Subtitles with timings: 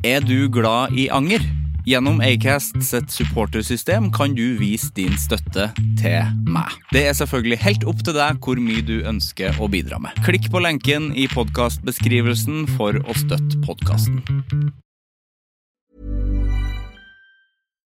[0.00, 1.42] Er du glad i anger?
[1.84, 5.66] Gjennom Acast sitt supportersystem kan du vise din støtte
[6.00, 6.72] til meg.
[6.88, 10.16] Det er selvfølgelig helt opp til deg hvor mye du ønsker å bidra med.
[10.24, 14.24] Klikk på lenken i podkastbeskrivelsen for å støtte podkasten.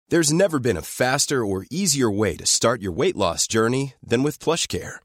[0.08, 4.22] There's never been a faster or easier way to start your weight loss journey than
[4.22, 5.04] with PlushCare.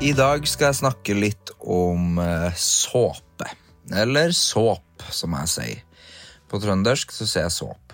[0.00, 3.44] I dag skal jeg snakke litt om eh, såpe.
[3.92, 6.06] Eller såp, som jeg sier.
[6.48, 7.92] På trøndersk så sier jeg såp.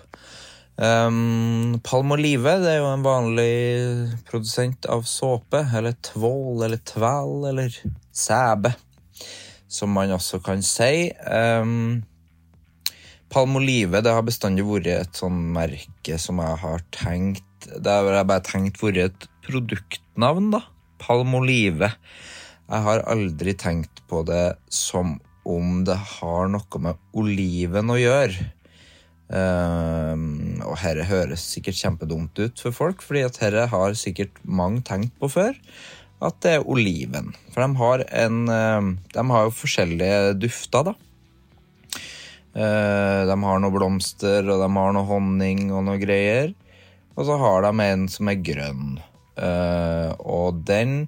[0.79, 3.49] Um, Palmolive det er jo en vanlig
[4.29, 7.75] produsent av såpe, eller tvål, eller tvæl, eller
[8.15, 8.71] sæbe,
[9.67, 11.09] som man også kan si.
[11.27, 12.05] Um,
[13.33, 18.31] Palmolive det har bestandig vært et sånn merke som jeg har tenkt Det har jeg
[18.31, 20.63] bare tenkt vært et produktnavn, da.
[21.01, 21.91] Palmolive.
[22.67, 25.15] Jeg har aldri tenkt på det som
[25.47, 28.51] om det har noe med oliven å gjøre.
[29.27, 34.83] Um, og herre høres sikkert kjempedumt ut for folk, fordi at herre har sikkert mange
[34.87, 35.57] tenkt på før.
[36.23, 37.33] At det er oliven.
[37.53, 40.95] For de har en um, De har jo forskjellige dufter, da.
[42.57, 46.55] Uh, de har noe blomster, og de har noe honning og noe greier.
[47.17, 48.97] Og så har de en som er grønn.
[49.37, 51.03] Uh, og den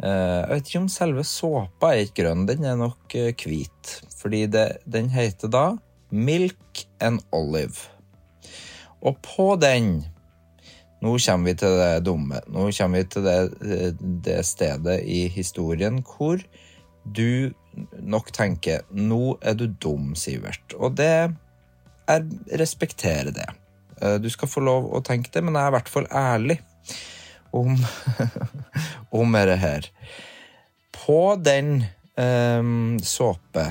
[0.00, 3.94] uh, Jeg vet ikke om selve såpa er ikke grønn, den er nok uh, hvit.
[4.16, 5.66] Fordi det, den heter da
[6.10, 7.90] Milk and Olive.
[9.04, 10.06] Og på den
[10.98, 12.40] Nå kommer vi til det dumme.
[12.50, 13.92] Nå kommer vi til det,
[14.24, 16.40] det stedet i historien hvor
[17.06, 17.52] du
[18.02, 20.74] nok tenker Nå er du dum, Sivert.
[20.74, 21.30] Og det
[22.08, 23.46] Jeg respekterer det.
[24.22, 26.58] Du skal få lov å tenke det, men jeg er i hvert fall ærlig
[27.50, 27.76] om,
[29.10, 29.90] om det her.
[31.06, 31.84] På den
[32.16, 33.66] um, såpe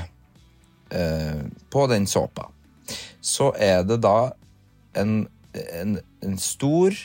[0.93, 2.49] uh, På den såpa
[3.21, 4.31] så er det da
[4.95, 5.27] en,
[5.75, 6.95] en, en stor,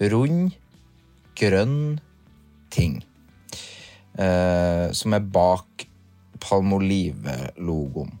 [0.00, 0.54] rund,
[1.36, 2.00] grønn
[2.72, 3.02] ting
[4.16, 5.84] uh, som er bak
[6.42, 8.16] Palmolive-logoen.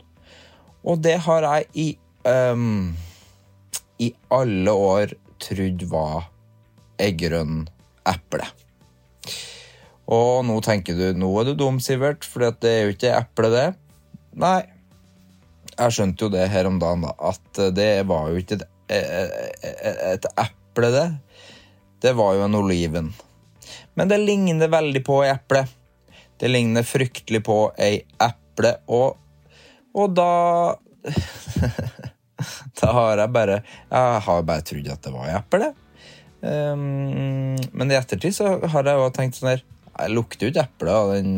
[0.84, 1.88] Og det har jeg i
[2.28, 2.92] um,
[4.02, 6.28] i alle år trodd var
[7.02, 7.12] ei
[8.08, 8.46] eple.
[10.12, 13.50] Og nå tenker du nå er du dum, Sivert, for det er jo ikke eple,
[13.52, 13.66] det.
[14.42, 14.60] Nei,
[15.72, 18.58] jeg skjønte jo det her om dagen, da, at det var jo ikke
[18.92, 19.66] et,
[20.12, 21.06] et eple, det.
[22.02, 23.12] Det var jo en oliven.
[23.94, 25.64] Men det ligner veldig på ei eple.
[26.40, 29.20] Det ligner fryktelig på ei eple, og,
[29.94, 30.32] og da
[32.78, 35.68] Da har jeg bare Jeg har bare trodd at det var ei eple.
[36.42, 40.64] Um, men i ettertid så har jeg jo tenkt sånn her Jeg lukter jo ikke
[40.64, 41.36] eple av den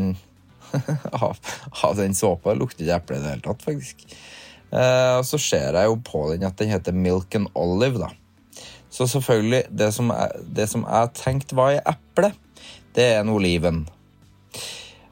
[1.25, 2.53] av, den såpa.
[2.53, 4.05] Jeg lukter ikke eple i det hele tatt, faktisk.
[4.71, 8.09] Uh, og så ser jeg jo på den at den heter Milk and Olive, da.
[8.89, 12.31] Så selvfølgelig, det som jeg, det som jeg tenkte var i eple,
[12.95, 13.83] det er en oliven.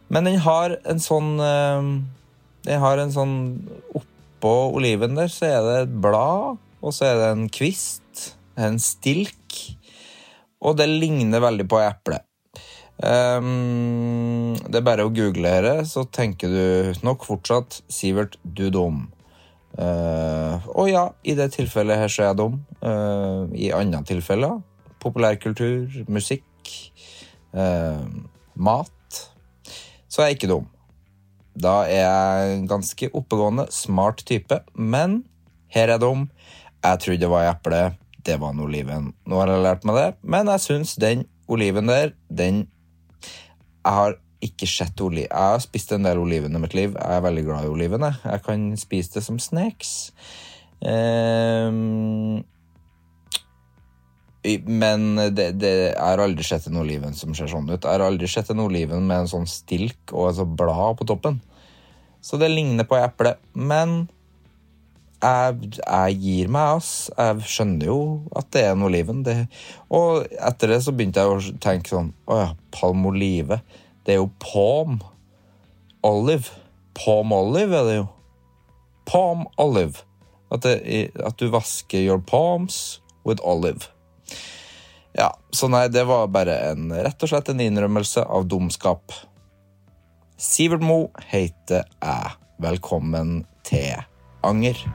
[0.07, 1.83] Men den har en sånn uh,
[2.63, 3.35] Den har en sånn
[3.97, 8.79] Oppå oliven der så er det et blad, og så er det en kvist, en
[8.81, 9.39] stilk.
[10.63, 12.21] Og det ligner veldig på eple.
[13.03, 19.09] Um, det er bare å google dette, så tenker du nok fortsatt 'Sivert, du dum'.
[19.73, 22.61] Uh, og ja, i det tilfellet her så er jeg dum.
[22.79, 24.61] Uh, I andre tilfeller
[25.03, 26.45] populærkultur, musikk,
[27.51, 28.05] uh,
[28.55, 28.91] mat
[30.13, 30.67] så er jeg ikke dum.
[31.57, 34.59] Da er jeg en ganske oppegående, smart type.
[34.77, 35.23] Men
[35.73, 36.27] her er jeg dum.
[36.83, 37.79] Jeg trodde det var eple.
[38.23, 39.11] Det var en oliven.
[39.27, 42.67] Nå har jeg lært meg det, men jeg syns den oliven der, den
[43.83, 45.27] Jeg har ikke sett oliven.
[45.27, 46.95] Jeg har spist en del oliven i mitt liv.
[46.95, 48.05] Jeg er veldig glad i oliven.
[48.07, 50.13] Jeg, jeg kan spise det som snacks.
[50.83, 52.43] Um,
[54.67, 57.77] men det, det, jeg har aldri sett en oliven som ser sånn ut.
[57.77, 61.07] Jeg har aldri sett en oliven med en sånn stilk og et sånt blad på
[61.07, 61.39] toppen.
[62.23, 63.37] Så det ligner på eple.
[63.55, 64.05] Men
[65.23, 66.91] jeg, jeg gir meg, ass.
[67.15, 67.99] Jeg skjønner jo
[68.35, 69.23] at det er en oliven.
[69.25, 69.37] Det,
[69.93, 73.61] og etter det så begynte jeg å tenke sånn Å ja, palmolive.
[74.03, 74.99] Det er jo palm
[76.03, 76.51] olive.
[76.97, 78.09] Palm olive er det jo.
[79.09, 80.03] Palm olive.
[80.53, 83.89] At, det, at du vasker your palms with olive.
[85.17, 89.13] Ja, så nei, det var bare en, rett og slett en innrømmelse av dumskap.
[90.37, 92.37] Sivert Mo heter jeg.
[92.63, 93.97] Velkommen til
[94.43, 94.85] Anger.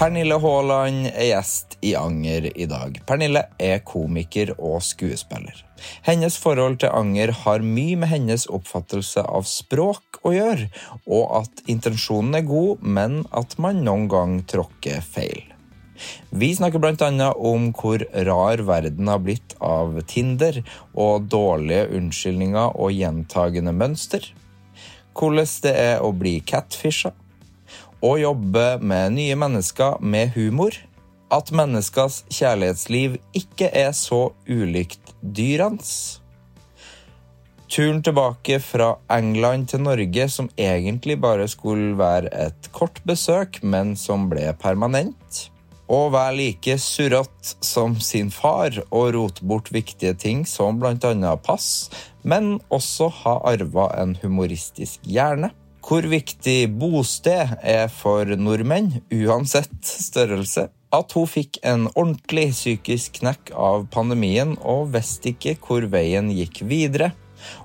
[0.00, 2.94] Pernille Haaland er gjest i Anger i dag.
[3.04, 5.58] Pernille er komiker og skuespiller.
[6.06, 10.70] Hennes forhold til anger har mye med hennes oppfattelse av språk å gjøre,
[11.04, 15.44] og at intensjonen er god, men at man noen gang tråkker feil.
[16.32, 17.32] Vi snakker bl.a.
[17.36, 20.62] om hvor rar verden har blitt av Tinder
[20.96, 24.32] og dårlige unnskyldninger og gjentagende mønster.
[25.12, 27.12] Hvordan det er å bli catfisha.
[28.00, 30.72] Å jobbe med nye mennesker med humor.
[31.30, 35.92] At menneskers kjærlighetsliv ikke er så ulikt dyrenes.
[37.70, 43.92] Turen tilbake fra England til Norge, som egentlig bare skulle være et kort besøk, men
[44.00, 45.44] som ble permanent.
[45.86, 51.36] Å være like surrete som sin far og rote bort viktige ting som bl.a.
[51.36, 51.90] pass,
[52.24, 55.52] men også ha arva en humoristisk hjerne.
[55.80, 60.68] Hvor viktig bosted er for nordmenn, uansett størrelse.
[60.94, 66.62] At hun fikk en ordentlig psykisk knekk av pandemien og visste ikke hvor veien gikk
[66.70, 67.12] videre.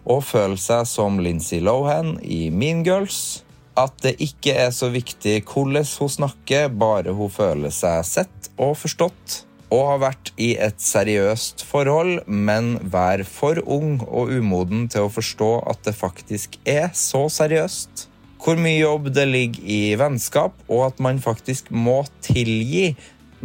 [0.08, 3.44] Og føle seg som Lindsay Lohan i Mean Girls.
[3.76, 8.78] At det ikke er så viktig hvordan hun snakker, bare hun føler seg sett og
[8.80, 9.45] forstått.
[9.74, 15.14] Og har vært i et seriøst forhold, men vær for ung og umoden til å
[15.14, 18.08] forstå at det faktisk er så seriøst.
[18.46, 22.94] Hvor mye jobb det ligger i vennskap, og at man faktisk må tilgi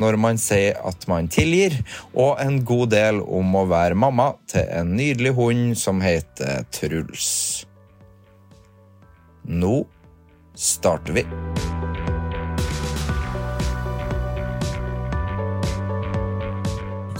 [0.01, 1.75] når man sier at man tilgir,
[2.15, 7.31] og en god del om å være mamma til en nydelig hund som heter Truls.
[9.45, 9.83] Nå
[10.57, 11.27] starter vi.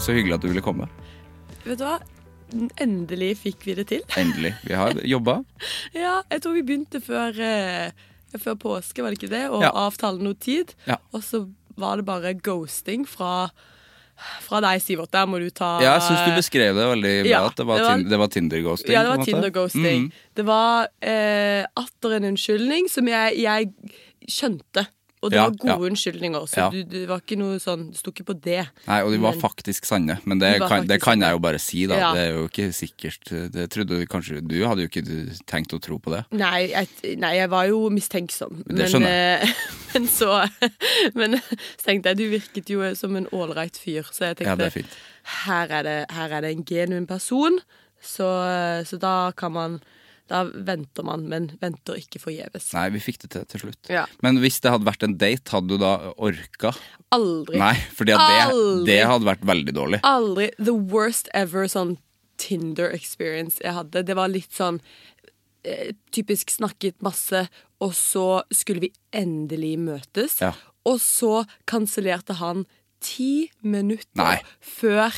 [0.01, 0.87] Så hyggelig at du ville komme.
[1.65, 1.99] Vet du hva?
[2.81, 4.01] Endelig fikk vi det til.
[4.21, 4.55] Endelig.
[4.65, 5.39] Vi har jobba.
[5.95, 7.91] Ja, jeg tror vi begynte før, eh,
[8.41, 9.43] før påske, var det ikke det?
[9.53, 9.71] Og Ja.
[9.87, 10.73] avtale noe tid.
[10.87, 10.97] Ja.
[11.13, 11.45] Og så
[11.77, 13.49] var det bare ghosting fra,
[14.43, 15.11] fra deg, Sivert.
[15.13, 17.29] Der må du ta Ja, jeg syns du beskrev det veldig bra.
[17.31, 17.85] Ja, det var,
[18.25, 18.91] var Tinder-ghosting.
[18.93, 19.25] Ja, det var.
[19.25, 20.09] Tinder-ghosting.
[20.09, 20.11] Mm.
[20.35, 23.71] Det var eh, atter en unnskyldning som jeg, jeg
[24.27, 24.87] skjønte.
[25.21, 25.89] Og det Ja, var gode ja.
[25.91, 26.69] unnskyldninger, så Ja.
[26.73, 28.63] du, du, var ikke noe sånn, du sto ikke på det.
[28.87, 30.15] Nei, og de var Men- faktisk sanne.
[30.25, 31.95] Men det De var kan, det kan jeg jo bare si, da.
[31.99, 32.13] Ja.
[32.13, 35.05] Det er jo ikke sikkert Det trodde du kanskje Du hadde jo ikke
[35.45, 36.25] tenkt å tro på det.
[36.31, 36.87] Nei, jeg,
[37.19, 38.63] nei, jeg var jo mistenksom.
[38.65, 39.53] Det skjønner men, eh,
[39.93, 40.49] men så
[41.15, 44.57] Men så tenkte jeg, du virket jo som en ålreit fyr, så jeg Ja, tenkte
[44.57, 44.97] det er fint.
[45.45, 47.59] her, er det, her er det en genuin person,
[48.01, 49.81] så, så da kan man
[50.31, 52.69] Da venter man, men venter ikke forgjeves.
[52.75, 53.89] Nei, vi fikk det til til slutt.
[53.91, 54.05] Ja.
[54.23, 56.71] Men hvis det hadde vært en date, hadde du da orka?
[57.11, 57.59] Aldri.
[57.59, 58.23] Nei, fordi at
[58.53, 59.99] det, det hadde vært veldig dårlig.
[60.07, 60.47] Aldri.
[60.55, 61.97] The worst ever sånn
[62.41, 64.01] Tinder experience jeg hadde.
[64.07, 64.79] Det var litt sånn
[65.67, 67.43] eh, typisk snakket masse,
[67.83, 70.39] og så skulle vi endelig møtes.
[70.41, 70.55] Ja.
[70.89, 72.65] Og så kansellerte han
[73.01, 74.37] ti minutter Nei.
[74.61, 75.09] før,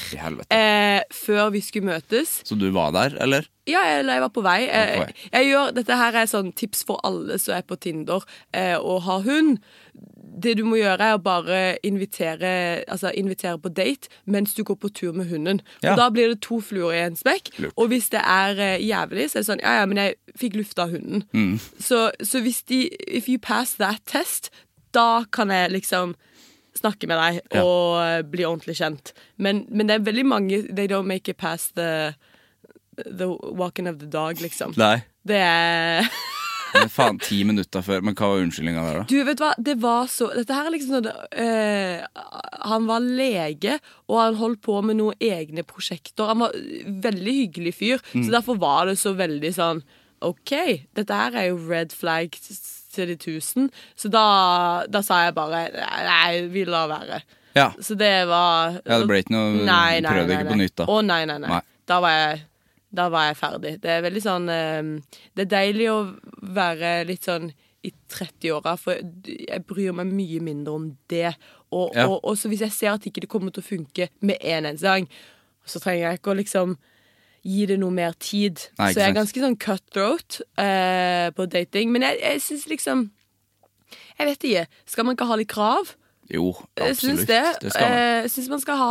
[0.50, 2.42] eh, før vi skulle møtes.
[2.48, 3.48] Så du var der, eller?
[3.68, 4.60] Ja, eller jeg var på vei.
[4.68, 5.12] Jeg, Eh.
[5.32, 8.24] Jeg gjør, dette her er sånn tips for alle som er på Tinder
[8.54, 9.60] eh, og har hund.
[10.44, 14.76] Det du må gjøre, er å bare invitere, altså invitere på date mens du går
[14.82, 15.62] på tur med hunden.
[15.84, 15.94] Ja.
[15.94, 17.54] Og da blir det to fluer i en smekk.
[17.60, 17.74] Lurt.
[17.78, 20.58] Og hvis det er eh, jævlig, så er det sånn Ja, ja, men jeg fikk
[20.60, 21.24] lufta hunden.
[21.34, 21.60] Mm.
[21.80, 24.50] Så, så hvis de If you pass that test,
[24.94, 26.16] da kan jeg liksom
[26.78, 28.22] snakke med deg og ja.
[28.26, 29.14] bli ordentlig kjent.
[29.38, 32.14] Men, men det er veldig mange They don't make it past the
[32.94, 33.26] The
[33.58, 34.76] walking of the dog, liksom.
[34.78, 35.00] Nei.
[35.26, 36.06] Det er
[36.74, 38.02] Men faen, ti minutter før.
[38.06, 39.06] Men hva var unnskyldninga der, da?
[39.10, 41.10] Du, vet hva, det var så Dette her er liksom sånn
[41.42, 42.06] eh,
[42.70, 43.76] Han var lege,
[44.10, 46.30] og han holdt på med noen egne prosjekter.
[46.32, 46.56] Han var
[47.06, 48.26] veldig hyggelig fyr, Mm.
[48.28, 49.84] så derfor var det så veldig sånn
[50.24, 50.54] OK,
[50.96, 52.34] dette her er jo red flag
[52.94, 53.70] til de tusen.
[54.00, 54.24] Så da,
[54.90, 57.22] da sa jeg bare nei, vi lar være.
[57.58, 57.68] Ja.
[57.82, 60.76] Så det var Ja, det ble ikke noe Nei, nei, Prøvde nei, ikke på nytt,
[60.80, 60.86] da.
[60.90, 61.60] Å, nei, nei, nei.
[61.86, 62.40] Da, var jeg,
[62.98, 63.74] da var jeg ferdig.
[63.84, 64.80] Det er veldig sånn eh,
[65.38, 66.00] Det er deilig å
[66.58, 67.52] være litt sånn
[67.84, 68.96] i 30-åra, for
[69.28, 71.34] jeg bryr meg mye mindre om det.
[71.76, 72.06] Og, Ja.
[72.08, 74.70] og, og så hvis jeg ser at ikke det kommer til å funke med en
[74.70, 75.08] eneste gang,
[75.68, 76.78] så trenger jeg ikke å liksom
[77.44, 78.62] gi det noe mer tid.
[78.80, 81.92] Nei, så jeg er ganske sånn cutthroat eh, på dating.
[81.92, 83.10] Men jeg, jeg syns liksom
[84.18, 84.66] Jeg vet ikke.
[84.90, 85.92] Skal man ikke ha litt krav?
[86.32, 87.02] Jo, absolutt.
[87.04, 87.42] syns det.
[87.62, 87.98] Det man.
[88.24, 88.88] Eh, syns man skal ha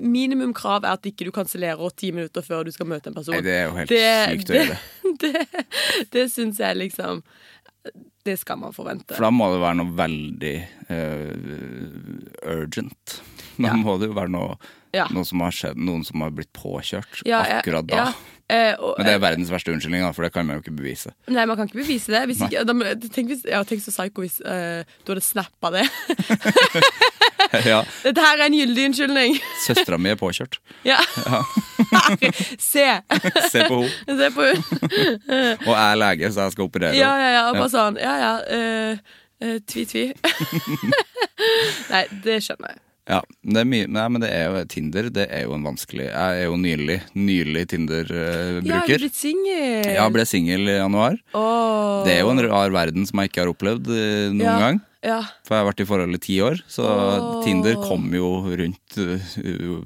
[0.00, 3.34] Minimum krav er at ikke du kansellerer ti minutter før du skal møte en person.
[3.34, 4.80] Nei, det er jo helt Det- sykt å gjøre det.
[5.24, 5.64] det,
[6.14, 7.22] det syns jeg liksom
[8.24, 9.16] Det skal man forvente.
[9.16, 10.54] For da må det være noe veldig
[10.92, 13.18] uh, urgent.
[13.58, 13.74] Da Ja.
[13.74, 14.56] må det jo være noe,
[14.96, 15.06] Ja.
[15.12, 17.96] Noen, som har skjedd, noen som har blitt påkjørt Ja, akkurat da.
[17.96, 18.10] ja.
[18.48, 20.72] Eh, og, Men det er verdens verste unnskyldning, da, for det kan man jo ikke
[20.78, 21.10] bevise.
[21.28, 22.22] Nei, man kan ikke bevise det.
[22.30, 25.84] Hvis ikke, da, tenk, hvis, ja, tenk så psycho hvis uh, du hadde snappa det.
[27.68, 29.36] ja, Dette her er en gyldig unnskyldning.
[29.66, 30.62] Søstera mi er påkjørt.
[30.88, 30.96] Ja.
[32.56, 32.88] Se!
[33.52, 34.16] Se på henne.
[34.16, 34.64] Se på henne.
[35.68, 37.46] Og jeg er lege, så jeg skal operere Ja, ja, ja.
[37.50, 38.34] og Bare sånn Ja, ja.
[38.48, 40.08] Uh, uh, tvi-tvi.
[41.92, 42.87] Nei, det skjønner jeg.
[43.08, 46.10] Ja, det er mye, nei, men det er jo Tinder det er jo en vanskelig
[46.10, 48.98] Jeg er jo nylig, nylig er Tinder-bruker.
[48.98, 49.88] du blitt singel?
[49.96, 51.16] Ja, ble singel i januar.
[51.32, 52.02] Oh.
[52.04, 54.58] Det er jo en rar verden som jeg ikke har opplevd eh, noen ja.
[54.60, 54.80] gang.
[55.06, 55.20] Ja.
[55.46, 57.40] For jeg har vært i forhold i ti år, så oh.
[57.46, 59.32] Tinder kom jo rundt uh,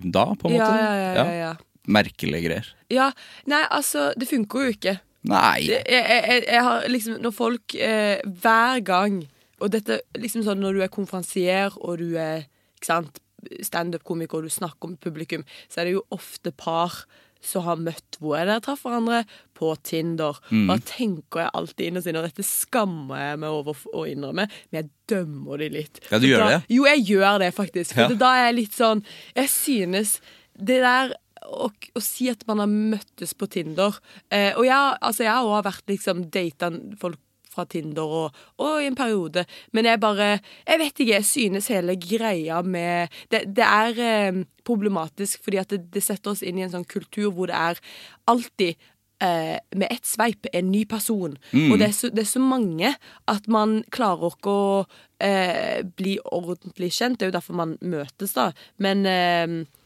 [0.03, 0.83] da, på en Ja, måte.
[0.83, 1.53] ja, ja, ja, ja.
[1.93, 2.69] Merkelige greier.
[2.91, 3.11] ja.
[3.51, 4.97] Nei, altså, det funker jo ikke.
[5.31, 5.69] Nei!
[5.69, 9.21] Det, jeg, jeg, jeg- har liksom Når folk eh, hver gang
[9.63, 12.49] Og dette liksom sånn når du er konferansier, og du er
[12.85, 17.05] standup-komiker, du snakker om publikum, så er det jo ofte par
[17.43, 19.25] som har møtt hvor er det dere traff hverandre?
[19.59, 20.37] På Tinder.
[20.53, 20.69] Mm.
[20.71, 24.45] Og da tenker jeg alltid innerst inne, og dette skammer jeg meg over å innrømme,
[24.47, 25.99] men jeg dømmer de litt.
[26.07, 26.61] Ja, du For gjør da, det?
[26.77, 27.97] Jo, jeg gjør det faktisk.
[27.99, 28.21] For Ja.
[28.23, 29.03] da er jeg litt sånn
[29.35, 30.21] Jeg synes
[30.55, 31.67] det der å,
[31.99, 33.97] å si at man har møttes på Tinder
[34.31, 36.71] eh, Og jeg, altså, jeg har også vært liksom data
[37.03, 37.19] folk
[37.53, 40.31] fra Tinder og, og i en periode, men jeg bare
[40.67, 45.71] Jeg vet ikke, jeg synes hele greia med Det, det er eh, problematisk fordi at
[45.71, 47.81] det, det setter oss inn i en sånn kultur hvor det er
[48.31, 48.77] alltid
[49.23, 51.37] eh, med ett sveip en ny person.
[51.73, 52.95] Og det er, så, det er så mange
[53.31, 54.73] at man klarer ikke å
[55.23, 57.21] eh, bli ordentlig kjent.
[57.21, 58.51] Det er jo derfor man møtes, da.
[58.83, 59.82] Men, eh,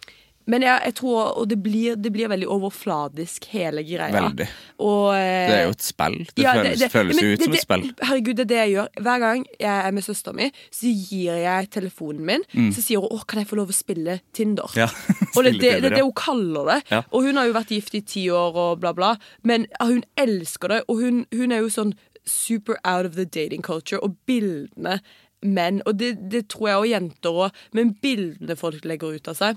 [0.47, 4.13] men jeg, jeg tror Og det blir, det blir veldig overfladisk, hele greia.
[4.15, 4.47] Veldig.
[4.79, 6.19] Og, eh, Det er jo et spill.
[6.37, 7.85] Det ja, føles, føles men jo ut det- som et det- spill.
[8.09, 8.89] Herregud, det er det jeg gjør.
[9.03, 12.43] Hver gang jeg er med søstera mi, så gir jeg telefonen min.
[12.73, 14.77] Så sier hun 'Å, kan jeg få lov å spille Tinder?' Mm.
[14.77, 14.87] Ja,
[15.37, 16.83] og det er det, det, det hun kaller det.
[16.91, 17.03] Ja.
[17.13, 19.17] Og hun har jo vært gift i ti år og bla, bla.
[19.43, 23.63] Men hun elsker det, og hun, hun er jo sånn super out of the dating
[23.63, 23.99] culture.
[24.03, 25.01] Og bildene
[25.43, 29.35] menn Og det, det tror jeg også jenter òg, men bildene folk legger ut av
[29.37, 29.57] seg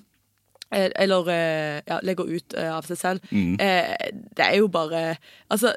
[0.71, 3.29] eller eh, ja, legger ut eh, av seg selv.
[3.31, 3.55] Mm.
[3.59, 5.15] Eh, det er jo bare
[5.49, 5.73] Altså,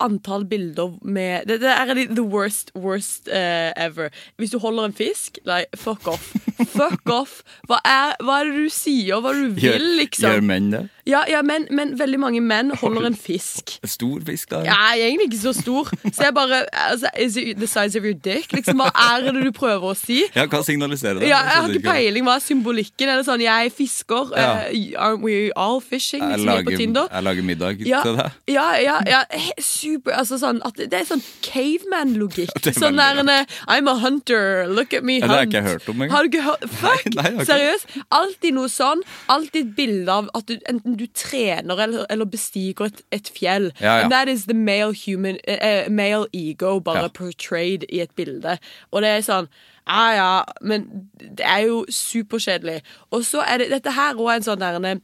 [0.00, 4.08] antall bilder med Det, det er the worst, worst uh, ever.
[4.36, 6.34] Hvis du holder en fisk, like, fuck off.
[6.74, 7.42] Fuck off!
[7.68, 9.20] Hva er, hva er det du sier?
[9.20, 10.30] Hva er det du vil, liksom?
[10.30, 10.82] gjør menn det?
[11.06, 13.74] Ja, ja men, men veldig mange menn holder en fisk.
[13.84, 14.62] Stor fisk, da?
[14.64, 15.90] Jeg er egentlig ikke så stor.
[16.08, 18.52] Så jeg bare altså, Is it the size of your dick?
[18.52, 20.22] Liksom, Hva er det du prøver å si?
[20.34, 21.28] Ja, hva signaliserer det?
[21.28, 22.24] Ja, jeg har ikke peiling.
[22.24, 23.08] Hva er symbolikken?
[23.12, 24.32] Er det sånn 'jeg fisker'?
[24.36, 24.48] Ja.
[24.70, 26.22] Uh, aren't we all fishing?
[26.22, 27.06] Jeg Liksom, på lager, Tinder?
[27.12, 28.30] jeg lager middag Ja, til deg.
[28.48, 29.20] ja, ja, ja.
[29.60, 30.12] Super.
[30.12, 32.50] Altså sånn det er sånn caveman-logikk.
[32.66, 33.30] er Sånn der en,
[33.68, 35.28] I'm a hunter, look at me Ja, hunt.
[35.28, 36.10] det har jeg ikke hørt om engang.
[36.16, 36.64] Har du ikke hørt?
[36.82, 37.14] Fuck!
[37.14, 37.44] Nei, nei.
[37.48, 37.96] Seriøst.
[38.10, 39.02] Alltid noe sånn.
[39.28, 43.70] Alltid et bilde av at du, enten du trener eller, eller bestiger et, et fjell.
[43.80, 44.02] Ja, ja.
[44.04, 47.08] And that is the male human eh, eh, Male ego bare Ja.
[47.08, 48.58] portrayed i et bilde.
[48.92, 49.48] Og det er sånn
[49.86, 50.28] ja, ja,
[50.62, 50.86] men
[51.20, 52.78] det er jo superkjedelig.
[53.12, 55.02] Og så er det dette her òg en sånn der en,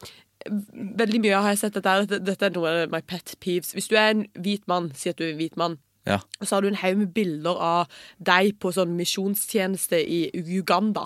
[0.96, 3.74] Veldig mye har jeg sett dette, her, dette, dette er noe av my pet peeves.
[3.76, 5.76] Hvis du er en hvit mann, si at du er en hvit mann,
[6.08, 6.16] Ja.
[6.40, 7.88] og så har du en haug med bilder av
[8.24, 11.04] deg på sånn misjonstjeneste i Uganda.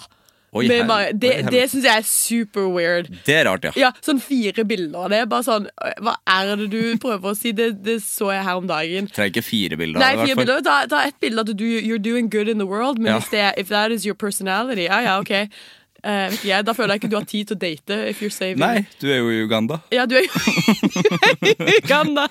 [0.54, 3.08] Oi, Med bare, det det syns jeg er super weird.
[3.26, 3.72] Det er rart, ja.
[3.76, 4.98] Ja, sånn fire bilder.
[5.04, 5.66] av Det er bare sånn
[6.00, 7.50] Hva er det du prøver å si?
[7.52, 9.08] Det, det så jeg her om dagen.
[9.10, 9.98] Trenger ikke fire bilder.
[10.00, 10.62] Nei, det, fire bilder.
[10.62, 13.20] Ta, ta ett bilde at du you're doing good in the world, men Ja.
[13.30, 15.32] det er, if that is your personality, ja ja, OK.
[16.04, 17.96] Eh, vet jeg, Da føler jeg ikke du har tid til å date.
[18.10, 19.78] If you're saving Nei, du er jo i Uganda.
[19.94, 20.32] Ja, du er jo
[21.48, 22.26] i Uganda.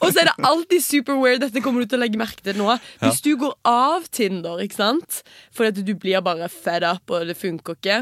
[0.00, 1.44] Og så er det alltid super weird.
[1.44, 2.72] Dette kommer du til å legge merke til nå.
[3.04, 5.20] Hvis du går av Tinder, ikke sant,
[5.54, 8.00] fordi du blir bare fed up, og det funker ikke,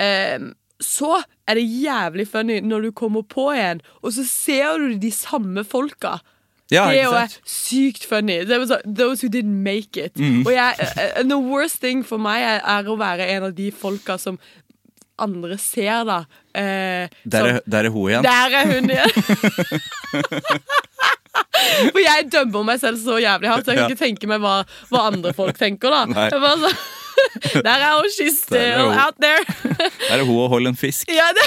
[0.00, 0.48] eh,
[0.82, 1.18] så
[1.48, 5.64] er det jævlig funny når du kommer på en, og så ser du de samme
[5.64, 6.18] folka.
[6.70, 7.12] Ja, det er jo
[7.46, 8.40] sykt funny.
[8.44, 10.14] Det var Those who didn't make it.
[10.18, 10.42] Mm.
[10.46, 13.70] Og jeg, eh, the worst thing for meg er, er å være en av de
[13.70, 14.38] folka som
[15.18, 16.24] andre ser, da.
[16.54, 18.22] Eh, Der som- er, der er hun igjen.
[18.22, 19.10] der er hun igjen!
[21.92, 23.94] For jeg dømmer meg selv så jævlig hardt, så jeg kan Ja.
[23.94, 24.54] ikke tenke meg hva,
[24.90, 25.90] hva andre folk tenker.
[25.90, 26.28] da Nei.
[26.30, 26.70] Jeg bare så,
[27.66, 28.98] Der er hun, she's still hun.
[28.98, 29.42] out there.
[30.08, 31.10] Der er hun og holder en fisk.
[31.12, 31.46] ja, det,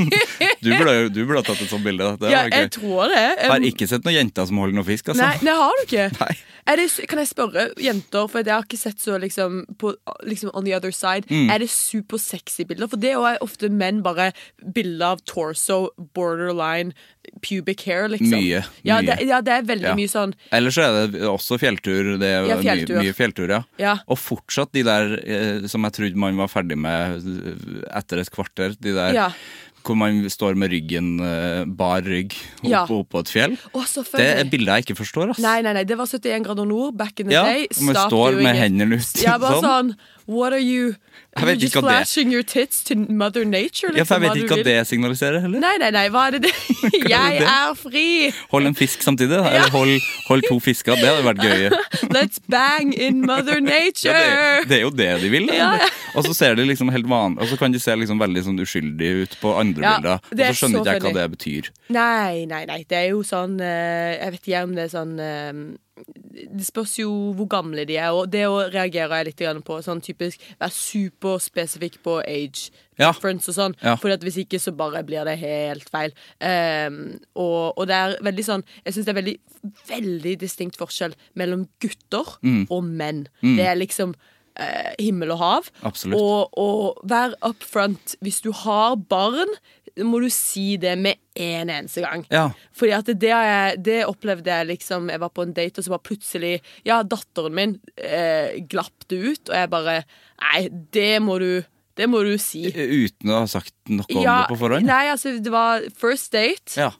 [0.64, 2.12] Du burde, du burde ha tatt et sånt bilde.
[2.20, 3.24] Det ja, jeg tror det.
[3.40, 5.26] Jeg har ikke sett noen jenter som holder noe fisk, altså.
[5.26, 6.08] Nei, nei, har du ikke?
[6.70, 9.94] Er det, kan jeg spørre jenter, for jeg har ikke sett så liksom, på,
[10.28, 11.50] liksom on the other side Mm.
[11.50, 12.88] Er det supersexy bilder?
[12.90, 14.30] For det er ofte menn bare
[14.74, 16.94] bilder av torso, borderline,
[17.40, 18.30] pubic hair, liksom.
[18.30, 19.06] Mye, Ja, mye.
[19.06, 19.94] det, ja, det er veldig Ja.
[19.94, 22.18] mye sånn Ellers så er det også fjelltur.
[22.18, 22.96] Det er Ja, fjelltur.
[22.96, 23.62] Mye, mye fjelltur, ja.
[23.78, 23.96] Ja.
[24.08, 28.30] Og fortsatt de der eh, som jeg trodde man var ferdig med eh, etter et
[28.30, 28.76] kvarter.
[28.80, 29.30] De der Ja.
[29.82, 32.84] hvor man står med ryggen, eh, bar rygg, Ja.
[32.86, 33.56] oppå et fjell.
[33.72, 33.80] Å,
[34.16, 35.38] Det er bilder jeg ikke forstår, ass.
[35.38, 37.66] Nei, nei, nei, det var 71 grader nord back in the Ja, day.
[37.70, 39.22] Ja, man står med hendene ute.
[39.22, 39.62] Ja, bare sånn.
[39.94, 39.96] sånn
[40.30, 40.94] What are you
[41.36, 43.88] Are you just flashing your tits to mother nature?
[43.90, 45.60] Liksom, Ja, for jeg vet ikke hva det signaliserer heller.
[45.62, 46.52] Nei, nei, nei, hva er det det?
[47.10, 48.04] Jeg er fri!
[48.50, 49.50] Hold en fisk samtidig, da.
[49.54, 49.96] Eller hold,
[50.28, 50.98] hold to fisker.
[50.98, 51.66] Det hadde vært gøy.
[52.16, 54.14] Let's bang in mother nature!
[54.14, 55.50] Ja, det, det er jo det de vil.
[55.54, 55.72] Ja.
[56.14, 58.58] Og så ser de liksom helt vanlig Og så kan de se liksom veldig sånn
[58.64, 60.18] uskyldig ut på andre Ja, bilder.
[60.34, 61.70] er Og så skjønner så ikke jeg hva det betyr.
[61.94, 62.80] Nei, nei, nei.
[62.90, 65.62] Det er jo sånn eh, Jeg vet ikke om det er sånn eh,
[66.06, 69.78] Det spørs jo hvor gamle de er, og det reagerer jeg litt på.
[69.84, 73.12] Sånn typisk være superspesifikk på age Ja.
[73.48, 73.74] og sånn.
[73.82, 73.94] Ja.
[73.96, 76.12] For hvis ikke så bare blir det helt feil.
[76.40, 79.36] Um, og, og det er veldig sånn Jeg syns det er veldig,
[79.88, 82.66] veldig distinkt forskjell mellom gutter Mm.
[82.70, 83.26] og menn.
[83.42, 84.14] Det er liksom
[84.60, 85.68] eh, himmel og hav.
[85.86, 86.18] Absolutt.
[86.20, 88.16] Og, og vær up front.
[88.20, 89.48] Hvis du har barn,
[90.06, 92.24] må du si det med en eneste gang.
[92.32, 92.48] Ja.
[92.76, 95.92] Fordi at det, jeg, det opplevde jeg liksom Jeg var på en date, og så
[95.94, 96.52] bare plutselig
[96.86, 99.96] Ja, datteren min eh, glapp det ut, og jeg bare
[100.40, 100.62] Nei,
[100.94, 101.62] det må du
[101.96, 102.66] Det må du si.
[102.70, 104.88] Uten å ha sagt noe om Ja, det på forhånd.
[104.88, 106.72] Nei, altså, det var first date.
[106.78, 106.90] Ja.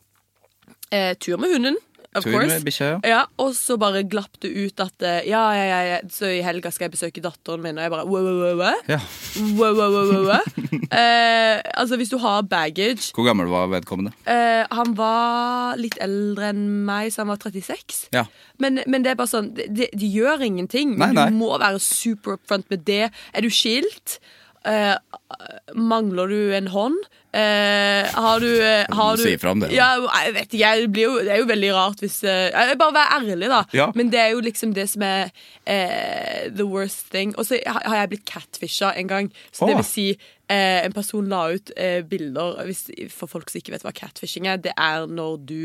[0.91, 1.79] Eh, tur med hunden,
[2.11, 3.21] Tur med bikkja, ja.
[3.39, 6.73] Og så bare glapp det ut at eh, ja, ja, ja, ja, så i helga
[6.75, 8.81] skal jeg besøke datteren min, og jeg bare wow, wow, wow, wow.
[8.91, 8.99] ja.
[9.55, 10.81] Wow, wow, wow, wow, wow.
[10.91, 14.11] eh, altså, hvis du har baggage Hvor gammel var vedkommende?
[14.27, 18.09] eh, Han var litt eldre enn meg, så han var 36.
[18.17, 18.25] Ja.
[18.59, 20.97] Men, men det er bare sånn, det, de gjør ingenting.
[20.99, 21.29] Nei, nei.
[21.31, 23.05] du må være super upfront med det.
[23.33, 24.19] Er du skilt?
[24.67, 24.97] Eh,
[25.79, 26.99] mangler du en hånd?
[27.33, 29.69] Eh, har du, eh, har du si ifra om det.
[29.71, 29.93] Ja,
[30.25, 33.13] jeg vet ikke, jeg blir jo, det er jo veldig rart hvis eh, Bare vær
[33.21, 33.61] ærlig, da.
[33.77, 33.87] Ja.
[33.95, 35.31] Men det er jo liksom det som er
[35.65, 37.37] eh, the worst thing.
[37.39, 39.31] Og så har jeg blitt catfisha en gang.
[39.55, 40.09] Så det vil si
[40.51, 41.69] en person la ut
[42.11, 45.61] bilder hvis, For folk som ikke vet hva catfishing er, det er når du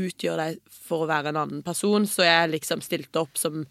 [0.00, 2.06] utgjør deg for å være en annen person.
[2.08, 3.66] Så jeg liksom stilte opp som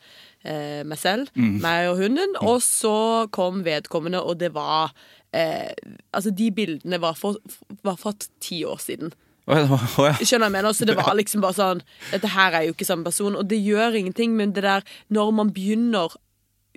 [0.46, 1.58] eh, meg selv, Mm.
[1.64, 2.38] meg og hunden.
[2.46, 4.94] Og så kom vedkommende, og det var
[5.34, 5.72] eh,
[6.14, 7.38] Altså, de bildene var, for,
[7.84, 9.12] var for ti år siden.
[9.50, 10.74] Skjønner jeg mener?
[10.78, 11.80] Så det var liksom bare sånn
[12.12, 15.32] Dette her er jo ikke samme person, og det gjør ingenting, men det der Når
[15.34, 16.14] man begynner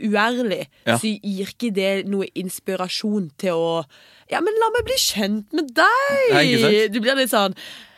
[0.03, 0.97] uærlig, Ja.
[0.97, 3.85] så gir ikke det noe inspirasjon til å
[4.33, 6.89] Ja, men la meg bli kjent med deg!
[6.95, 7.92] Du blir litt sånn "Eh,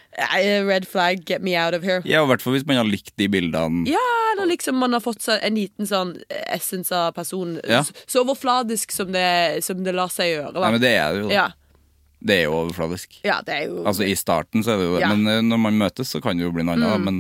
[0.69, 2.03] Red flag, get me out of here.
[2.07, 3.85] ja, i hvert fall hvis man har likt de bildene.
[3.91, 4.03] Ja,
[4.35, 6.15] eller liksom man har fått en liten sånn
[6.53, 7.61] essens av personen.
[7.69, 7.83] Ja.
[8.07, 10.55] Så, overfladisk som det, som det lar seg gjøre.
[10.61, 11.31] Nei, men det er det jo.
[11.35, 11.49] ja.
[12.25, 13.19] Det er jo overfladisk.
[13.27, 15.11] ja, det er jo Altså I starten så er det jo det, Ja.
[15.13, 17.03] Men eh, når man møtes, så kan det jo bli noe annet.
[17.03, 17.05] Mm.
[17.05, 17.19] Men,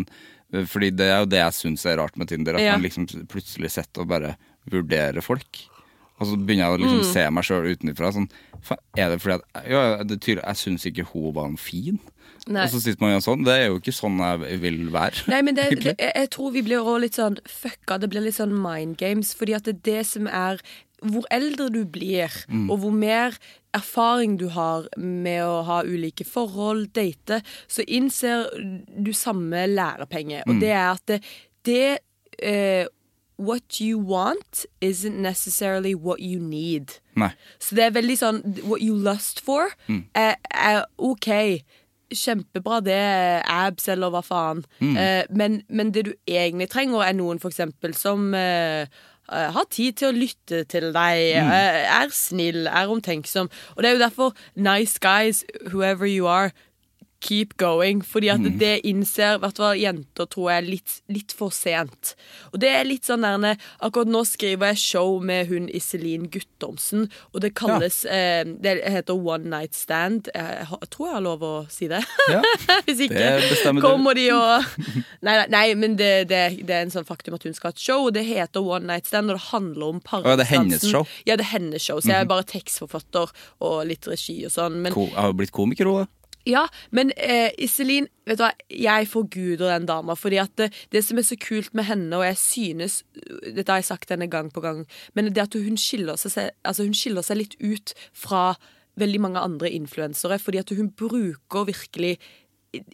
[0.54, 3.04] eh, fordi det er jo det jeg syns er rart med Tinder, at man liksom
[3.28, 4.30] plutselig sitter og bare
[4.72, 5.60] vurderer folk.
[6.22, 7.12] Og så begynner jeg å liksom Mm.
[7.12, 8.12] se meg sjøl utenfra.
[8.14, 8.30] Sånn,
[8.96, 11.98] er det fordi at ja, det tydelig, Jeg syns ikke hun var en fin.
[12.46, 12.66] Nei.
[12.66, 13.44] Og så sitter man jo sånn.
[13.46, 15.24] Det er jo ikke sånn jeg vil være.
[15.32, 17.98] Nei, men det, det, jeg tror vi blir også litt sånn fucka.
[18.02, 19.32] Det blir litt sånn mind games.
[19.38, 20.60] Fordi at det er det som er
[21.04, 22.32] Hvor eldre du blir,
[22.70, 23.34] og hvor mer
[23.76, 28.46] erfaring du har med å ha ulike forhold, date, så innser
[28.96, 30.46] du samme lærepenge.
[30.48, 31.20] Og det er at det,
[31.68, 31.98] det
[32.40, 32.86] eh,
[33.36, 37.00] What you want isn't necessarily what you need.
[37.18, 37.32] Nei.
[37.58, 39.74] Så det er veldig sånn What you lust for
[40.14, 41.28] er, er OK.
[42.12, 44.64] Kjempebra, det er abs eller hva faen.
[44.80, 49.66] Eh, men, men det du egentlig trenger, er noen for eksempel som eh, eh, har
[49.70, 51.54] tid til å lytte til deg, mm.
[52.00, 53.50] er snill, er omtenksom.
[53.74, 56.52] Og det er jo derfor nice guys, whoever you are,
[57.24, 58.02] keep going.
[58.04, 62.14] Fordi at det innser hvert fall jenter, tror jeg, litt, litt for sent.
[62.52, 67.08] Og det er litt sånn der Akkurat nå skriver jeg show med hun Iselin Guttormsen,
[67.32, 70.30] og det kalles eh, Det heter One Night Stand.
[70.34, 72.02] Jeg, jeg tror jeg har lov å si det.
[72.30, 72.42] Ja.
[72.86, 74.64] Hvis ikke kommer de og
[75.24, 77.76] Nei, nei, nei men det, det, det er en sånn faktum at hun skal ha
[77.76, 80.46] et show, og det heter One Night Stand, og det handler om Å, ja, det
[80.46, 81.04] er hennes show?
[81.04, 81.22] Mhm.
[81.28, 83.32] Ja, det er hennes show, så jeg er bare tekstforfatter
[83.64, 84.80] og litt regi og sånn.
[84.84, 86.23] Men Ko jeg har blitt komiker òg, da.
[86.46, 90.16] Ja, men eh, Iselin, vet du hva, jeg forguder den dama.
[90.18, 93.02] Fordi at det, det som er så kult med henne, og jeg synes
[93.44, 96.86] Dette har jeg sagt henne gang på gang, men det at hun skiller seg, altså
[96.86, 98.54] hun skiller seg litt ut fra
[99.00, 100.38] veldig mange andre influensere.
[100.38, 102.18] Fordi at hun bruker virkelig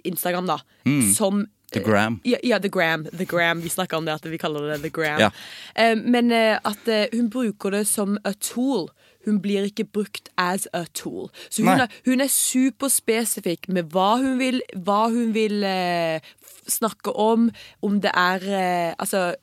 [0.04, 0.60] Instagram, da,
[1.16, 1.48] som Mm.
[1.72, 2.20] The Gram.
[2.24, 3.04] ja, ja, The Gram.
[3.04, 3.60] The Gram.
[3.62, 5.20] Vi snakker om det at vi kaller det The Gram.
[5.20, 5.30] Ja.
[5.74, 8.88] Eh, men eh, at eh, hun bruker det som a tool.
[9.24, 11.30] Hun blir ikke brukt as a tool.
[11.50, 16.24] Så hun er, hun er superspesifikk med hva hun vil, hva hun vil eh,
[16.68, 17.50] snakke om.
[17.83, 19.35] Om det er eh, altså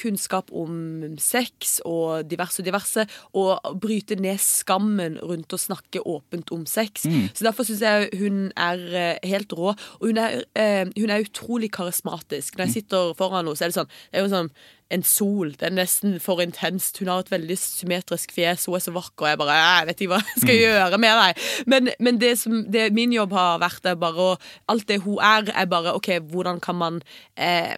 [0.00, 6.52] kunnskap om sex og diverse og diverse, og bryte ned skammen rundt å snakke åpent
[6.54, 7.06] om sex.
[7.34, 9.74] Så derfor syns jeg hun er eh, helt rå.
[10.00, 12.56] Og hun er, eh, hun er utrolig karismatisk.
[12.56, 14.50] Når jeg sitter foran henne, så er det sånn Det er jo sånn
[14.94, 15.54] en sol.
[15.58, 16.98] Det er nesten for intenst.
[17.00, 18.66] Hun har et veldig symmetrisk fjes.
[18.68, 19.24] Hun er så vakker.
[19.24, 21.48] Og jeg bare Jeg vet ikke hva jeg skal gjøre med deg.
[21.72, 24.36] Men, men det som det min jobb har vært, er bare å
[24.70, 27.02] Alt det hun er, er bare OK, hvordan kan man
[27.36, 27.74] eh,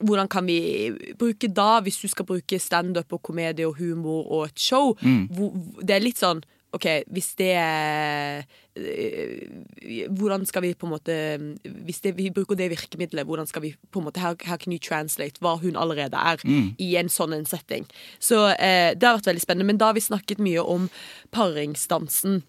[0.00, 4.44] hvordan kan vi bruke da, hvis du skal bruke standup og komedie og humor og
[4.48, 4.94] et show?
[5.30, 8.44] Hvor, det er litt sånn OK, hvis det er
[8.78, 11.16] øh, Hvordan skal vi på en måte
[11.64, 14.72] Hvis det, vi bruker det virkemidlet, hvordan skal vi på en måte How, how can
[14.72, 16.38] you translate hva hun allerede er
[16.78, 17.88] i en sånn en setting?
[18.22, 19.66] Så eh, det har vært veldig spennende.
[19.66, 20.86] Men da har vi snakket mye om
[21.34, 22.42] paringsdansen.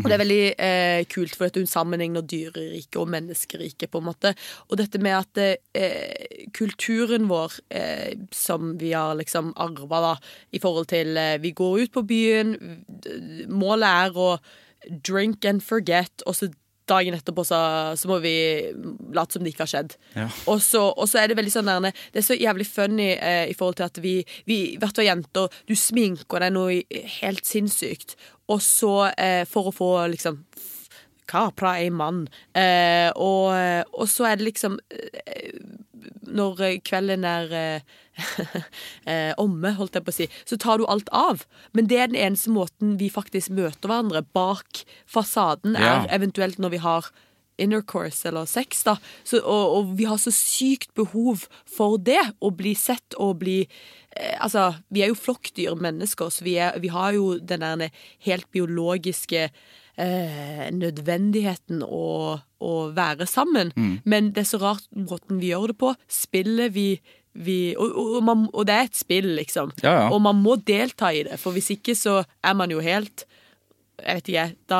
[0.00, 3.90] Og det er veldig eh, kult, for at hun sammenligner dyreriket og menneskeriket.
[3.90, 4.34] på en måte.
[4.70, 5.42] Og dette med at
[5.74, 10.16] eh, kulturen vår, eh, som vi har liksom arva
[10.52, 12.56] i forhold til eh, Vi går ut på byen,
[13.48, 14.38] målet er å
[15.04, 16.48] drink and forget, og så
[16.88, 17.58] dagen etterpå så,
[17.98, 18.34] så må vi
[19.14, 19.96] late som det ikke har skjedd.
[20.16, 20.26] Ja.
[20.50, 23.46] Og, så, og så er det veldig sånn der, Det er så jævlig funny eh,
[23.50, 24.16] i forhold til at vi,
[24.48, 28.16] vi hvert fall jenter, du sminker deg noe helt sinnssykt,
[28.52, 30.42] og så eh, for å få liksom
[31.32, 32.24] Kapra er mann.
[32.58, 33.54] Eh, og,
[33.94, 35.54] og så er det liksom eh,
[36.28, 37.94] Når kvelden er eh,
[39.08, 41.46] eh, omme, holdt jeg på å si, så tar du alt av.
[41.72, 44.24] Men det er den eneste måten vi faktisk møter hverandre.
[44.36, 46.02] Bak fasaden Ja.
[46.02, 47.08] er eventuelt når vi har
[47.60, 48.96] intercourse eller sex, da.
[49.24, 53.60] Så, og, og vi har så sykt behov for det, å bli sett og bli
[53.64, 58.04] eh, Altså, vi er jo flokkdyr mennesker, så vi, er, vi har jo den der
[58.26, 63.72] helt biologiske eh, nødvendigheten å, å være sammen.
[64.04, 65.94] Men det er så rart måten vi gjør det på.
[66.12, 66.88] Spillet vi,
[67.32, 69.74] vi og, og, man, og det er et spill, liksom.
[69.84, 70.08] Ja, ja.
[70.12, 73.26] Og man må delta i det, for hvis ikke så er man jo helt
[74.02, 74.78] Jeg vet ikke, da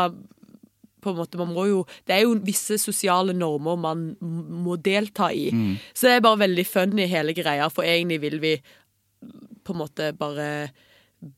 [1.02, 5.32] på en måte, man må jo, Det er jo visse sosiale normer man må delta
[5.34, 5.48] i.
[5.52, 5.74] Mm.
[5.92, 8.54] Så det er bare veldig funny hele greia, for egentlig vil vi
[9.62, 10.70] på en måte bare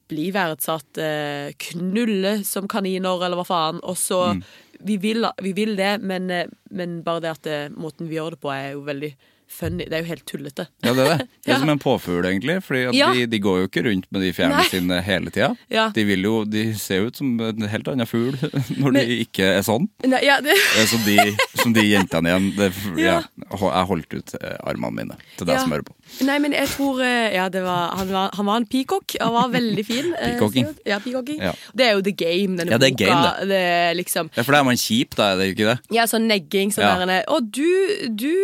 [0.08, 3.80] bli verdsatt, eh, knulle som kaniner, eller hva faen.
[3.84, 4.42] Og så Mm.
[4.80, 8.30] vi, vil, vi vil det, men, eh, men bare det at det, måten vi gjør
[8.36, 9.14] det på, er jo veldig
[9.48, 9.84] funny.
[9.88, 10.66] Det er jo helt tullete.
[10.82, 11.18] Ja, det er det.
[11.28, 11.54] Det Ja.
[11.56, 12.56] er som en påfugl, egentlig.
[12.88, 13.12] At Ja.
[13.12, 15.50] de, de går jo ikke rundt med de fjærene sine hele tida.
[15.70, 15.90] Ja.
[15.94, 18.34] De, jo, de ser jo ut som en helt annen fugl
[18.80, 19.88] når Men- de ikke er sånn.
[20.06, 20.56] Nei, ja, det,
[20.88, 21.18] Som de,
[21.60, 22.50] som de jentene igjen.
[22.56, 23.20] Det, ja.
[23.20, 23.20] Ja.
[23.54, 25.60] Jeg holdt ut eh, armene mine til deg Ja.
[25.62, 25.94] som hører på.
[26.24, 29.14] Nei, men jeg tror eh, Ja, det var, han, var, han var en peacock.
[29.20, 30.10] Han var veldig fin.
[30.18, 30.66] eh, Peacocking.
[30.86, 31.40] Ja, peacocking.
[31.42, 31.52] Ja.
[31.74, 33.04] Det er jo the game, denne Ja, det er boka.
[33.06, 33.48] game, det.
[33.54, 35.78] Det, liksom Ja, For da er man kjip, da er det ikke det?
[35.94, 36.72] Ja, sånn negging.
[36.74, 36.96] Sånn Ja.
[37.04, 38.34] der, Å, du, du,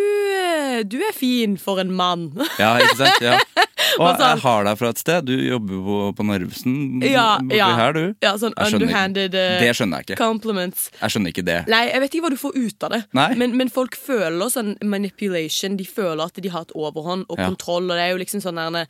[0.91, 2.29] du er fin for en mann.
[2.59, 3.23] Ja, ikke sant?
[3.25, 3.39] Ja.
[4.01, 5.25] Og sånn- jeg har deg fra et sted.
[5.27, 7.71] Du jobber på, på Narvesen Ja, ja.
[7.79, 8.03] her, du.
[8.23, 8.87] Ja, sånn Jeg skjønner ikke.
[8.87, 10.19] underhanded eh, Det skjønner jeg ikke.
[10.21, 10.85] compliments.
[11.01, 11.57] Jeg skjønner ikke det.
[11.73, 13.01] Nei, jeg vet ikke hva du får ut av det.
[13.41, 15.77] Men, men folk føler sånn manipulation.
[15.81, 17.49] De føler at de har et overhånd og Ja.
[17.51, 18.87] kontroll, og det er jo liksom sånn der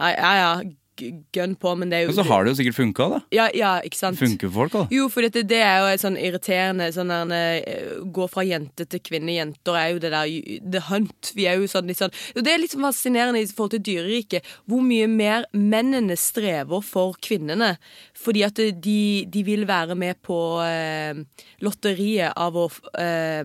[0.00, 0.50] Ja, ja,
[1.00, 3.08] ja, g- gun på, men det er jo Men så har det jo sikkert funka,
[3.14, 3.20] da.
[3.32, 4.18] Ja, ja, ikke sant?
[4.20, 4.82] Funker for folk, da.
[4.94, 8.86] Jo, for dette, det er jo et sånn irriterende sånn der, eh, Gå fra jente
[8.88, 9.32] til kvinne.
[9.34, 10.26] Jenter er jo det der
[10.70, 11.32] The hunt.
[11.36, 14.42] Vi er jo sånn litt sånn det er litt fascinerende i forhold til dyreriket.
[14.68, 17.76] Hvor mye mer mennene strever for kvinnene.
[18.14, 21.14] Fordi at de, de vil være med på eh,
[21.64, 22.66] lotteriet av å,
[22.98, 23.44] eh,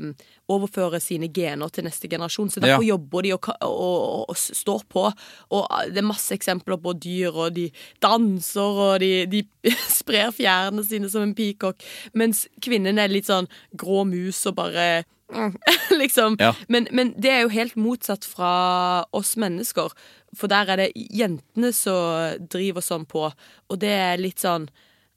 [0.51, 2.51] overføre sine gener til neste generasjon.
[2.53, 2.91] Så derfor Ja.
[2.93, 5.05] jobber de og, og, og, står på.
[5.51, 9.43] Og ah, det er masse eksempler på dyr, og de danser, og de, de
[9.99, 11.81] sprer fjærene sine som en peacock.
[12.13, 15.03] Mens kvinnen er litt sånn grå mus og bare
[16.01, 16.37] liksom.
[16.39, 16.53] Ja.
[16.69, 19.93] Men, men det er jo helt motsatt fra oss mennesker.
[20.35, 24.67] For der er det jentene som driver sånn på, og det er litt sånn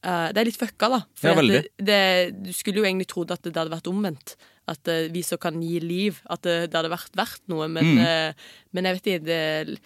[0.06, 1.00] uh, Det er litt fucka, da.
[1.26, 1.98] Ja, det, det,
[2.46, 4.36] du skulle jo egentlig trodd at det hadde vært omvendt.
[4.68, 7.68] At uh, vi som kan gi liv, at det, det hadde vært verdt noe.
[7.72, 7.98] Men, Mm.
[8.04, 8.32] uh,
[8.76, 9.78] men jeg vet ikke det,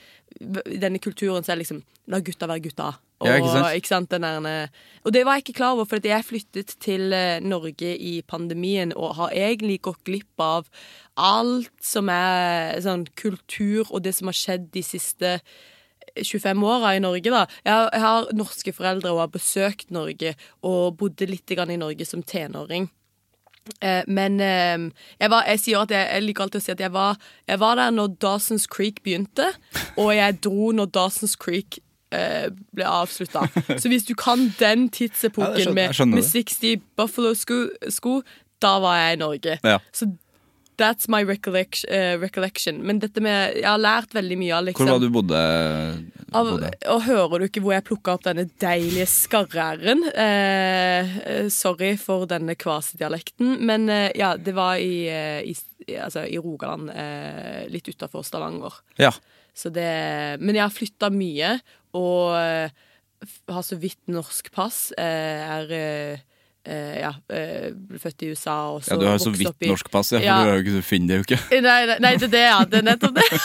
[0.83, 2.89] denne kulturen så er liksom La gutta være gutta.
[3.23, 3.77] Og, Ja, ikke sant?
[3.79, 4.71] ikke sant, den der,
[5.07, 8.91] og det var jeg ikke klar over, for jeg flyttet til eh, Norge i pandemien
[8.97, 10.67] og har egentlig gått glipp av
[11.17, 15.37] alt som er sånn kultur, og det som har skjedd de siste
[16.19, 17.47] 25 åra i Norge, da.
[17.65, 20.35] Jeg har, jeg har norske foreldre og har besøkt Norge
[20.67, 22.91] og bodde litt grann i Norge som tenåring.
[23.81, 26.83] Eh, men eh, jeg, var, jeg sier at jeg, jeg liker alltid å si at
[26.83, 29.53] jeg var, jeg var der når Dawson's Creek begynte,
[29.97, 31.79] og jeg dro når Dawson's Creek
[32.15, 33.47] eh, ble avslutta.
[33.83, 37.61] Så hvis du kan den tidsepoken ja, skjønner- med, med 60 Buffalo-sko,
[37.95, 38.19] sko,
[38.63, 39.57] da var jeg i Norge.
[39.67, 39.79] Ja.
[39.95, 40.11] Så
[40.81, 42.83] that's my recollection, uh, recollection.
[42.87, 45.43] Men dette med Jeg har lært veldig mye av liksom Hvor var du bodde?
[46.33, 46.49] av,
[46.93, 50.05] og hører du ikke hvor jeg plukka opp denne deilige skarre-r-en?
[50.13, 56.25] Eh, eh, sorry for denne kvasidialekten, men eh, ja, det var i, eh, i, altså,
[56.25, 58.81] i Rogaland, eh, litt utafor Stavanger.
[59.01, 59.13] Ja.
[59.55, 59.91] Så det,
[60.41, 61.59] men jeg har flytta mye,
[61.99, 64.87] og har så vidt norsk pass.
[64.97, 65.69] Er
[66.67, 69.91] eh, ja, uh, født i USA og så ja, du har jo så vidt norsk
[69.91, 70.61] pass, ja, for Ja.
[70.63, 71.41] du, du finner det jo ikke.
[71.63, 72.61] Nei, nei, nei, det er det, ja.
[72.65, 73.27] Det er nettopp det.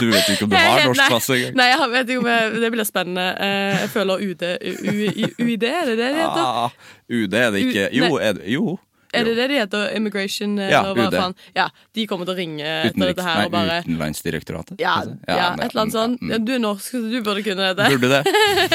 [0.00, 1.56] Du vet jo ikke om du har norsk pass engang.
[1.58, 3.24] Nei, jeg vet ikke om jeg, det blir spennende.
[3.34, 6.44] Uh, Jeg føler UD U, U, UiD, er det det det heter?
[6.44, 6.70] Ah,
[7.10, 7.88] UD er det ikke.
[7.98, 8.76] Jo, er det, jo.
[9.16, 9.94] Er det det de heter?
[9.96, 10.58] Immigration?
[10.58, 11.16] eh, Ja, eller UD.
[11.18, 11.34] faen?
[11.56, 14.80] Ja, de kommer til å ringe etter dette her nei, og bare Utenlandsdirektoratet?
[14.80, 15.16] ja, altså.
[15.28, 16.20] ja, men- et eller annet sånt.
[16.22, 17.90] mm, Ja, du er norsk, så du burde kunne det.
[17.96, 18.22] Burde det?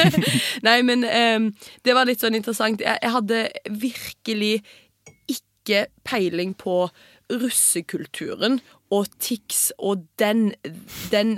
[0.68, 1.50] Nei, men um,
[1.84, 2.80] det var litt sånn interessant.
[2.80, 4.62] Jeg, jeg hadde virkelig
[5.28, 6.88] ikke peiling på
[7.32, 8.60] russekulturen
[8.92, 10.50] og Tix og den,
[11.12, 11.36] den,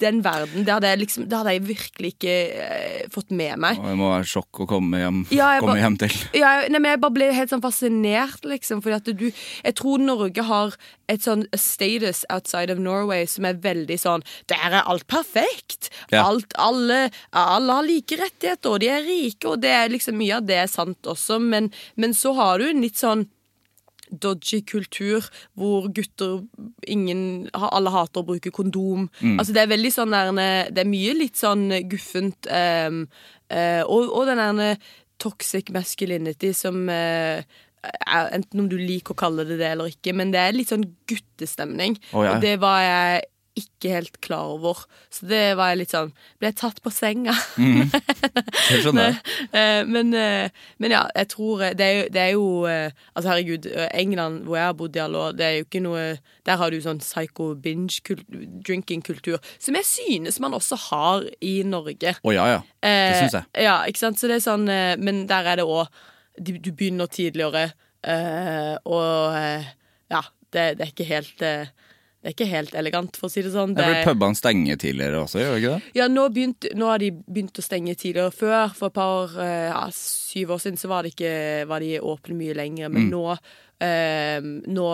[0.00, 0.66] den verden.
[0.66, 2.34] Det hadde, liksom, det hadde jeg virkelig ikke
[2.66, 3.80] eh, fått med meg.
[3.80, 6.16] Og det må være sjokk å komme hjem, Ja, komme hjem til.
[6.36, 8.82] Ja, nei, men jeg bare ble helt sånn fascinert, liksom.
[8.84, 10.76] Fordi at du Jeg tror Norge har
[11.08, 15.88] et sånn status outside of Norway som er veldig sånn Der er alt perfekt!
[16.12, 16.26] Ja.
[16.26, 20.40] Alt, alle, alle har like rettigheter, og de er rike, og det er liksom mye
[20.40, 23.24] av det er sant også, men, men så har du en litt sånn
[24.10, 25.26] dodgy kultur
[25.58, 26.40] hvor gutter
[26.86, 29.08] ingen Alle hater å bruke kondom.
[29.36, 30.32] Altså Det er veldig sånn der,
[30.70, 32.48] Det er mye litt sånn guffent.
[32.50, 33.04] Um,
[33.52, 34.90] uh, og, og den der
[35.22, 37.40] toxic masculinity som uh,
[38.06, 40.84] Enten om du liker å kalle det det eller ikke, men det er litt sånn
[41.06, 41.94] guttestemning.
[42.10, 42.34] Oh, ja.
[42.34, 43.20] Og det var jeg
[43.56, 44.82] ikke helt klar over.
[45.10, 47.32] Så det var jeg litt sånn Ble jeg tatt på senga?
[47.56, 47.88] Mm.
[48.82, 49.16] skjønner jeg.
[49.56, 50.48] Eh, men, eh,
[50.82, 53.88] men ja, jeg tror eh, Det er jo, det er jo eh, Altså, herregud, eh,
[53.96, 56.02] England, hvor jeg har bodd i alle år, det er jo ikke noe
[56.48, 62.16] Der har du sånn psycho binge-drinking-kultur, som jeg synes man også har i Norge.
[62.22, 62.60] Å ja, ja.
[62.82, 63.48] Det Eh, syns jeg.
[63.66, 64.20] Ja, ikke sant?
[64.20, 65.88] Så det er sånn eh, Men der er det òg
[66.38, 67.70] Du begynner tidligere,
[68.04, 69.64] eh, og eh,
[70.12, 70.20] ja,
[70.52, 71.72] det, det er ikke helt eh,
[72.26, 73.70] det er ikke helt elegant, for å si det sånn.
[73.76, 75.92] Det Det blir pubene stenger tidligere også, gjør det ikke det?
[75.94, 78.32] ja, nå, begynt, nå har de begynt å stenge tidligere.
[78.34, 81.30] Før, for et par eh, ja, syv år siden, så var, det ikke,
[81.70, 82.90] var de åpne mye lenger.
[82.90, 83.22] Men nå,
[83.78, 84.88] eh, nå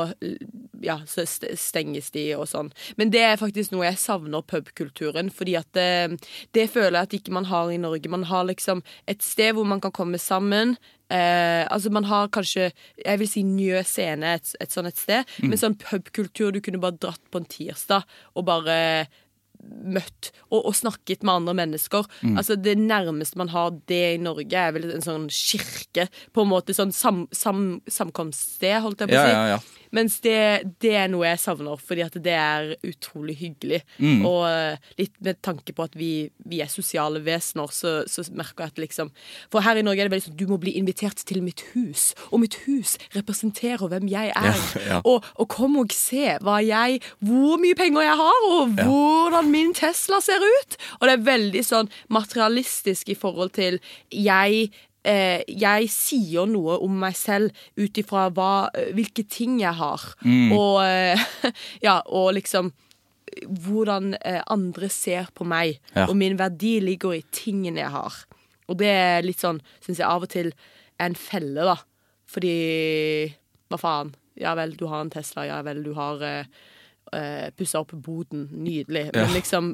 [0.85, 2.68] ja, så stenges de og sånn.
[3.01, 5.33] Men det er faktisk noe jeg savner pubkulturen.
[5.33, 6.21] Fordi at det,
[6.53, 8.12] det føler jeg at ikke man har i Norge.
[8.12, 10.77] Man har liksom et sted hvor man kan komme sammen.
[11.12, 12.70] Eh, altså Man har kanskje
[13.05, 15.35] Jeg vil si Njø scene, et, et sånt et sted.
[15.44, 18.79] Men sånn pubkultur Du kunne bare dratt på en tirsdag og bare
[19.62, 22.09] møtt og, og snakket med andre mennesker.
[22.35, 26.09] Altså Det nærmeste man har det i Norge, er vel en sånn kirke.
[26.35, 29.31] På en måte sånn sam, sam, samkomststed, holdt jeg på å si.
[29.37, 29.82] Ja, ja, ja.
[29.92, 30.37] Mens det,
[30.81, 33.83] det er noe jeg savner, fordi at det er utrolig hyggelig.
[33.98, 34.24] Mm.
[34.28, 36.12] Og eh, litt med tanke på at vi,
[36.48, 39.12] vi er sosiale vesener, så, så merker jeg at liksom
[39.52, 42.12] For her i Norge er det veldig sånn du må bli invitert til mitt hus,
[42.31, 44.62] og mitt hus representerer hvem jeg er.
[44.76, 45.00] Ja, ja.
[45.09, 49.74] Og, og kom og se hva jeg Hvor mye penger jeg har, og hvordan min
[49.76, 50.78] Tesla ser ut.
[51.00, 53.78] Og det er veldig sånn materialistisk i forhold til
[54.12, 54.70] jeg
[55.02, 60.04] jeg sier noe om meg selv ut ifra hvilke ting jeg har.
[60.54, 61.26] Og, eh,
[61.86, 62.70] ja, og liksom
[63.40, 65.80] hvordan eh, andre ser på meg.
[65.96, 66.06] Ja.
[66.08, 68.18] Og min verdi ligger i tingene jeg har.
[68.70, 71.78] Og det er litt sånn, syns jeg av og til er en felle, da.
[72.32, 72.56] Fordi
[73.72, 74.12] Hva faen?
[74.36, 75.46] Ja vel, du har en Tesla.
[75.48, 76.20] Ja vel, du har
[77.14, 78.46] uh, pussa opp boden.
[78.53, 79.07] Nydelig.
[79.12, 79.25] Ja.
[79.25, 79.70] Men liksom,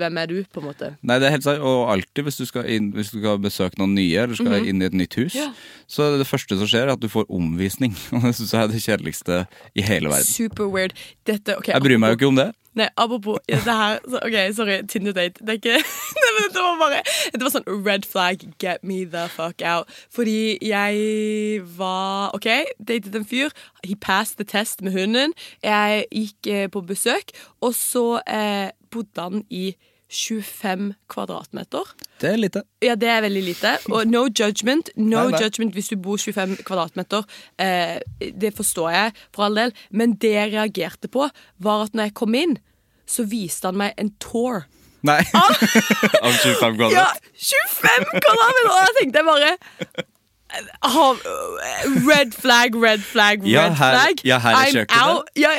[0.00, 0.90] hvem er du, på en måte?
[1.02, 1.62] Nei, det er helt sant.
[1.64, 4.82] Og alltid hvis du skal, inn, hvis du skal besøke noen nye, eller skal inn
[4.84, 5.38] i et nytt hus.
[5.38, 5.50] Ja.
[5.90, 7.96] så er det det første som skjer, er at du får omvisning.
[8.14, 9.40] Og det syns jeg er det kjedeligste
[9.74, 10.30] i hele verden.
[10.30, 10.96] Super weird.
[11.26, 12.50] Dette, okay, Jeg bryr meg jo ikke om det.
[12.74, 14.86] Nei, apropos det her OK, sorry.
[14.88, 15.38] Tinder date.
[15.40, 15.78] Det er ikke
[16.22, 19.90] Nei, men Det var bare Det var sånn red flag, get me the fuck out.
[20.10, 23.54] Fordi jeg var OK, datet en fyr.
[23.84, 25.34] He passed the test med hunden.
[25.62, 29.74] Jeg gikk eh, på besøk, og så eh, bodde han i
[30.10, 31.88] 25 kvadratmeter.
[32.20, 32.62] Det er lite.
[32.84, 33.72] Ja, det er veldig lite.
[33.90, 34.90] Og no judgment.
[34.96, 35.40] No Nei, nei.
[35.42, 37.24] judgment hvis du bor 25 kvadratmeter.
[37.58, 39.74] Eh, det forstår jeg, for all del.
[39.90, 42.56] Men det jeg reagerte på, var at når jeg kom inn,
[43.06, 44.64] så viste han meg en tour.
[45.04, 45.20] Nei.
[46.24, 46.94] Av 25 kvadrat.
[46.94, 48.70] Ja, 25 kvadratmeter!
[48.70, 49.56] Og da tenkte jeg bare
[50.54, 54.24] eh, ha- Red flag, red flag, red Ja, her- flag.
[54.24, 55.02] ja, her er I'm kjøkkenet.
[55.02, 55.30] out.
[55.36, 55.50] Ja,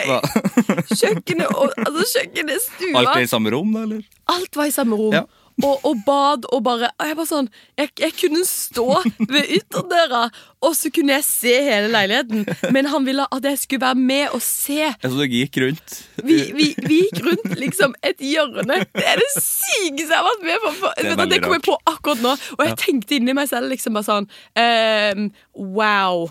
[0.99, 4.01] kjøkkenet og altså, kjøkkenet, stua Alt er i samme rom, da, eller?
[4.35, 5.13] Alt var i samme rom.
[5.13, 5.23] Ja.
[5.63, 7.45] Og, og bad og bare og jeg, bare sånn,
[7.79, 8.87] jeg, jeg kunne stå
[9.31, 10.25] ved ytterdøra,
[10.65, 12.45] og så kunne jeg se hele leiligheten.
[12.73, 14.79] Men han ville at jeg skulle være med og se.
[14.81, 15.95] Jeg så du gikk rundt.
[16.25, 18.79] Vi, vi, vi gikk rundt liksom et hjørne.
[18.95, 20.73] Det er det sykeste jeg har vært med på.
[20.79, 22.35] For, Det det kom jeg på akkurat nå.
[22.57, 26.29] Og jeg tenkte inni meg selv liksom bare sånn um, Wow.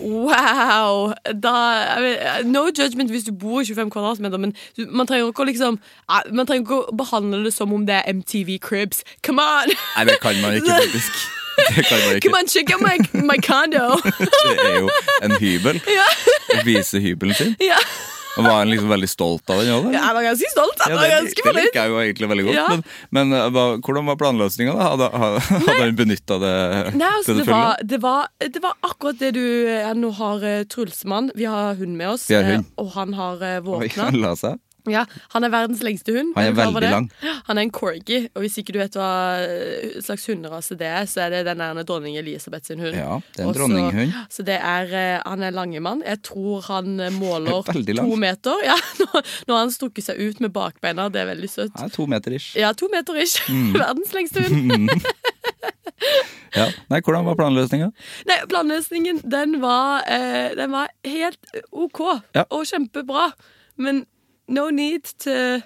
[0.00, 1.12] Wow.
[1.44, 1.54] Da,
[2.02, 4.54] vet, no judgment hvis du bor i 25 kvadratmeter, men
[4.90, 5.78] man trenger ikke å liksom
[6.34, 9.04] Man trenger ikke å behandle det som om det er MTV Cribs.
[9.26, 9.70] Come on!
[9.96, 11.43] Nei, det kan man ikke, faktisk.
[11.76, 12.28] Det kan man ikke.
[12.28, 12.96] Come on, check out my,
[13.32, 13.86] my condo!
[14.24, 14.90] Det er jo
[15.22, 15.80] en hybel.
[15.98, 16.08] ja.
[16.66, 17.56] Vise hybelen sin.
[17.72, 17.78] ja.
[18.34, 20.80] Og var han liksom veldig stolt av den Ja, Jeg var ganske stolt.
[20.82, 22.56] Ja, var det, ganske det det liker jeg jo egentlig veldig godt.
[22.56, 22.64] Ja.
[22.72, 22.82] Men,
[23.14, 24.74] men uh, hva, hvordan var planløsninga?
[24.80, 26.54] Hadde, hadde han benytta det
[26.98, 30.64] Nei, altså, det, var, det, var, det var akkurat det du ja, Nå har uh,
[30.66, 32.66] Trulsmann Vi har hund med oss, Vi har hund.
[32.66, 34.10] eh, og han har uh, våkna.
[34.90, 36.34] Ja, han er verdens lengste hund.
[36.36, 37.06] Han er veldig lang.
[37.48, 39.08] Han er en corgi, og hvis ikke du vet hva
[39.40, 42.96] uh, slags hunderase det er, så er det den der dronning Elisabeth sin hund.
[42.98, 44.18] Ja, det er en dronninghund.
[44.32, 46.02] Så det er uh, Han er langemann.
[46.04, 48.60] Jeg tror han uh, måler to meter.
[48.66, 51.80] Ja, nå, har han strukket seg ut med bakbeina, det er veldig søtt.
[51.80, 52.52] Er to meter ish.
[52.60, 53.40] Ja, to meter ish.
[53.54, 53.74] Mm.
[53.76, 54.90] Verdens lengste hund.
[56.54, 56.68] Ja.
[56.90, 57.90] Nei, hvordan var planløsninga?
[58.28, 61.38] Nei, planløsningen, den var, eh, den var helt
[61.72, 62.00] OK
[62.34, 62.44] Ja.
[62.50, 63.32] og kjempebra.
[63.76, 64.04] Men
[64.48, 65.60] no need to,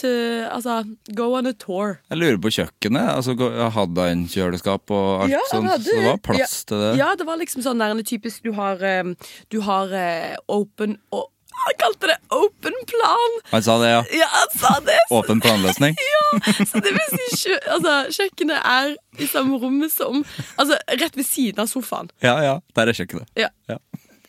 [0.00, 0.08] to
[0.50, 1.98] Altså, go on a tour.
[2.10, 3.10] Jeg lurer på kjøkkenet.
[3.14, 3.34] Altså,
[3.74, 5.70] Hadde han kjøleskap og alt Ja, sånt?
[5.84, 6.94] Så det var plass plass til det?
[7.00, 9.12] Ja, det var liksom sånn der typisk Du har, eh,
[9.50, 11.28] du har eh, open og
[11.60, 13.34] Han kalte det open plan!
[13.50, 14.02] Han sa det, ja.
[14.22, 14.96] Ja, han sa det!
[15.18, 15.96] Åpen planløsning?
[16.12, 20.22] Ja, så det vil si kjø, altså, Kjøkkenet er i samme rommet som
[20.56, 22.08] Altså, rett ved siden av sofaen.
[22.24, 22.54] Ja, ja.
[22.78, 23.28] Der er kjøkkenet.
[23.36, 23.50] Ja.
[23.68, 23.76] Ja.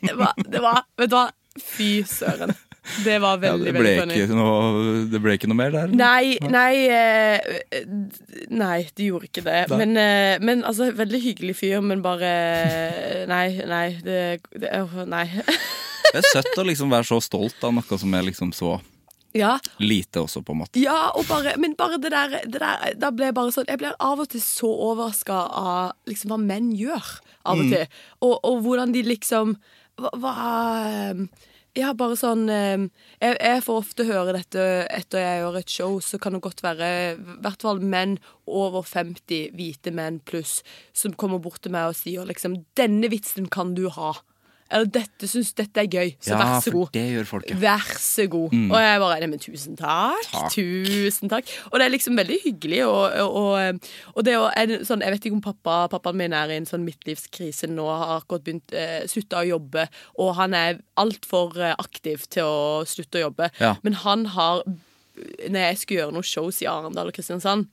[0.02, 1.28] Det var, det var Vet du hva?
[1.62, 2.56] Fy søren.
[3.06, 4.16] Det var Ja, det, veldig funny.
[4.18, 5.92] ikke noe, det ble ikke noe mer der?
[5.94, 7.84] Nei, nei eh,
[8.50, 9.60] Nei, de gjorde ikke det.
[9.70, 12.32] Men, eh, men altså, veldig hyggelig fyr, men bare
[13.30, 13.86] Nei, nei.
[14.02, 14.22] Det,
[14.58, 14.72] det,
[15.12, 15.28] nei.
[16.12, 18.80] Det er søtt å liksom være så stolt av noe som er liksom så
[19.38, 20.82] Ja, lite også, på en måte.
[20.82, 23.94] ja bare, men bare det der, det der Da ble jeg bare sånn Jeg blir
[24.04, 27.14] av og til så overraska av liksom hva menn gjør,
[27.46, 27.86] av og til.
[28.26, 29.56] Og, og hvordan de liksom
[30.02, 30.36] Hva, hva
[30.90, 31.24] eh,
[31.80, 32.82] Ja, bare sånn eh,
[33.22, 36.60] jeg, jeg får ofte høre dette etter jeg gjør et show, så kan det godt
[36.66, 40.58] være i hvert fall menn over 50, hvite menn pluss,
[40.92, 44.20] som kommer bort til meg og sier liksom 'Denne vitsen kan du ha'.
[44.72, 46.92] Eller 'Dette syns dette er gøy', så ja, vær så for god.
[46.96, 47.58] det gjør folk, ja.
[47.62, 48.54] Vær så god.
[48.56, 50.28] Og jeg bare men tusen takk.
[50.32, 50.52] Takk.
[50.56, 51.52] Tusen takk.
[51.72, 52.82] Og det er liksom veldig hyggelig.
[52.88, 56.52] Og, og, og, og det en sånn Jeg vet ikke om pappa Pappaen min er
[56.52, 59.88] i en sånn midtlivskrise nå, har akkurat begynt eh, slutta å jobbe,
[60.22, 63.52] og han er altfor eh, aktiv til å slutte å jobbe.
[63.62, 63.76] Ja.
[63.86, 64.64] Men han har
[65.52, 67.68] Når jeg skulle gjøre noen shows i Arendal og Kristiansand,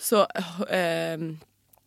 [0.00, 0.24] så
[0.72, 1.20] eh,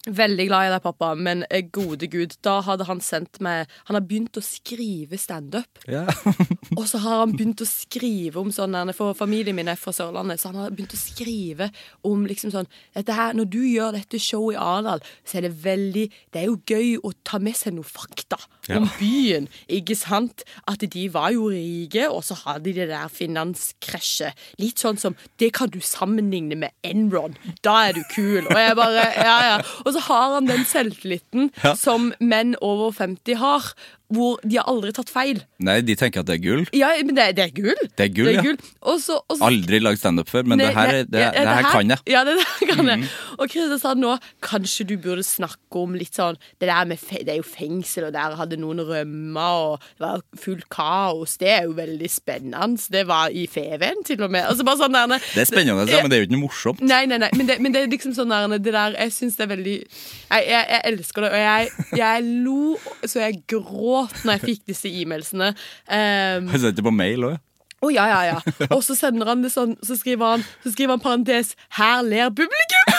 [0.03, 3.95] Veldig glad i deg, pappa, men eh, gode gud, da hadde han sendt meg Han
[3.95, 5.79] har begynt å skrive standup.
[5.87, 6.11] Yeah.
[6.77, 10.41] Og så har han begynt å skrive om sånn For familien min er fra Sørlandet,
[10.41, 11.69] så han har begynt å skrive
[12.03, 15.53] om liksom sånn dette her, Når du gjør dette showet i Arendal, så er det
[15.63, 18.81] veldig Det er jo gøy å ta med seg noe fakta yeah.
[18.81, 20.43] om byen, ikke sant?
[20.67, 24.35] At de var jo rike, og så hadde de det der finanskrasjet.
[24.59, 27.39] Litt sånn som Det kan du sammenligne med Enron.
[27.63, 28.43] Da er du kul.
[28.43, 29.57] Og jeg bare Ja, ja.
[29.85, 31.75] Og så har han den selvtilliten Ja.
[31.79, 33.73] som menn over 50 har.
[34.13, 35.39] Hvor de har aldri tatt feil.
[35.63, 36.65] Nei, de tenker at det er gull.
[36.75, 37.79] Ja, men det, det er gull.
[37.97, 38.43] Det er gull, ja.
[38.83, 41.29] Og så, og så Aldri lagd standup før, men Nei, det her, er- det, ja,
[41.33, 42.03] det her kan jeg.
[42.13, 42.99] Ja, det der kan jeg.
[43.03, 43.39] Mhm.
[43.39, 44.11] Og Christer sa nå
[44.45, 48.13] kanskje du burde snakke om litt sånn Det der med Det er jo fengsel, og
[48.13, 51.37] der hadde noen rømma, og det var fullt kaos.
[51.41, 52.77] Det er jo veldig spennende.
[52.93, 54.45] Det var i Feven, til og med.
[54.51, 56.83] Altså bare sånn der, Det er spennende, ja, men det er jo ikke noe morsomt.
[56.85, 59.39] Nei, nei, nei, men det, men det er liksom sånn der, det der Jeg syns
[59.39, 61.73] det er veldig jeg, jeg, jeg elsker det, og jeg,
[62.03, 62.61] jeg lo
[63.09, 63.92] så jeg gråt
[64.23, 65.51] når jeg fikk disse e-mailsene.
[65.87, 67.37] Um, Jeg det på mail òg.
[67.83, 68.37] å ja, ja, ja.
[68.71, 72.29] Og så sender han det sånn, så skriver han, så skriver han parentes 'Her ler
[72.31, 72.93] publikum'!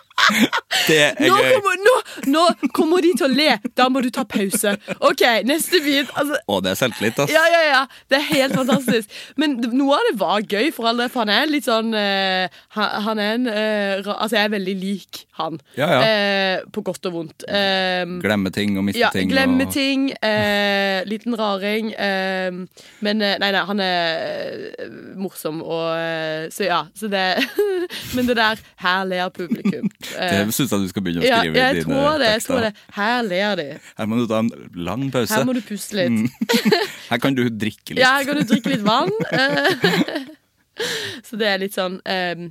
[0.86, 1.52] Det er Nå gøy.
[1.56, 1.94] kommer, nå,
[2.32, 2.42] nå
[2.76, 3.48] kommer de til å le!
[3.78, 4.72] Da må du ta pause.
[5.04, 6.10] OK, neste bit.
[6.18, 7.32] Altså, Å, det er selvtillit, ass.
[7.32, 7.80] ja, ja, ja.
[8.10, 9.12] Det er helt fantastisk.
[9.40, 12.46] Men noe av det var gøy, for all del, for han er litt sånn eh,
[12.76, 15.58] han, han er en eh, ra- Altså, jeg er veldig lik han.
[15.78, 16.00] Ja, ja.
[16.06, 17.46] Eh, på godt og vondt.
[17.48, 19.30] Eh, Glemme ting og miste ja, ting.
[19.32, 19.72] glemme og...
[19.74, 20.08] ting.
[20.24, 21.92] Eh, liten raring.
[21.92, 22.60] Eh,
[23.06, 26.82] men eh, nei, nei, han er eh, morsom, og eh, Så ja.
[26.96, 27.24] Så det
[28.16, 29.90] Men det der Her ler publikum.
[30.14, 32.30] Eh, Det syns jeg du skal begynne å ja, skrive jeg dine tror det.
[32.32, 32.72] Jeg tror det.
[32.96, 33.66] Her ler de.
[33.98, 34.50] Her må du ta en
[34.88, 35.32] lang pause.
[35.34, 36.12] Her må du puste litt.
[36.12, 36.28] Mm.
[37.10, 38.02] Her kan du drikke litt.
[38.02, 39.12] Ja, her kan du drikke litt vann.
[39.32, 40.30] Eh,
[41.26, 42.48] så det er litt sånn um,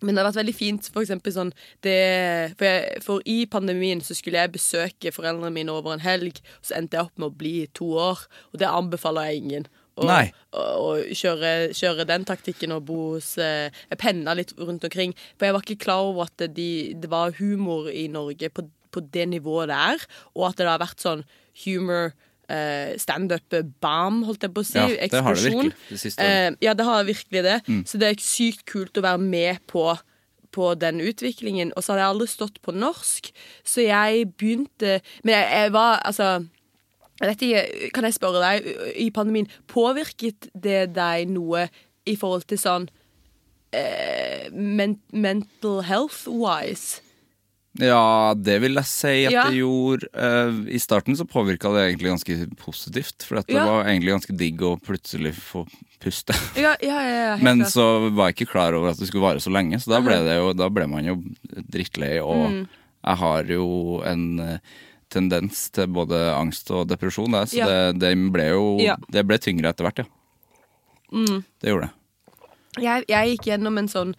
[0.00, 1.50] Men det har vært veldig fint, for eksempel sånn
[1.84, 1.96] det,
[2.56, 6.70] for, jeg, for i pandemien så skulle jeg besøke foreldrene mine over en helg, og
[6.70, 8.22] så endte jeg opp med å bli to år,
[8.54, 9.68] og det anbefaler jeg ingen.
[10.06, 10.30] Nei.
[10.56, 15.14] og å kjøre, kjøre den taktikken og bo hos eh, Jeg penna litt rundt omkring,
[15.36, 16.70] for jeg var ikke klar over at det,
[17.00, 18.64] det var humor i Norge på,
[18.94, 21.24] på det nivået det er, og at det har vært sånn
[21.64, 22.12] humor
[22.50, 24.78] eh, Standup-bam, holdt jeg på å si.
[24.80, 26.30] Ja, det har det virkelig det siste året.
[26.30, 26.60] Mm.
[26.60, 27.58] Eh, ja, det har virkelig det.
[27.90, 29.90] Så det er sykt kult å være med på
[30.50, 33.28] på den utviklingen, og så hadde jeg aldri stått på norsk,
[33.62, 36.30] så jeg begynte Men jeg, jeg var altså
[37.28, 38.66] ikke, Kan jeg spørre deg,
[38.96, 41.68] i pandemien, påvirket det deg noe
[42.06, 42.88] i forhold til sånn
[43.72, 47.00] eh, men, mental health-wise?
[47.78, 49.44] Ja, det vil jeg si at Ja.
[49.48, 50.08] det gjorde.
[50.12, 53.22] Eh, I starten så påvirka det egentlig ganske positivt.
[53.22, 53.64] For dette det Ja.
[53.64, 55.68] var egentlig ganske digg å plutselig få
[56.00, 56.34] puste.
[56.56, 57.70] Ja, ja, ja, Men klart.
[57.72, 60.16] så var jeg ikke klar over at det skulle vare så lenge, så da ble,
[60.24, 61.22] det jo, da ble man jo
[61.70, 62.18] drittlei.
[62.20, 62.68] Og Mm.
[63.06, 64.58] jeg har jo en eh,
[65.10, 67.66] tendens til både angst og depresjon der, så Ja.
[67.66, 68.96] det, det ble jo Ja.
[68.96, 69.04] Mm.
[69.12, 70.08] Det ble tyngre etter hvert, ja.
[71.60, 71.94] Det gjorde det.
[72.84, 74.12] jeg, jeg gikk gjennom en sånn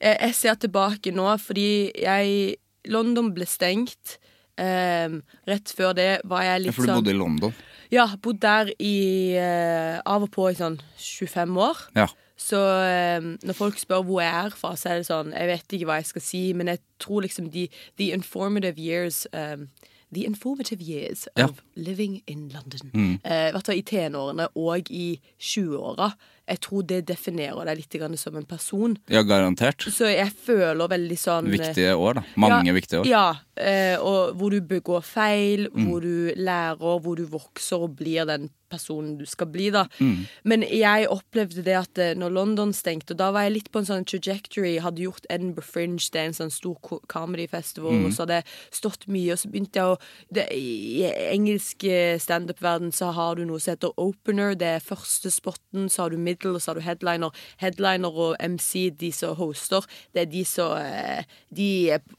[0.00, 2.56] jeg, jeg ser tilbake nå, fordi jeg
[2.92, 4.18] London ble stengt.
[4.60, 7.54] ehm, rett før det var jeg Ja, litt for du sånn bodde i London.
[7.90, 11.80] Ja, bodd der i eh, av og på i sånn 25 år.
[11.96, 12.06] Ja.
[12.36, 15.74] Så ehm, når folk spør hvor jeg er fra, så er det sånn Jeg vet
[15.78, 19.68] ikke hva jeg skal si, men jeg tror liksom de The informative years ehm,
[20.14, 21.44] The informative years Ja.
[21.44, 22.90] of living in London.
[22.94, 23.12] Mm.
[23.24, 26.10] Uh, I tenårene og i 20-åra.
[26.48, 28.96] Jeg tror det definerer deg litt grann som en person.
[29.08, 29.80] ja, garantert.
[29.90, 32.22] Så jeg føler veldig sånn eh, Viktige år, da.
[32.36, 33.06] Mange ja, viktige år.
[33.08, 35.86] Ja, eh, og hvor du begår feil, Mm.
[35.88, 39.84] hvor du lærer, hvor du vokser og blir den personen du skal bli, da.
[40.00, 40.26] Mm.
[40.44, 43.78] Men jeg opplevde det at eh, når London stengte, og da var jeg litt på
[43.78, 46.74] en sånn trajectory, hadde gjort Edinburgh Fringe, det er en sånn stor
[47.06, 48.06] comedy festival, Mm.
[48.06, 49.98] og så hadde jeg stått mye, og så begynte jeg å
[50.32, 55.30] det, I engelsk eh, standup-verden så har du noe som heter opener, det er første
[55.30, 57.40] spotten, så har du middle, og så har du headliner.
[57.62, 61.24] Headliner og MC, de som hoster, det er de som eh,
[61.54, 61.70] de,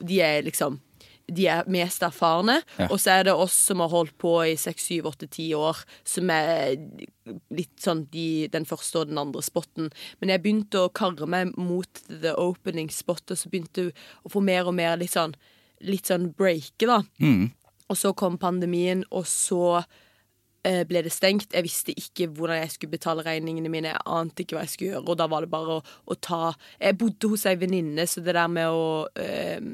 [0.02, 0.82] de er liksom
[1.26, 2.86] de er mest erfarne, Ja.
[2.92, 5.80] og så er det oss som har holdt på i seks, syv, åtte, ti år,
[6.06, 6.76] som er
[7.50, 9.90] litt sånn de, den første og den andre spotten.
[10.22, 14.30] Men jeg begynte å karre meg mot the opening spot, og så begynte jeg å
[14.36, 15.34] få mer og mer litt sånn,
[15.82, 17.02] litt sånn breake, da.
[17.18, 17.50] Mm.
[17.90, 19.82] Og så kom pandemien, og så
[20.90, 21.54] ble det stengt.
[21.54, 23.94] Jeg visste ikke hvordan jeg skulle betale regningene mine.
[23.94, 26.42] Jeg ante ikke hva jeg skulle gjøre, og da var det bare å, å ta
[26.80, 29.72] Jeg bodde hos ei venninne, så det der med å øh,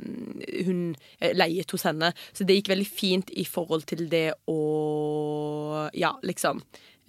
[0.67, 0.83] Hun
[1.19, 2.11] eh, leiet hos henne.
[2.33, 4.59] Så det gikk veldig fint i forhold til det å
[5.97, 6.61] Ja, liksom.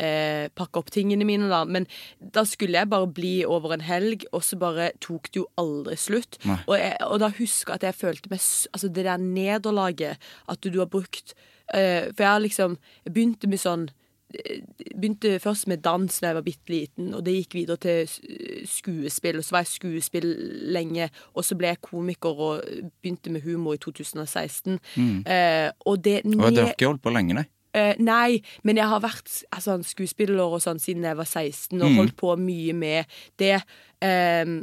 [0.02, 1.62] Eh, pakke opp tingene mine, da.
[1.68, 1.86] Men
[2.18, 5.98] da skulle jeg bare bli over en helg, og så bare tok det jo aldri
[6.00, 6.40] slutt.
[6.66, 10.64] Og, jeg, og da husker jeg at jeg følte meg Altså det der nederlaget at
[10.64, 13.86] du har brukt eh, For jeg har liksom Jeg begynte med sånn
[14.34, 14.58] eh,
[14.92, 19.40] Begynte først med dans da jeg var bitte liten, og det gikk videre til skuespill.
[19.40, 20.28] Og så var jeg skuespill
[20.74, 22.68] lenge, og så ble jeg komiker og
[23.00, 24.78] begynte med humor i 2016.
[25.24, 27.48] Eh, og det Og du har ikke holdt på lenge, nei?
[27.72, 31.88] Eh, nei, men jeg har vært altså, skuespiller og sånn siden jeg var 16, og
[31.88, 31.98] mm.
[32.02, 33.56] holdt på mye med det.
[34.04, 34.58] Ehm,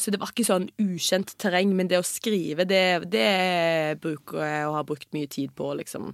[0.00, 2.82] så det var ikke sånn ukjent terreng, men det å skrive, det,
[3.12, 6.12] det bruker jeg og har brukt mye tid på liksom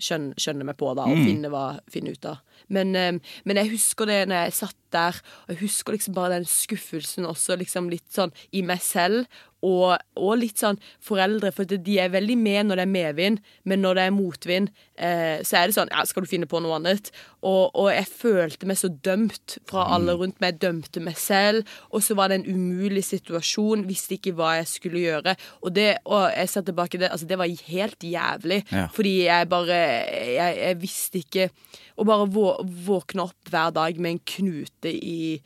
[0.00, 2.42] skjønne, skjønne meg på, da, og finne, hva, finne ut av.
[2.72, 6.38] Men, eh, men jeg husker det når jeg satt der, og jeg husker liksom bare
[6.38, 9.26] den skuffelsen også, liksom litt sånn i meg selv,
[9.64, 13.80] og, og litt sånn foreldre, for de er veldig med når det er medvind, men
[13.80, 16.76] når det er motvind, eh, så er det sånn Ja, skal du finne på noe
[16.76, 17.10] annet?
[17.44, 20.54] Og, og jeg følte meg så dømt fra alle rundt meg.
[20.54, 23.86] Jeg dømte meg selv, og så var det en umulig situasjon.
[23.88, 25.36] Visste ikke hva jeg skulle gjøre.
[25.62, 28.62] Og det, og jeg ser tilbake det, altså det var helt jævlig.
[28.72, 28.86] Ja.
[28.94, 31.48] Fordi jeg bare jeg, jeg visste ikke
[31.94, 32.46] Å bare vå,
[32.86, 35.36] våkne opp hver dag med en knute i,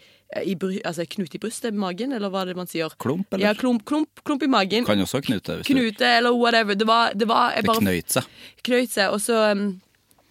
[0.45, 0.55] i
[0.87, 2.93] altså knute i brystet, magen, eller hva er det man sier?
[3.01, 3.51] Klump, eller?
[3.51, 4.87] Ja, klump, klump, klump i magen.
[4.89, 5.61] Kan også knute.
[5.69, 6.79] Knute eller whatever.
[6.79, 8.33] Det var, det var det bare knøyt seg.
[8.65, 9.13] knøyt seg.
[9.13, 9.69] Og så um,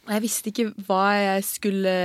[0.09, 1.95] Jeg visste ikke hva jeg skulle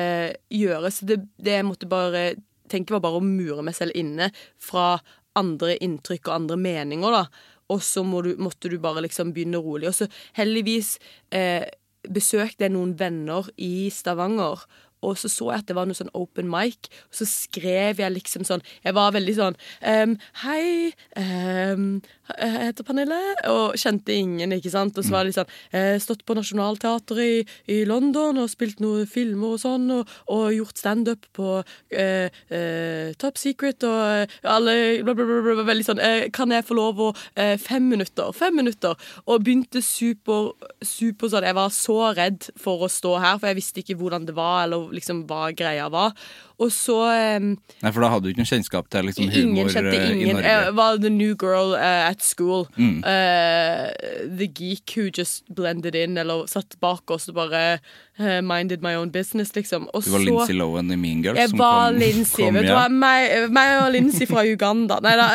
[0.52, 2.32] gjøre, så det, det jeg måtte bare
[2.72, 4.30] tenke, var bare å mure meg selv inne
[4.60, 4.96] fra
[5.38, 7.26] andre inntrykk og andre meninger, da.
[7.72, 9.88] Og så må du, måtte du bare liksom begynne rolig.
[9.88, 10.96] Og så heldigvis
[11.32, 11.64] eh,
[12.10, 14.64] besøkte jeg noen venner i Stavanger.
[15.02, 18.14] Og så så jeg at det var noe sånn open mic, og så skrev jeg
[18.14, 20.12] liksom sånn Jeg var veldig sånn um,
[20.44, 23.18] Hei, jeg heter Pernille,
[23.50, 24.98] og kjente ingen, ikke sant.
[24.98, 28.50] Og så var det litt sånn Jeg har stått på Nationaltheatret i, i London og
[28.50, 31.58] spilt noen filmer og sånn, og, og gjort standup på
[31.90, 36.52] eh, eh, Top Secret og eh, alle bla, bla, bla, bla, Veldig sånn eh, Kan
[36.54, 38.96] jeg få lov å eh, Fem minutter, fem minutter.
[39.26, 40.52] Og begynte super,
[40.84, 44.26] super sånn Jeg var så redd for å stå her, for jeg visste ikke hvordan
[44.28, 46.16] det var, eller liksom hva greia var.
[46.60, 46.96] Og så
[47.38, 47.46] um,
[47.82, 50.20] Nei, for da hadde du ikke noe kjennskap til liksom, humor Ingen kjente ingen.
[50.20, 50.32] i.
[50.36, 50.52] Norge.
[50.52, 52.66] Jeg var the new girl uh, at school.
[52.76, 53.00] Mm.
[53.02, 53.90] Uh,
[54.38, 57.78] the geek who just blended in, eller satt bak oss og bare
[58.20, 59.88] uh, minded my own business, liksom.
[59.92, 61.38] Og Du var så Lindsay Lohan i Mean Girls.
[61.38, 61.90] jeg som var
[62.36, 62.86] kom Vet du hva?
[62.92, 65.00] Meg, meg og Lindsay fra Uganda.
[65.02, 65.28] Nei da.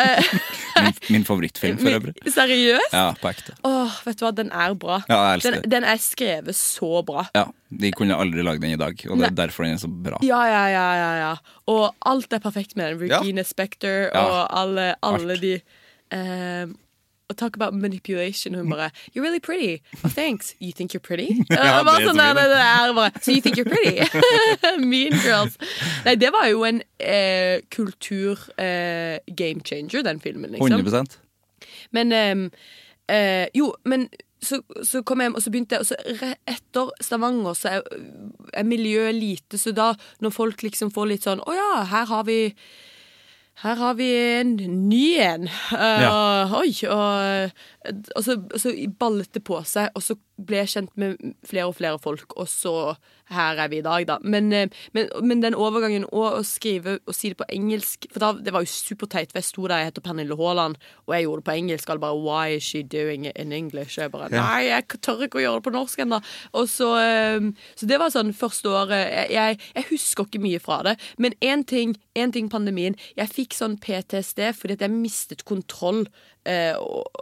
[0.83, 2.13] Min, min favorittfilm, for øvrig.
[2.33, 2.93] Seriøst?
[2.93, 3.55] Ja, på ekte.
[3.67, 4.99] Åh, vet du hva, den er bra.
[5.09, 5.71] Ja, jeg elsker den, den.
[5.71, 7.25] den er skrevet så bra.
[7.35, 7.45] Ja,
[7.83, 10.19] De kunne aldri lagd den i dag, og det er derfor den er så bra.
[10.25, 11.31] Ja, ja, ja, ja, ja.
[11.67, 13.43] Og alt er perfekt med den.
[13.45, 14.23] Spektor Ja.
[14.23, 15.55] og alle, alle de
[16.15, 16.75] um,
[17.35, 18.53] talk about manipulation.
[18.53, 19.81] Hun bare You're really pretty.
[20.03, 20.55] Oh, thanks.
[20.59, 21.43] You think you're pretty?
[21.49, 23.99] Ja, bare sånn nei, der, det er bare So you think you're pretty?
[24.91, 25.57] mean Girls.
[26.05, 30.85] Nei, det var jo en eh, kultur-game changer, den filmen, liksom.
[30.85, 31.19] 100%
[31.91, 32.47] Men ehm,
[33.11, 34.07] eh, Jo, men
[34.41, 37.87] så, så kom jeg hjem, og så begynte jeg Og så etter Stavanger så er,
[38.53, 42.27] er miljøet lite, så da når folk liksom får litt sånn Å ja, her har
[42.29, 42.41] vi
[43.63, 44.07] her har vi
[44.39, 44.55] en
[44.89, 45.47] ny en.
[45.71, 46.45] Uh, Ja.
[46.59, 46.73] Oi.
[46.89, 47.49] Og,
[48.15, 51.17] og, så, og så ballet det på seg, og så ble jeg kjent med
[51.47, 52.73] flere og flere folk, og så
[53.33, 54.17] her er vi i dag, da.
[54.23, 58.23] Men, eh, men, men den overgangen og å skrive og si det på engelsk For
[58.23, 61.25] da, det var jo superteit, for jeg sto der, jeg heter Pernille Haaland, og jeg
[61.25, 61.91] gjorde det på engelsk.
[61.91, 63.97] Alle bare Why is she doing it in English?
[63.97, 66.21] Og jeg bare Nei, jeg tør ikke å gjøre det på norsk ennå.
[66.55, 70.63] Og så eh, Så det var sånn første året jeg, jeg, jeg husker ikke mye
[70.63, 74.95] fra det, men én ting, en ting pandemien Jeg fikk sånn PTSD fordi at jeg
[74.95, 76.05] mistet kontroll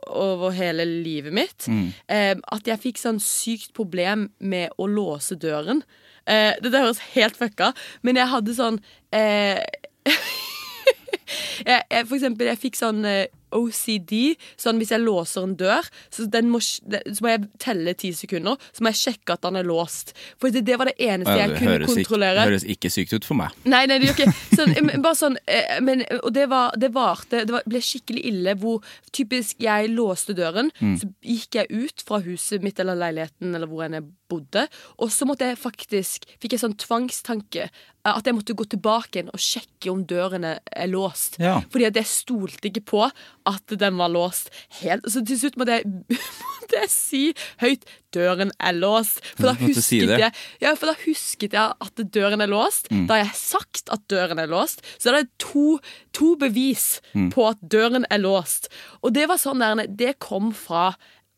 [0.07, 1.67] over hele livet mitt.
[2.07, 5.83] Eh, at jeg fikk sånn sykt problem med å låse døren.
[6.25, 7.71] Eh, dette høres helt fucka,
[8.01, 8.79] men jeg hadde sånn
[9.13, 9.61] eh,
[11.69, 13.27] jeg, jeg, For eksempel, jeg fikk sånn eh,
[13.57, 14.35] OCD.
[14.59, 18.59] Sånn hvis jeg låser en dør, så, den må, så må jeg telle ti sekunder.
[18.75, 20.15] Så må jeg sjekke at den er låst.
[20.41, 23.27] For det, det var det eneste jeg det kunne høres ikke, høres ikke sykt ut
[23.27, 23.55] for meg.
[23.67, 27.43] Nei, nei, det gjør ikke sånn, Bare sånn eh, men, Og det var Det varte
[27.47, 28.83] Det var, ble skikkelig ille hvor
[29.15, 33.85] typisk jeg låste døren, så gikk jeg ut fra huset mitt eller leiligheten eller hvor
[33.85, 34.65] enn jeg bodde,
[34.99, 39.17] og så måtte jeg faktisk Fikk jeg sånn tvangstanke eh, at jeg måtte gå tilbake
[39.17, 41.39] igjen og sjekke om dørene er, låst.
[41.41, 41.57] Ja.
[41.73, 43.03] Fordi at jeg stolte ikke på
[43.49, 44.51] at den var låst
[44.81, 45.07] helt.
[45.09, 45.89] Så til slutt måtte jeg,
[46.61, 47.23] måtte jeg si
[47.63, 47.85] høyt
[48.15, 49.19] 'døren er låst'.
[49.35, 50.31] For da husket, si jeg
[50.61, 52.87] ja, for da husket jeg at døren er låst.
[52.91, 53.07] Mm.
[53.09, 54.79] Da har jeg sagt at døren er låst.
[54.97, 55.79] Så det er to,
[56.13, 57.29] to bevis Mm.
[57.31, 58.67] på at døren er låst.
[59.03, 60.95] Og det var sånn der, det kom fra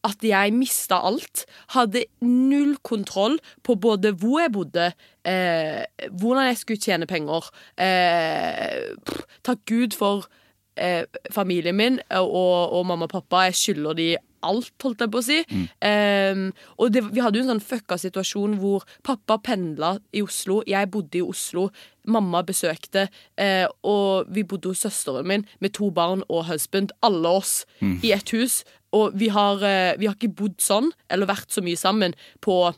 [0.08, 1.45] at jeg mista alt.
[1.76, 3.38] Hadde null kontroll
[3.68, 4.89] på både hvor jeg bodde,
[5.28, 7.51] eh, hvordan jeg skulle tjene penger.
[7.78, 10.30] Eh, pff, takk Gud for
[10.78, 13.47] eh, familien min og, og mamma og pappa.
[13.49, 14.10] Jeg skylder de
[14.45, 15.38] alt, holdt jeg på å si.
[15.84, 16.41] Eh,
[16.78, 20.91] og det, vi hadde jo en sånn fucka situasjon hvor pappa pendla i Oslo, jeg
[20.93, 21.68] bodde i Oslo,
[22.08, 27.34] mamma besøkte, eh, og vi bodde hos søsteren min med to barn og husband, alle
[27.41, 28.62] oss, i ett hus.
[28.97, 32.73] Og vi har, eh, vi har ikke bodd sånn, eller vært så mye sammen, på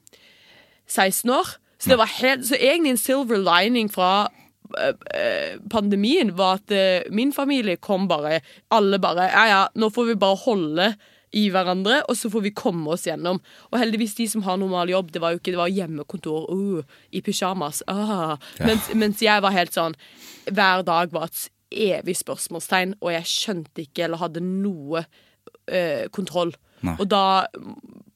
[0.88, 1.56] 16 år.
[1.80, 4.28] Så det var helt, så egentlig en silver lining fra
[4.78, 8.42] eh, eh, pandemien, var at min familie kom bare
[8.72, 10.96] Alle bare Ja, ja, nå får vi bare holde
[11.32, 13.40] i hverandre, og så får vi komme oss gjennom.
[13.70, 16.98] Og heldigvis de som har normal jobb, det var jo ikke det var hjemmekontor uh,
[17.14, 17.84] i pysjamas.
[17.88, 18.38] Ah.
[18.66, 19.98] Mens, mens jeg var helt sånn
[20.50, 25.04] Hver dag var et evig spørsmålstegn, og jeg skjønte ikke eller hadde noe
[25.68, 26.54] eh, kontroll.
[26.86, 26.96] Nei.
[27.00, 27.48] Og da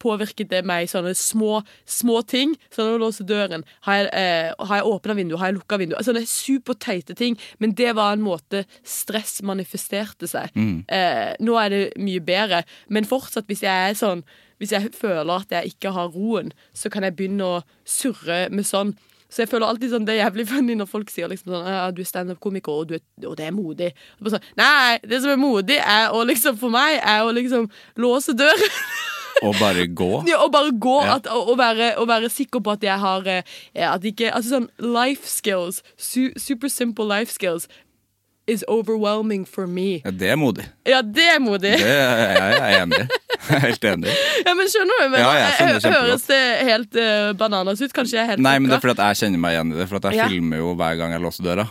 [0.04, 2.56] påvirket det meg sånne små, små ting.
[2.74, 3.64] Sånn å låse døren.
[3.88, 5.40] Har jeg, eh, har jeg åpna vinduet?
[5.40, 6.06] Har jeg lukka vinduet?
[6.06, 7.38] Sånne superteite ting.
[7.60, 10.52] Men det var en måte stress manifesterte seg.
[10.88, 14.24] Eh, nå er det mye bedre, men fortsatt, hvis jeg er sånn
[14.60, 18.64] Hvis jeg føler at jeg ikke har roen, så kan jeg begynne å surre med
[18.64, 18.96] sånn.
[19.34, 21.88] Så jeg føler alltid sånn, Det er jævlig funny når folk sier liksom sånn, ja,
[21.92, 22.94] du er standup-komiker, og,
[23.26, 23.90] og det er modig.
[24.22, 27.66] Og sånn, Nei, det som er modig, er å liksom, for meg, er å liksom
[27.98, 28.78] låse døren.
[29.44, 30.12] Og bare gå.
[30.30, 31.16] Ja, og bare gå Ja.
[31.18, 33.42] at, og, og, være, og være sikker på at jeg har eh,
[33.90, 37.66] At ikke Altså sånn life skills, su, super simple life skills,
[38.48, 40.02] is overwhelming for me.
[40.04, 40.66] Ja, det er modig.
[40.90, 41.78] Ja, det er modig.
[41.80, 43.00] Det er jeg er enig.
[43.08, 44.12] Jeg er Helt enig.
[44.46, 45.06] Ja, men skjønner du?
[45.14, 47.94] Men, Ja, jeg skjønner hø- Høres det helt uh, bananas ut?
[47.96, 49.80] Kanskje jeg er helt Nei, men det er fordi at jeg kjenner meg igjen i
[49.80, 49.88] det.
[49.92, 50.28] For jeg Ja.
[50.32, 51.66] filmer jo hver gang jeg låser døra.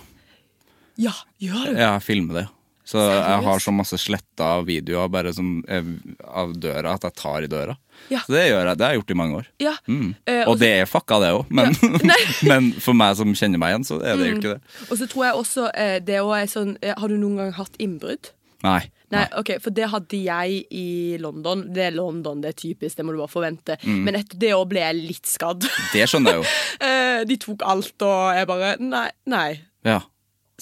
[1.00, 1.78] Ja, gjør du?
[1.80, 2.46] Ja, jeg filmer det.
[2.84, 5.84] Så jeg har så masse sletta videoer bare som, er
[6.26, 7.76] av døra at jeg tar i døra.
[8.10, 8.20] Ja.
[8.26, 8.78] Så det gjør jeg.
[8.78, 9.46] Det har jeg gjort i mange år.
[9.62, 9.72] Ja.
[9.88, 10.14] Mm.
[10.26, 11.46] Eh, Og det er fucka, det òg.
[11.50, 11.76] Men,
[12.50, 14.76] men for meg som kjenner meg igjen, så er det jo ikke det.
[14.90, 17.52] Og så tror jeg også eh, det også er sånn eh, Har du noen gang
[17.60, 18.32] hatt innbrudd?
[18.62, 18.80] Nei.
[19.12, 20.84] Nei, ok, For det hadde jeg i
[21.20, 21.66] London.
[21.74, 23.74] Det er London, det er typisk, det må du bare forvente.
[23.84, 23.98] Mm.
[24.06, 25.66] Men etter det òg ble jeg litt skadd.
[25.92, 26.54] Det skjønner jeg jo.
[27.32, 29.48] De tok alt, og jeg bare Nei, nei,
[29.84, 29.98] Ja.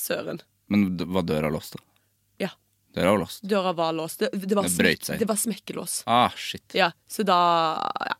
[0.00, 0.40] søren.
[0.72, 1.84] Men var døra låst, da?
[2.94, 3.42] Døra var låst.
[3.46, 4.18] Døra var låst.
[4.24, 5.18] Det, det, var, Det brøt seg.
[5.22, 6.00] det var smekkelås.
[6.10, 6.64] Ah, shit.
[6.74, 7.36] Ja, så da
[8.08, 8.16] Ja,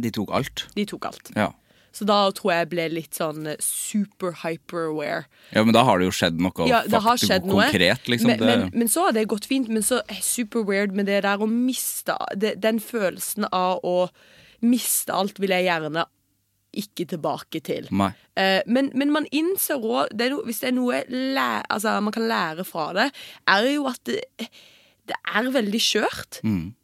[0.00, 0.66] De tok alt.
[0.74, 1.32] de tok alt.
[1.36, 1.50] Ja.
[1.92, 5.26] Så da tror jeg jeg ble litt sånn eh, super hyper-aware.
[5.52, 7.66] ja, men da har det jo skjedd noe Ja, det har faktisk skjedd noe.
[7.68, 8.30] konkret, liksom.
[8.32, 9.68] Men, men, men så har det gått fint.
[9.68, 14.08] Men så er super weird med det der å miste det, Den følelsen av å
[14.64, 16.06] miste alt vil jeg gjerne
[16.72, 17.88] ikke tilbake til.
[18.36, 20.12] Eh, men, men man innser òg
[20.46, 23.10] Hvis det er noe læ altså, man kan lære fra det,
[23.46, 24.20] er jo at det,
[25.08, 26.40] det er veldig skjørt.
[26.44, 26.74] Mm.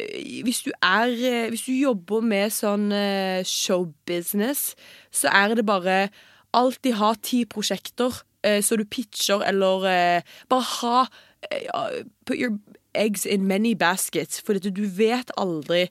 [0.45, 4.74] Hvis du er eh, Hvis du jobber med sånn eh, showbusiness,
[5.11, 6.09] så er det bare
[6.57, 11.07] alltid ha ti prosjekter eh, så du pitcher, eller eh, bare ha
[11.53, 12.59] eh, Put your
[12.95, 15.86] eggs in many baskets, for du vet aldri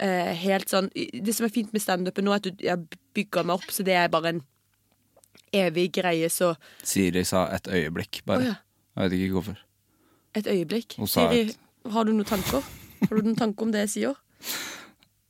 [0.00, 3.46] eh, helt sånn Det som er fint med standupen nå, er at du, jeg bygger
[3.46, 4.42] meg opp, så det er bare en
[5.56, 6.52] evig greie, så
[6.86, 8.38] Siri sa et øyeblikk, bare.
[8.38, 8.54] Oh, ja.
[8.96, 9.58] Jeg vet ikke hvorfor.
[10.38, 10.94] Et øyeblikk.
[11.10, 11.58] Siri, et-
[11.90, 12.62] har du noen tanker?
[13.00, 14.18] Har du noen tanker om det jeg sier?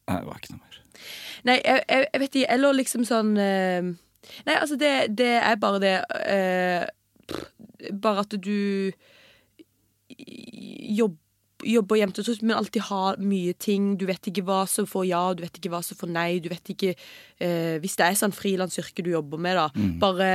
[0.09, 0.81] Nei, det var ikke noe mer.
[1.47, 2.53] Nei, jeg, jeg, jeg vet ikke.
[2.57, 3.91] Eller liksom sånn uh...
[4.47, 6.85] Nei, altså, det, det er bare det uh...
[8.03, 8.91] Bare at du
[10.99, 11.15] jobb,
[11.67, 13.95] jobber jevnt og trutt, men alltid har mye ting.
[14.01, 16.29] Du vet ikke hva som får ja, du vet ikke hva som får nei.
[16.43, 20.31] Du vet ikke eh, Hvis det er sånn frilansyrke du jobber med, da, bare,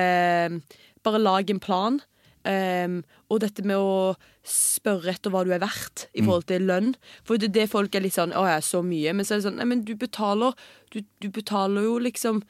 [1.06, 2.02] bare lag en plan.
[2.46, 3.00] Um,
[3.34, 4.14] og dette med å
[4.46, 6.92] spørre etter hva du er verdt i forhold til lønn.
[7.26, 9.48] For det, det folk er litt sånn 'Å er så mye.' Men så er det
[9.48, 10.54] sånn Nei, men du betaler
[10.94, 12.44] Du, du betaler jo liksom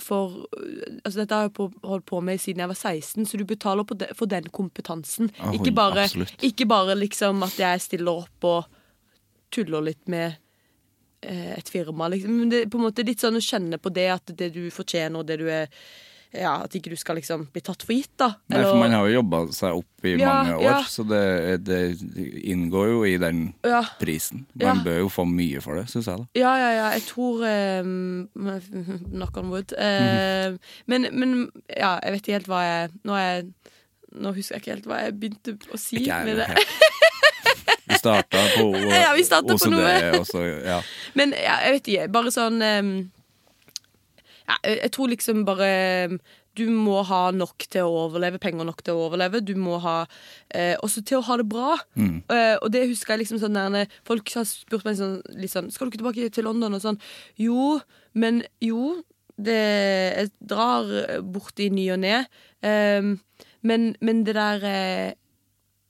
[0.00, 0.44] for
[1.04, 3.86] Altså, dette har jeg på, holdt på med siden jeg var 16, så du betaler
[3.88, 5.30] på de, for den kompetansen.
[5.40, 6.04] Oh, ikke, bare,
[6.44, 8.66] ikke bare liksom at jeg stiller opp og
[9.54, 10.36] tuller litt med
[11.24, 12.36] eh, et firma, liksom.
[12.42, 14.66] Men det er på en måte litt sånn å kjenne på det at det du
[14.74, 15.72] fortjener, og det du er
[16.34, 18.32] Ja, at ikke du skal liksom bli tatt for gitt, da.
[18.50, 20.78] Nei, for man har jo jobba seg opp i Ja, mange år, ja.
[20.90, 21.20] så det,
[21.64, 21.78] det
[22.50, 23.84] inngår jo i den Ja.
[24.00, 24.42] prisen.
[24.58, 26.26] Man bør jo få mye for det, syns jeg, da.
[26.34, 26.88] Ja, ja, ja.
[26.96, 28.28] Jeg tror um,
[29.14, 29.72] Knock on wood.
[29.78, 30.56] Eh,
[30.90, 31.36] men, men
[31.70, 33.46] ja, jeg vet ikke helt hva jeg Nå, jeg,
[34.18, 36.50] nå husker jeg ikke helt hva jeg begynte å si Ikke jeg med det.
[37.88, 40.18] Vi starta på O- Ja, vi startet på OCD, noe.
[40.18, 40.78] og så, ja.
[41.14, 42.06] Men jeg vet ikke.
[42.14, 42.92] Bare sånn um,
[44.48, 45.68] ja, jeg, tror liksom bare
[46.10, 46.18] um,
[46.56, 49.40] Du må ha nok til å overleve, penger nok til å overleve.
[49.42, 50.04] Du må ha
[50.54, 51.72] eh, også til å ha det bra.
[52.30, 55.72] Eh, og det husker jeg liksom sånn der Folk har spurt meg sånn, litt sånn
[55.74, 56.76] Skal du ikke tilbake til London?
[56.78, 57.00] Og sånn.
[57.40, 57.80] Jo,
[58.14, 59.02] men jo.
[59.34, 59.58] Det,
[60.14, 60.86] jeg drar
[61.26, 62.20] bort i ny og ne.
[62.62, 63.10] Eh,
[63.66, 65.10] men, men det der eh,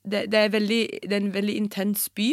[0.04, 2.30] det, det, er veldig, det er en veldig intens by.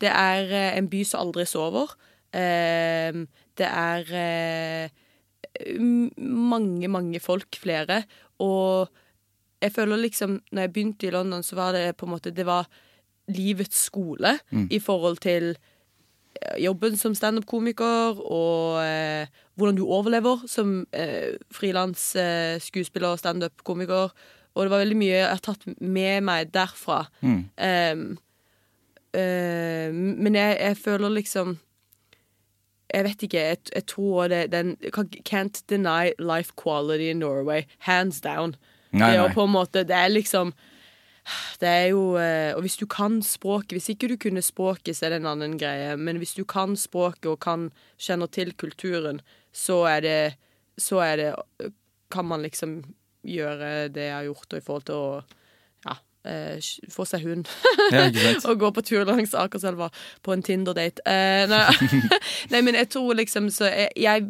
[0.00, 1.92] Det er eh, en by som aldri sover.
[2.32, 3.24] Eh,
[3.58, 4.90] det er eh,
[6.18, 8.02] mange, mange folk, flere.
[8.38, 8.88] Og
[9.62, 12.46] jeg føler liksom Når jeg begynte i London, så var det på en måte Det
[12.46, 12.68] var
[13.28, 14.38] livets skole
[14.70, 15.56] i forhold til
[16.58, 19.26] jobben som standup-komiker, og eh,
[19.58, 24.14] hvordan du overlever som eh, frilans eh, skuespiller og standup-komiker.
[24.54, 27.04] Og det var veldig mye jeg har tatt med meg derfra.
[27.22, 28.18] Um,
[29.14, 31.58] uh, men jeg, jeg føler liksom
[32.94, 33.44] Jeg vet ikke.
[33.52, 34.76] Jeg, jeg tror det den
[35.28, 37.66] Can't deny life quality in Norway.
[37.78, 38.56] Hands down.
[38.90, 40.54] Nei, det er jo på en måte Det er liksom
[41.60, 45.06] det er jo eh, Og hvis du kan språket Hvis ikke du kunne språket, så
[45.06, 45.96] er det en annen greie.
[46.00, 47.68] Men hvis du kan språket og kan
[48.00, 49.20] kjenner til kulturen,
[49.52, 50.20] så er det
[50.80, 51.72] Så er det
[52.10, 52.80] Kan man liksom
[53.28, 55.37] gjøre det jeg har gjort, og i forhold til å
[56.26, 56.58] eh,
[56.92, 57.50] få seg hund.
[57.94, 58.08] Ja,
[58.50, 59.88] og gå på tur langs Akerselva
[60.24, 61.04] på en Tinder-date.
[61.08, 62.10] Eh, nei.
[62.52, 64.26] nei, men jeg tror liksom så jeg, jeg,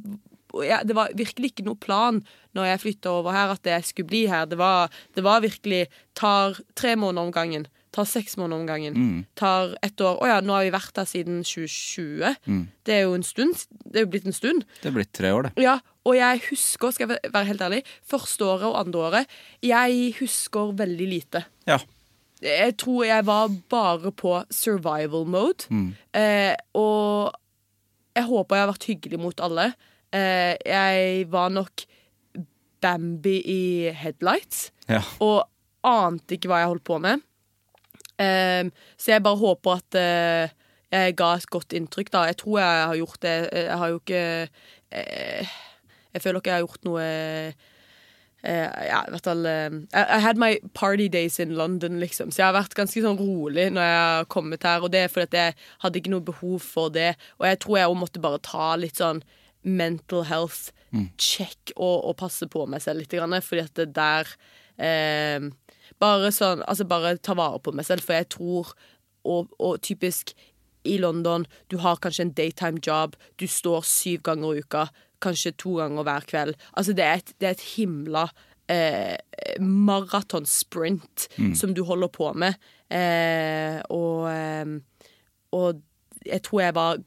[0.62, 2.22] jeg Det var virkelig ikke noe plan
[2.57, 4.47] når jeg flytta over her, at jeg skulle bli her.
[4.51, 7.68] Det var, det var virkelig Tar tre måneder om gangen.
[7.95, 9.26] Tar seks måneder om gangen.
[9.39, 10.18] Tar ett år.
[10.22, 12.66] Å ja, nå har vi vært her siden 2020.
[12.86, 13.62] Det er jo en stund.
[13.84, 14.66] Det er jo blitt en stund.
[14.82, 15.62] Det er blitt tre år, det.
[15.62, 15.78] Ja,
[16.09, 19.34] og jeg husker, skal jeg være helt ærlig, første året og andre året
[19.66, 21.42] Jeg husker veldig lite.
[21.68, 21.76] Ja.
[22.40, 25.66] Jeg tror jeg var bare på survival mode.
[26.14, 27.32] Eh, og
[28.16, 29.68] jeg håper jeg har vært hyggelig mot alle.
[30.14, 31.84] Eh, jeg var nok
[32.80, 35.00] Bambi i headlights Ja.
[35.20, 35.48] og
[35.84, 37.20] ante ikke hva jeg holdt på med.
[38.18, 40.54] Eh, så jeg bare håper at eh,
[40.94, 42.22] jeg ga et godt inntrykk, da.
[42.30, 43.34] Jeg tror jeg har gjort det.
[43.52, 44.22] Jeg har jo ikke
[44.92, 45.50] eh,
[46.18, 47.10] Jeg føler ikke jeg har gjort noe
[48.38, 52.30] Uh, ja, i hvert fall uh, I, I had my party days in London, liksom.
[52.30, 54.84] Så jeg har vært ganske sånn rolig når jeg har kommet her.
[54.86, 57.16] Og det er fordi jeg hadde ikke noe behov for det.
[57.40, 59.24] Og jeg tror jeg òg måtte bare ta litt sånn
[59.66, 60.70] mental health
[61.18, 63.16] check og, og passe på meg selv litt.
[63.18, 64.30] Grann, fordi at det der
[64.78, 65.50] uh,
[65.98, 68.70] Bare sånn Altså bare ta vare på meg selv, for jeg tror
[69.26, 70.30] og, og typisk
[70.86, 74.86] i London, du har kanskje en daytime job, du står syv ganger i uka,
[75.24, 76.56] kanskje to ganger hver kveld.
[76.74, 78.26] Altså, det er et, det er et himla
[78.70, 79.16] eh,
[80.08, 82.54] maratonsprint som du holder på med.
[82.90, 84.78] Eh, og, eh,
[85.52, 85.82] og
[86.26, 87.02] jeg tror jeg var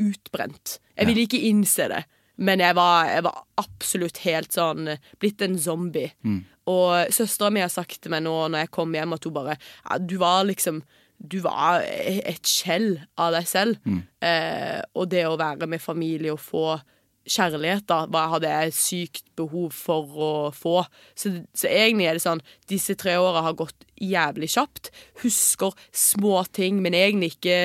[0.00, 0.78] utbrent.
[0.96, 2.04] Jeg ville ikke innse det.
[2.40, 4.86] Men jeg var, jeg var absolutt helt sånn
[5.20, 6.08] blitt en zombie.
[6.70, 9.56] Og søstera mi har sagt til meg nå når jeg kom hjem, at hun bare
[9.58, 10.82] ja, Du var liksom
[11.20, 13.76] Du var et skjell av deg selv.
[14.24, 16.78] Eh, og det å være med familie og få
[17.28, 20.80] kjærlighet, da, hva hadde jeg sykt behov for å få.
[21.18, 24.90] Så, så egentlig er det sånn Disse tre åra har gått jævlig kjapt.
[25.24, 27.58] Husker små ting, men egentlig ikke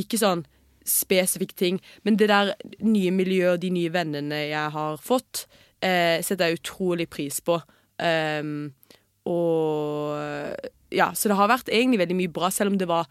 [0.00, 0.44] Ikke sånn
[0.86, 1.80] spesifikke ting.
[2.02, 5.44] Men det der nye miljøet de nye vennene jeg har fått,
[5.84, 7.58] eh, setter jeg utrolig pris på.
[8.00, 8.72] Um,
[9.28, 10.16] og
[10.90, 13.06] ja, så det har vært egentlig veldig mye bra, selv om det var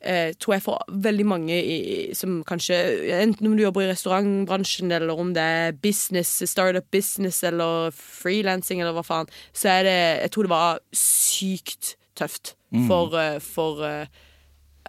[0.00, 1.78] eh, tror jeg for veldig mange i,
[2.14, 2.78] som kanskje
[3.18, 8.82] Enten om du jobber i restaurantbransjen, eller om det er business, startup business eller frilansing,
[8.82, 12.54] eller hva faen, så er det Jeg tror det var sykt tøft
[12.88, 14.06] for, eh, for eh,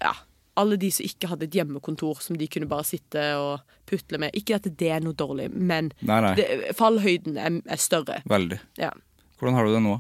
[0.02, 0.14] ja,
[0.60, 4.34] alle de som ikke hadde et hjemmekontor som de kunne bare sitte og putle med.
[4.38, 6.34] Ikke at det er noe dårlig, men Nei, nei.
[6.40, 6.48] Det,
[6.78, 8.22] fallhøyden er, er større.
[8.30, 8.60] Veldig.
[8.82, 8.92] Ja.
[9.40, 9.94] Hvordan har du det nå?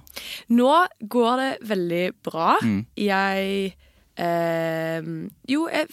[0.51, 0.72] Nå
[1.07, 2.57] går det veldig bra.
[2.99, 3.72] Jeg
[4.20, 5.01] eh,
[5.49, 5.88] Jo, jeg,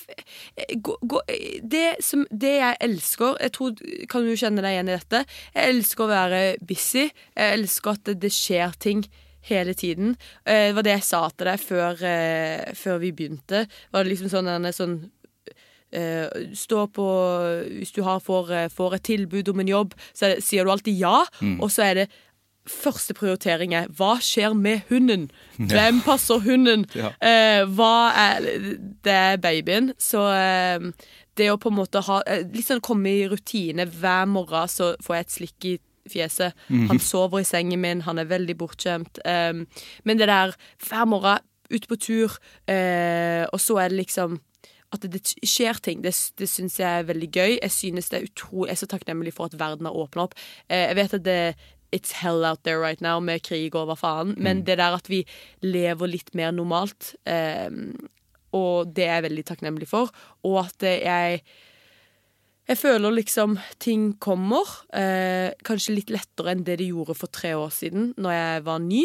[0.58, 1.22] jeg, gå- gå-
[1.62, 3.76] det, som, det jeg elsker jeg tror,
[4.12, 5.22] Kan du kjenne deg igjen i dette?
[5.54, 7.06] Jeg elsker å være busy.
[7.36, 9.04] Jeg elsker at det, det skjer ting
[9.46, 10.16] hele tiden.
[10.42, 13.66] Uh, det var det jeg sa til deg før, uh, før vi begynte.
[13.94, 14.96] Var det liksom sånn, denne, sånn
[15.94, 16.26] eh,
[16.58, 17.04] stå på
[17.78, 20.72] Hvis du har, får, eh, får et tilbud om en jobb, så det, sier du
[20.74, 21.20] alltid ja,
[21.62, 22.06] og så er det
[22.70, 25.28] Første prioritering er hva skjer med hunden?
[25.56, 26.86] Hvem passer hunden?
[26.96, 27.12] Ja.
[27.20, 28.50] Eh, hva er
[29.04, 29.92] Det er babyen.
[29.98, 30.90] Så eh,
[31.36, 33.86] det å på en måte ha liksom komme i rutine.
[33.86, 35.76] Hver morgen så får jeg et slikk i
[36.10, 36.56] fjeset.
[36.70, 39.20] Han sover i sengen min, han er veldig bortskjemt.
[39.26, 39.66] Um,
[40.06, 40.54] men det der
[40.86, 42.36] hver morgen ute på tur,
[42.70, 44.38] eh, og så er det liksom
[44.94, 46.02] at det, det skjer ting.
[46.04, 47.56] Det, det syns jeg er veldig gøy.
[47.58, 50.36] Jeg synes det er utrolig, jeg er så takknemlig for at verden har åpna opp.
[50.70, 51.40] Jeg vet at det
[51.96, 54.34] It's hell out there right now med krig og hva faen.
[54.36, 55.22] Men det der at vi
[55.64, 57.70] lever litt mer normalt, eh,
[58.56, 60.12] og det er jeg veldig takknemlig for.
[60.44, 61.40] Og at jeg
[62.66, 64.66] jeg føler liksom ting kommer.
[64.90, 68.80] Eh, kanskje litt lettere enn det de gjorde for tre år siden, når jeg var
[68.82, 69.02] ny,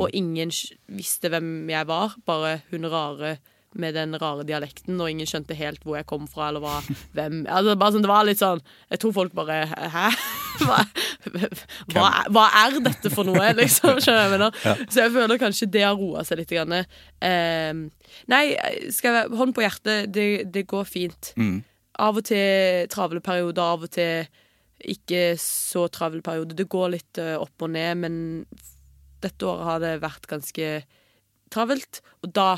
[0.00, 0.50] og ingen
[0.88, 2.16] visste hvem jeg var.
[2.26, 3.36] Bare hun rare
[3.80, 6.78] med den rare dialekten, og ingen skjønte helt hvor jeg kom fra, eller hva,
[7.16, 8.62] hvem altså, sånn, Det var litt sånn
[8.92, 10.06] Jeg tror folk bare Hæ?
[10.62, 10.78] hva,
[11.90, 13.98] hva, hva er dette for noe, liksom?
[13.98, 14.74] Jeg ja.
[14.86, 16.52] Så jeg føler kanskje det har roa seg litt.
[16.54, 16.76] Grann.
[16.78, 17.72] Eh,
[18.30, 18.44] nei,
[18.94, 21.32] skal jeg hånd på hjertet, det, det går fint.
[22.04, 24.28] Av og til travle perioder, av og til
[24.94, 26.56] ikke så travel periode.
[26.56, 28.16] Det går litt eh, opp og ned, men
[29.24, 30.70] dette året har det vært ganske
[31.54, 32.02] travelt.
[32.24, 32.48] Og da,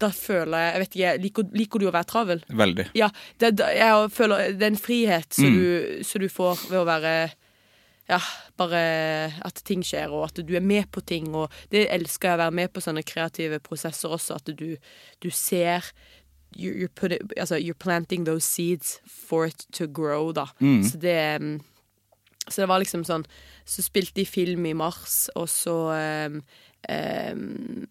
[0.00, 2.42] da føler jeg Jeg vet ikke, liker, liker du å være travel?
[2.48, 2.88] Veldig.
[2.98, 3.10] Ja,
[3.42, 7.14] det, jeg føler det er en frihet som du, som du får ved å være
[8.10, 8.18] ja,
[8.58, 8.80] bare
[9.46, 11.28] at ting skjer, og at du er med på ting.
[11.36, 14.74] Og det elsker jeg å være med på sånne kreative prosesser også, at du,
[15.22, 15.86] du ser
[16.56, 20.48] you, you're, put it, altså, you're planting those seeds for it to grow, da.
[20.82, 21.60] Så det mm,
[22.48, 23.22] Så det var liksom sånn
[23.64, 25.74] Så spilte de film i mars, og så
[26.26, 26.40] um,
[26.90, 27.86] um,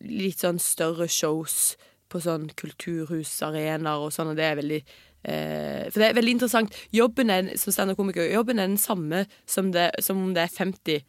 [0.00, 1.74] litt sånn større shows
[2.12, 6.76] på sånn kulturhusarenaer og sånn, og det er veldig eh, For det er veldig interessant.
[6.94, 10.98] Jobben er, som standup-komiker, jobben er den samme som, det, som om det er 50
[10.98, 11.06] eh,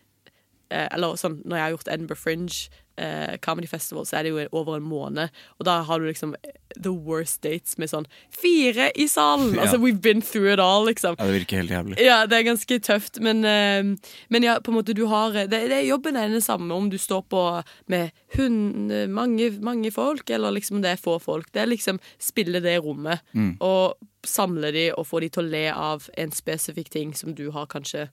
[0.69, 4.43] Eller sånn når jeg har gjort Edinburgh Fringe eh, Comedy Festival, så er det jo
[4.51, 6.35] over en måned, og da har du liksom
[6.73, 9.53] the worst dates med sånn fire i salen!
[9.63, 9.67] Ja.
[9.67, 11.15] Altså, we've been through it all, liksom.
[11.19, 11.97] Ja, det virker helt jævlig.
[12.01, 15.61] Ja, det er ganske tøft, men, eh, men ja, på en måte du har det,
[15.69, 17.43] det Jobben er den samme om du står på
[17.91, 21.51] med hund, mange, mange folk, eller liksom det er få folk.
[21.53, 23.21] Det er liksom spille det rommet,
[23.61, 27.49] og samle de og få de til å le av en spesifikk ting som du
[27.51, 28.07] har kanskje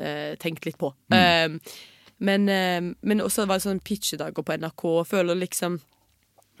[0.00, 0.92] eh, tenkt litt på.
[1.12, 1.48] Eh,
[2.20, 5.80] men, eh, men også var det sånn pitchedager på NRK, og føler liksom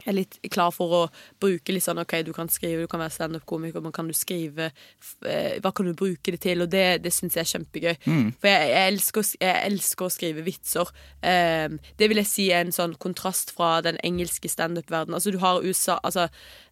[0.00, 1.00] jeg er litt klar for å
[1.42, 4.70] bruke litt sånn OK, du kan skrive, du kan være standup-komiker, men kan du skrive
[4.70, 6.64] eh, Hva kan du bruke det til?
[6.64, 7.98] Og det, det syns jeg er kjempegøy.
[8.40, 10.92] For jeg, jeg, elsker, jeg elsker å skrive vitser.
[11.20, 15.18] Um, det vil jeg si er en sånn kontrast fra den engelske standup-verdenen.
[15.18, 16.28] Altså, du har USA Altså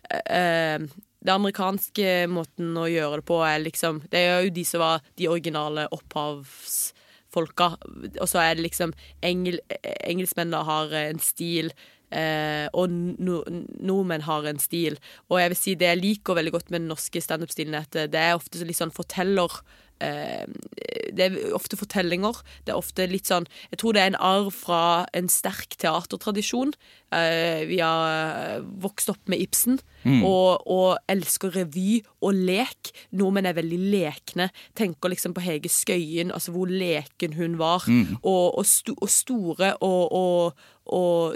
[0.08, 0.88] eh,
[1.28, 5.04] det amerikanske måten å gjøre det på er liksom Det er jo de som var
[5.20, 7.74] de originale opphavsfolka.
[8.16, 9.60] Og så er det liksom engel,
[10.08, 11.72] Engelskmennene har en stil.
[12.08, 13.42] Eh, og no,
[13.76, 14.96] nordmenn har en stil.
[15.28, 18.00] Og jeg vil si det jeg liker veldig godt med den norske standup-stilen, er at
[18.14, 19.60] det er ofte litt sånn forteller
[19.98, 22.38] Det er ofte fortellinger.
[22.64, 26.74] Det er ofte litt sånn Jeg tror det er en arv fra en sterk teatertradisjon.
[27.14, 29.78] Eh, vi har vokst opp med Ibsen
[30.22, 32.92] og, og elsker revy og lek.
[33.16, 34.50] Nordmenn er veldig lekne.
[34.78, 37.88] Tenker liksom på Hege Skøyen, altså hvor leken hun var.
[38.22, 40.54] Og, og, sto, og store og,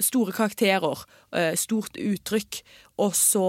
[0.00, 1.04] store karakterer.
[1.34, 2.62] eh, stort uttrykk.
[2.98, 3.48] Og så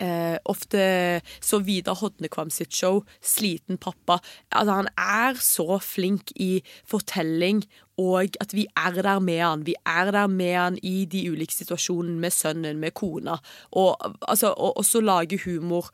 [0.00, 4.20] eh, ofte så Vidar Hodnekvam sitt show, 'Sliten pappa'.
[4.52, 7.64] Altså, han er så flink i fortelling,
[7.98, 9.66] og at vi er der med han.
[9.66, 13.36] Vi er der med han i de ulike situasjonene med sønnen, med kona.
[13.72, 13.96] Og,
[14.28, 15.90] altså, og også lage humor.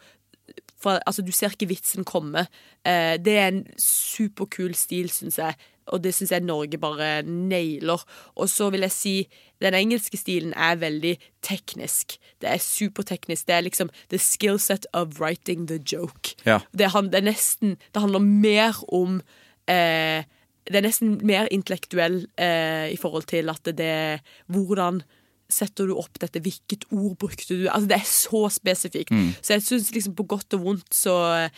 [0.78, 2.46] For, altså, du ser ikke vitsen komme.
[2.86, 5.54] Eh, det er en superkul stil, syns jeg.
[5.92, 8.02] Og det syns jeg Norge bare nailer.
[8.36, 9.14] Og så vil jeg si
[9.62, 12.18] den engelske stilen er veldig teknisk.
[12.42, 13.46] Det er superteknisk.
[13.48, 16.36] Det er liksom the skill set of writing the joke.
[16.46, 16.60] Ja.
[16.72, 19.20] Det, handler det er nesten Det handler mer om
[19.68, 20.24] eh,
[20.68, 25.02] Det er nesten mer intellektuell eh, i forhold til at det Hvordan
[25.48, 26.40] setter du opp dette?
[26.44, 27.68] Hvilket ord brukte du?
[27.68, 29.12] Altså Det er så spesifikt.
[29.42, 31.50] Så jeg syns liksom på godt og vondt så eh,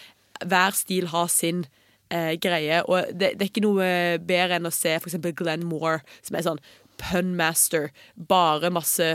[0.46, 1.79] hver stil har sin eh,
[2.42, 2.80] greie.
[2.90, 3.90] Og det, det er ikke noe
[4.26, 6.62] bedre enn å se eksempel Glenn Moore, som er sånn
[7.00, 7.90] pun master.
[8.28, 9.08] Bare masse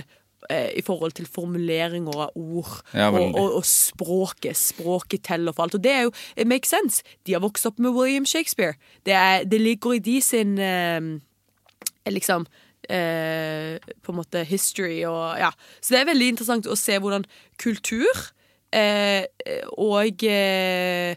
[0.50, 4.58] eh, i forhold til formuleringer av ord Ja, og, og, og språket.
[4.58, 5.78] Språket teller for alt.
[5.78, 7.04] Og det er jo It makes sense.
[7.26, 8.76] De har vokst opp med William Shakespeare.
[9.06, 11.12] Det, er, det ligger i de sin eh,
[12.10, 12.48] liksom
[12.90, 15.52] eh, på en måte history og ja.
[15.82, 17.26] Så det er veldig interessant å se hvordan
[17.62, 18.26] kultur
[18.76, 19.26] eh,
[19.78, 21.16] og eh,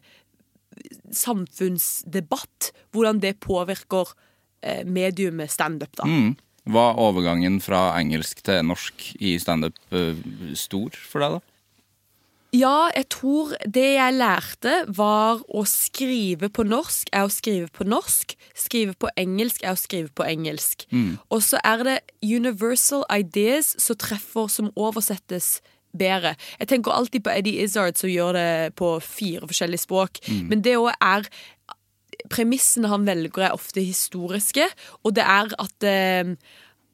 [1.14, 4.14] samfunnsdebatt, hvordan det påvirker
[4.62, 6.08] eh, mediumet standup, da.
[6.08, 6.36] Mm.
[6.68, 10.18] Var overgangen fra engelsk til norsk i standup eh,
[10.58, 11.54] stor for deg, da?
[12.56, 17.84] Ja, jeg tror det jeg lærte var å skrive på norsk er å skrive på
[17.84, 18.32] norsk.
[18.56, 20.86] Skrive på engelsk er å skrive på engelsk.
[21.28, 25.58] Og så er det universal ideas som treffer, som oversettes
[25.98, 26.34] bedre.
[26.60, 30.22] Jeg tenker alltid på Eddie Izzard som gjør det på fire forskjellige språk.
[30.50, 31.30] Men det òg er
[32.28, 34.66] Premissene han velger, er ofte historiske,
[35.06, 36.32] og det er at eh,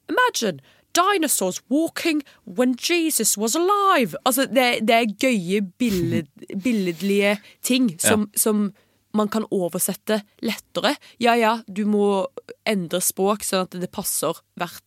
[0.05, 0.61] Imagine
[0.95, 4.15] dinosaurs walking when Jesus was alive.
[4.25, 6.27] Altså, det, det er gøye, billed,
[6.63, 8.69] billedlige ting som, som
[9.15, 10.95] man kan oversette lettere.
[11.19, 12.27] Ja, ja, du må
[12.67, 14.83] endre språk sånn at det passer hvert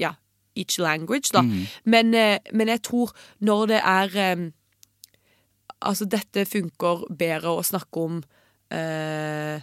[0.00, 0.14] ja,
[0.56, 1.42] each language, da.
[1.84, 4.50] Men, eh, men jeg tror når det er eh,
[5.80, 8.22] altså, dette funker bedre å snakke om
[8.72, 9.62] eh,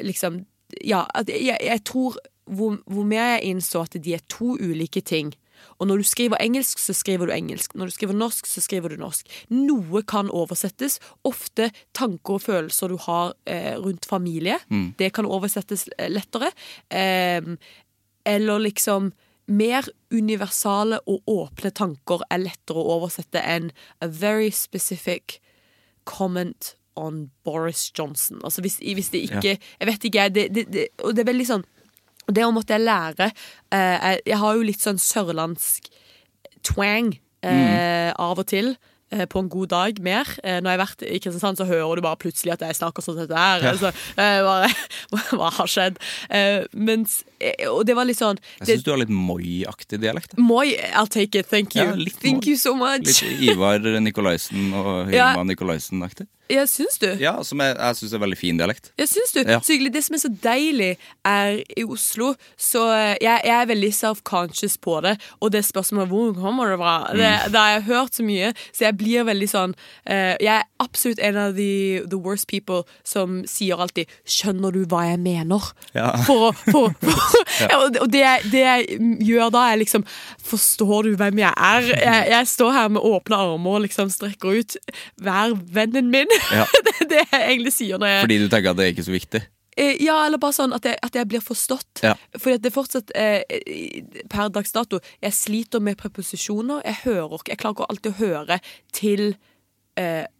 [0.00, 0.44] Liksom
[0.86, 2.16] Ja, at jeg, jeg tror
[2.50, 5.32] hvor, hvor mer jeg innså at de er to ulike ting.
[5.78, 7.74] Og når du skriver engelsk, så skriver du engelsk.
[7.74, 9.28] Når du skriver norsk, så skriver du norsk.
[9.52, 10.98] Noe kan oversettes.
[11.24, 14.58] Ofte tanker og følelser du har eh, rundt familie.
[14.98, 16.50] Det kan oversettes eh, lettere.
[16.90, 17.54] Eh,
[18.26, 19.12] eller liksom
[19.50, 25.40] mer universale og åpne tanker er lettere å oversette enn a very specific
[26.06, 28.38] comment on Boris Johnson.
[28.46, 30.28] Altså hvis, hvis det ikke Jeg vet ikke.
[30.34, 31.64] Det, det, det, og det er veldig sånn
[32.30, 33.30] Det å måtte jeg lære.
[33.74, 35.88] Eh, jeg, jeg har jo litt sånn sørlandsk
[36.66, 38.74] twang eh, av og til.
[39.10, 40.28] eh, På en god dag mer.
[40.44, 43.02] Eh, Når jeg har vært i Kristiansand, så hører du bare plutselig at jeg snakker
[43.02, 43.64] sånn som dette her.
[43.72, 45.98] Altså, eh, hva har skjedd?
[46.74, 47.22] Mens,
[47.70, 50.36] og det var litt sånn Jeg syns du har litt Moi-aktig dialekt.
[50.38, 51.84] Moi, I'll take it, thank you.
[51.84, 52.50] Ja, thank Moi.
[52.52, 53.22] you so much.
[53.22, 55.30] Litt Ivar Nikolaisen og Ja.
[55.32, 56.26] Hilma Nikolaisen-aktig.
[56.50, 57.06] Ja, syns du?
[57.22, 58.88] Ja, som jeg, jeg syns er veldig fin dialekt.
[58.98, 59.38] Ja, syns du?
[59.46, 59.60] Ja.
[59.62, 59.92] Så hyggelig.
[59.94, 60.88] Det som er så deilig
[61.30, 65.12] er i Oslo Så eh, jeg, jeg er veldig self-conscious på det.
[65.38, 67.52] Og det spørsmålet hvor kommer det fra, det, Mm.
[67.54, 68.50] det har jeg hørt så mye.
[68.74, 69.76] Så jeg blir veldig sånn
[70.10, 71.68] uh, Jeg er absolutt en av de
[72.10, 76.16] the worst people som sier alltid 'Skjønner du hva jeg mener?' Ja.
[76.26, 80.04] For, å- for, for, Det- Og det, det jeg gjør da, er liksom
[80.50, 81.88] Forstår du hvem jeg er?
[81.92, 84.76] Jeg, jeg står her med åpne armer og liksom strekker ut.
[85.22, 86.30] Vær vennen min.
[86.60, 86.64] Ja.
[86.84, 89.06] det er det jeg egentlig sier når jeg Fordi du tenker at det er ikke
[89.06, 89.42] så viktig?
[89.78, 92.02] Eh, Ja, eller bare sånn at jeg, at jeg blir forstått.
[92.02, 92.16] Ja.
[92.36, 93.44] Fordi at det fortsatt eh,
[94.32, 96.82] Per dags dato Jeg sliter med preposisjoner.
[96.84, 98.58] Jeg hører ikke Jeg klarer ikke alltid å høre
[98.96, 99.38] til eh,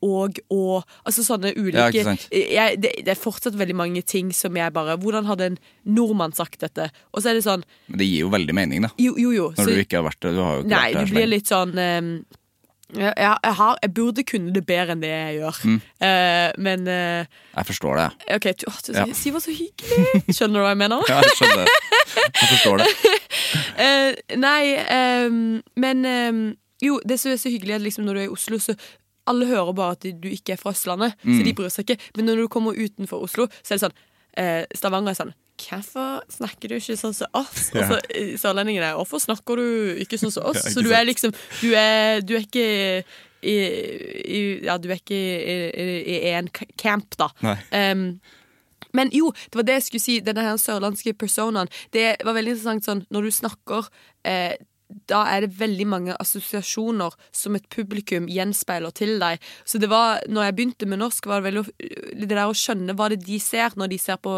[0.06, 2.14] og og Altså sånne ulike Ja.
[2.30, 5.58] Eh, jeg, det, det er fortsatt veldig mange ting som jeg bare Hvordan hadde en
[5.84, 6.90] nordmann sagt dette?
[7.14, 8.92] Og så er det sånn Men det gir jo veldig mening, da.
[8.98, 9.30] Jo, jo.
[9.36, 10.34] jo Når så- du ikke har vært det.
[10.36, 11.34] Du har jo ikke Nei, vært det her så blir lenge.
[11.36, 12.12] litt sånn ehm,
[12.90, 15.58] jeg, jeg, har, jeg burde kunne det bedre enn det jeg gjør.
[15.62, 15.76] Mm.
[16.02, 18.06] Eh, men eh, Jeg forstår det.
[18.34, 19.04] OK, du, å, du, Ja.
[19.14, 20.24] Siv var så hyggelig.
[20.34, 21.04] Skjønner du hva jeg mener?
[21.12, 21.70] Ja, jeg skjønner.
[21.70, 22.88] Jeg forstår det.
[23.80, 26.40] Eh, nei, ehm, men ehm,
[26.84, 28.74] jo, det som er så hyggelig er liksom når du er i Oslo, så
[29.26, 31.44] alle hører bare at du ikke er fra Østlandet, så Mm.
[31.44, 32.00] de bryr seg ikke.
[32.16, 33.98] Men når du kommer utenfor Oslo, så er det sånn
[34.36, 37.70] eh, Stavanger er sånn Hvorfor snakker du ikke sånn som oss?
[37.76, 40.62] Og så eh, sørlendingene Hvorfor snakker du ikke sånn som oss?
[40.72, 43.04] Så du er liksom Du er, du er ikke
[43.42, 43.54] i,
[44.24, 46.48] i, Ja, du er ikke i, i, en
[46.78, 47.28] camp, da.
[47.72, 48.20] Ehm,
[48.92, 50.16] men jo, det var det jeg skulle si.
[50.20, 51.68] Denne her sørlandske personaen.
[51.94, 53.86] Det var veldig interessant sånn når du snakker
[54.26, 54.56] eh,
[55.10, 59.40] da er det veldig mange assosiasjoner som et publikum gjenspeiler til deg.
[59.64, 61.64] Så det var, når jeg begynte med norsk, var det veldig
[62.20, 64.34] det der å skjønne hva det de ser når de ser på,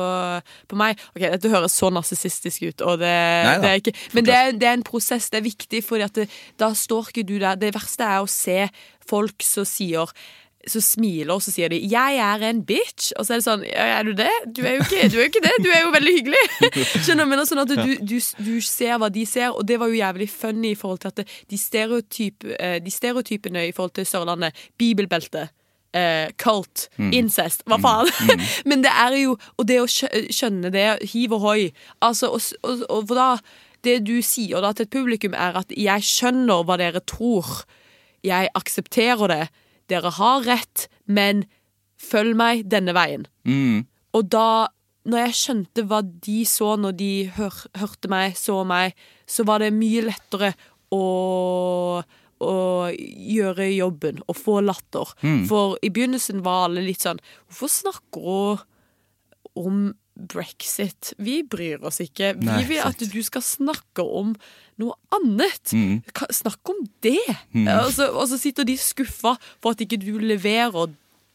[0.68, 1.00] på meg.
[1.14, 3.14] Ok, Dette høres så narsissistisk ut, og det,
[3.62, 5.30] det er ikke Men det er, det er en prosess.
[5.32, 6.22] Det er viktig, at
[6.60, 7.58] da står ikke du der.
[7.60, 8.66] Det verste er å se
[9.08, 10.10] folk som sier
[10.68, 13.64] så smiler og så sier de 'jeg er en bitch', og så er det sånn
[13.64, 15.90] 'er du det?' Du er jo ikke, du er jo ikke det, du er jo
[15.90, 16.44] veldig hyggelig.
[17.04, 17.30] Skjønner du?
[17.30, 20.28] Men sånn at du, du, du ser hva de ser, og det var jo jævlig
[20.30, 25.48] funny i forhold til at de, stereotyp, eh, de stereotypene i forhold til Sørlandet, bibelbelte
[25.92, 28.08] Eh, cult, incest, hva faen?
[28.68, 31.66] Men det er jo Og det å skjønne det, hiv ohoi,
[32.00, 33.26] Altså, og, og, og da
[33.84, 37.66] Det du sier da til et publikum, er at 'jeg skjønner hva dere tror'.
[38.24, 39.48] Jeg aksepterer det.
[39.92, 41.44] Dere har rett, men
[42.00, 43.26] følg meg denne veien.
[43.46, 43.84] Mm.
[44.16, 44.68] Og da,
[45.08, 48.96] når jeg skjønte hva de så når de hør, hørte meg, så meg,
[49.28, 50.52] så var det mye lettere
[50.92, 51.04] å,
[52.02, 52.56] å
[52.92, 55.14] gjøre jobben og få latter.
[55.48, 58.68] For i begynnelsen var alle litt sånn Hvorfor snakker hun
[59.52, 59.80] om
[60.14, 61.12] brexit?
[61.18, 62.34] Vi bryr oss ikke.
[62.38, 64.34] Vi Nei, vil at du skal snakke om
[64.80, 65.72] noe annet.
[65.76, 66.02] Mm.
[66.32, 67.20] Snakk om det!
[67.62, 70.92] Og, så, og så sitter de skuffa for at ikke du leverer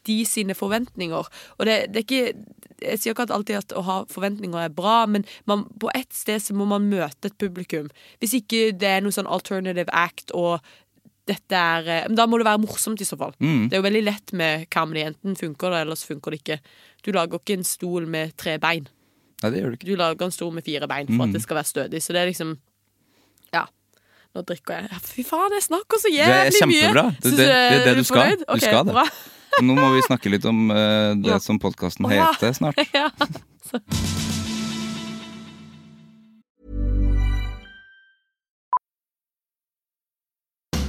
[0.07, 1.28] de sine forventninger.
[1.57, 2.34] Og det, det er ikke
[2.78, 6.13] Jeg sier ikke at alltid at å ha forventninger er bra, men man, på ett
[6.13, 7.88] sted så må man møte et publikum.
[8.21, 10.61] Hvis ikke det er noe sånn alternative act og
[11.28, 13.34] dette er eh, Men da må det være morsomt, i så fall.
[13.39, 15.03] Det er jo veldig lett med comedy.
[15.07, 16.59] Enten funker det, eller så funker det ikke.
[17.05, 18.88] Du lager ikke en stol med tre bein.
[19.43, 19.89] Nei, det gjør du ikke.
[19.91, 22.03] Du lager en stol med fire bein for at det skal være stødig.
[22.03, 22.55] Så det er liksom
[23.53, 23.65] Ja.
[24.36, 25.01] Nå drikker jeg.
[25.07, 26.82] Fy faen, jeg snakker så Det er jævlig mye!
[26.82, 27.05] kjempebra.
[27.21, 28.34] Det, det, det er det er du skal.
[28.38, 28.97] Du okay, skal det.
[28.97, 29.05] Bra.
[29.61, 31.39] Nå må vi snakke litt om uh, det Ja.
[31.43, 32.84] som podkasten heter snart.
[32.97, 33.09] ja.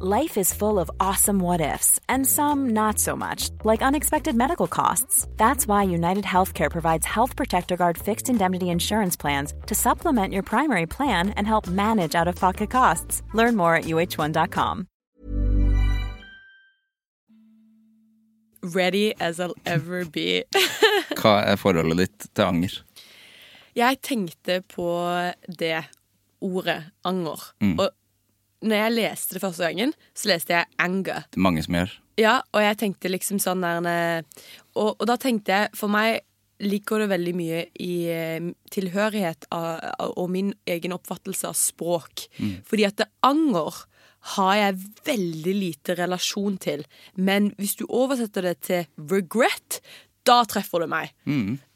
[0.00, 4.66] Life is full of awesome what ifs, and some not so much, like unexpected medical
[4.66, 5.28] costs.
[5.36, 10.42] That's why United Healthcare provides Health Protector Guard fixed indemnity insurance plans to supplement your
[10.42, 13.22] primary plan and help manage out of pocket costs.
[13.34, 14.88] Learn more at uh1.com.
[18.64, 20.42] Ready as I'll ever be.
[21.22, 22.80] Hva er forholdet ditt til anger?
[23.78, 24.90] Jeg tenkte på
[25.46, 25.84] det
[26.42, 27.52] ordet anger.
[27.78, 27.90] Og
[28.64, 31.26] når jeg leste det første gangen, så leste jeg anger.
[31.30, 31.96] Det er mange som gjør.
[32.20, 34.44] Ja, og jeg tenkte liksom sånn der eh,
[34.78, 36.22] og, og da tenkte jeg, for meg
[36.62, 39.82] ligger det veldig mye i eh, tilhørighet av,
[40.14, 42.28] og min egen oppfattelse av språk.
[42.68, 43.82] Fordi at det anger
[44.34, 46.84] har jeg veldig lite relasjon til.
[47.16, 49.82] Men hvis du oversetter det til regret,
[50.24, 51.10] da treffer det meg.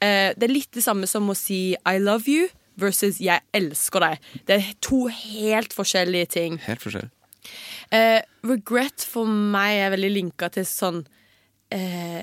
[0.01, 2.49] Eh, det er litt det samme som å si I love you
[2.81, 4.27] versus jeg elsker deg.
[4.49, 6.59] Det er to helt forskjellige ting.
[6.67, 7.13] Helt forskjellig.
[7.95, 10.99] Eh, regret for meg er veldig linka til sånn
[11.73, 12.21] eh,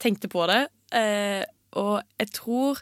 [0.00, 0.62] Tenkte på det,
[0.96, 1.42] eh,
[1.76, 2.78] og jeg tror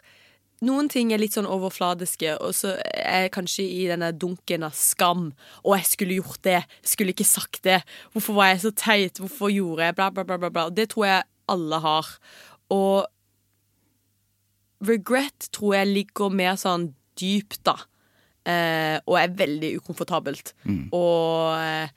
[0.63, 4.75] noen ting er litt sånn overfladiske, og så er jeg kanskje i denne dunken av
[4.75, 5.29] skam.
[5.63, 6.57] Og jeg skulle gjort det.
[6.83, 7.77] Skulle ikke sagt det.
[8.11, 9.21] Hvorfor var jeg så teit?
[9.23, 10.65] Hvorfor gjorde jeg bla, bla, bla, bla, bla.
[10.71, 12.11] Det tror jeg alle har.
[12.75, 13.07] Og
[14.85, 17.75] regret tror jeg ligger mer sånn dypt, da.
[18.49, 20.53] Eh, og er veldig ukomfortabelt.
[20.95, 21.91] Og eh,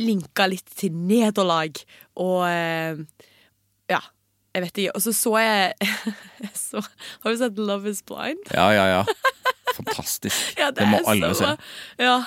[0.00, 1.78] linka litt til nederlag.
[2.22, 3.02] Og eh,
[3.92, 4.00] ja,
[4.56, 4.96] jeg vet ikke.
[4.96, 5.92] Og så så jeg,
[6.66, 6.82] så,
[7.22, 8.42] Har du sett Love Is Blind?
[8.54, 9.04] Ja, ja, ja.
[9.76, 10.36] Fantastisk.
[10.60, 11.54] Ja, det, må er alle så se.
[12.00, 12.18] Ja.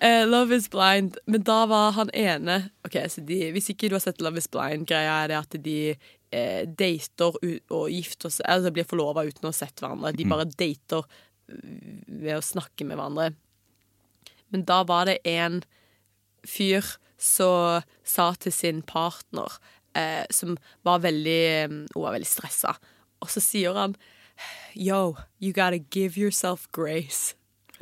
[0.00, 1.20] Eh, Love Is Blind.
[1.26, 4.50] Men da var han ene Ok, så de, Hvis ikke du har sett Love Is
[4.50, 5.78] Blind, greia er det at de
[6.34, 7.36] eh, dater
[7.74, 10.14] og gifter seg Altså blir forlova uten å ha sett hverandre.
[10.16, 11.06] De bare dater
[11.48, 13.32] ved å snakke med hverandre.
[14.52, 15.62] Men da var det en
[16.48, 16.84] fyr
[17.18, 19.58] som sa til sin partner,
[19.94, 20.56] eh, som
[20.86, 22.76] var veldig Hun var veldig stressa,
[23.20, 23.96] og så sier han
[24.74, 27.34] Yo, you gotta give yourself grace.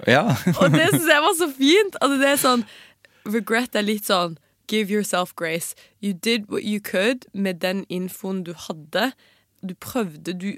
[0.07, 0.37] Ja.
[0.61, 1.97] Og det syns jeg var så fint.
[2.01, 2.65] Altså, det er sånn
[3.27, 4.39] Regret er litt sånn
[4.69, 5.75] Give yourself grace.
[6.03, 9.13] You did what you could med den infoen du hadde.
[9.69, 10.53] Du prøvde du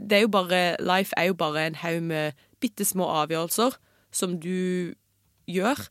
[0.00, 3.70] Det er jo bare Life er jo bare en haug med bitte små avgjørelser
[4.12, 4.94] som du
[5.46, 5.88] gjør.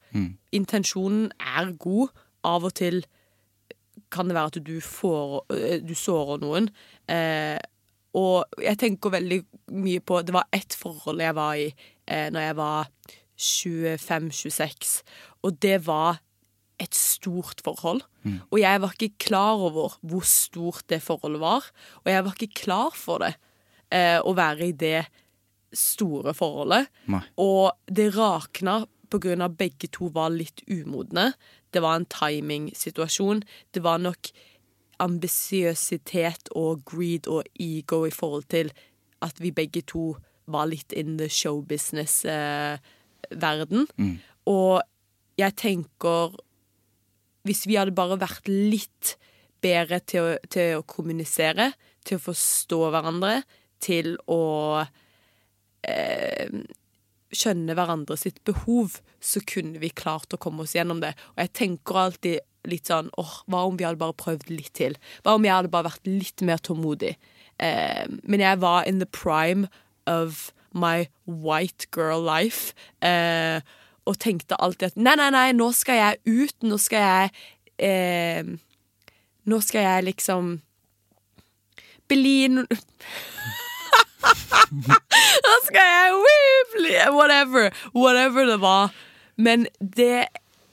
[0.51, 2.07] Intensjonen er god.
[2.43, 3.05] Av og til
[4.11, 6.69] kan det være at du, får, øh, du sårer noen.
[7.09, 7.57] Eh,
[8.13, 9.39] og jeg tenker veldig
[9.73, 11.71] mye på Det var ett forhold jeg var i
[12.07, 12.89] eh, når jeg var
[13.39, 15.01] 25-26,
[15.41, 16.21] og det var
[16.81, 18.01] et stort forhold.
[18.51, 21.67] Og jeg var ikke klar over hvor stort det forholdet var,
[22.03, 23.35] og jeg var ikke klar for det,
[23.91, 25.05] eh, å være i det
[25.73, 26.87] store forholdet.
[27.07, 27.21] Nei.
[27.37, 31.33] Og det rakna av begge to var litt umodne.
[31.71, 33.43] Det var en timingsituasjon.
[33.71, 34.31] Det var nok
[34.99, 38.71] ambisiøsitet og greed og ego i forhold til
[39.21, 40.15] at vi begge to
[40.47, 43.87] var litt in the showbusiness-verden.
[44.45, 44.81] Og
[45.37, 46.35] jeg tenker
[47.47, 49.17] Hvis vi hadde bare vært litt
[49.63, 51.71] bedre til å, til å kommunisere,
[52.03, 53.35] til å forstå hverandre,
[53.83, 54.43] til å
[55.87, 56.63] eh,
[57.33, 61.13] skjønne hverandre sitt behov, så kunne vi klart å komme oss gjennom det.
[61.35, 64.95] Og jeg tenker alltid litt sånn åh, hva om vi hadde bare prøvd litt til?
[65.23, 67.15] Hva om jeg hadde bare vært litt mer tålmodig?
[67.59, 69.67] Eh, men jeg var in the prime
[70.07, 72.73] of my white girl life.
[73.01, 73.59] Eh,
[74.05, 76.57] og tenkte alltid at nei, nei, nei, nå skal jeg ut.
[76.67, 77.29] Nå skal jeg
[77.79, 78.43] eh,
[79.43, 80.61] Nå skal jeg liksom
[82.07, 82.47] bli
[85.45, 86.11] Nå skal jeg
[86.75, 87.71] bli Whatever.
[87.95, 88.93] Whatever det var.
[89.35, 90.27] Men det,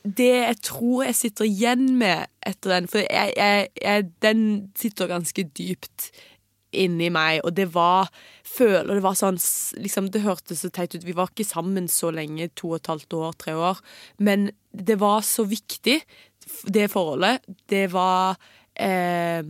[0.05, 5.07] det jeg tror jeg sitter igjen med etter den For jeg, jeg, jeg, den sitter
[5.11, 6.11] ganske dypt
[6.71, 8.07] inni meg, og det var
[8.51, 9.39] Føler det var sånn
[9.79, 11.07] liksom, Det hørtes så teit ut.
[11.07, 13.81] Vi var ikke sammen så lenge, to og et halvt år, tre år.
[14.19, 16.01] Men det var så viktig,
[16.67, 17.47] det forholdet.
[17.71, 18.39] Det var
[18.75, 19.47] eh,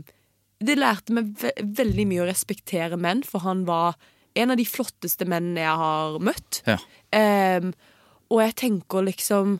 [0.60, 3.96] Det lærte meg ve veldig mye å respektere menn, for han var
[4.38, 6.62] en av de flotteste mennene jeg har møtt.
[6.68, 6.76] Ja.
[7.16, 7.70] Eh,
[8.30, 9.58] og jeg tenker liksom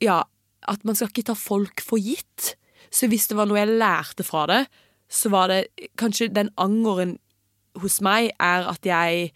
[0.00, 0.22] Ja,
[0.64, 2.54] at man skal ikke ta folk for gitt.
[2.90, 4.64] Så hvis det var noe jeg lærte fra det,
[5.10, 7.18] så var det kanskje den angeren
[7.82, 9.32] hos meg er at jeg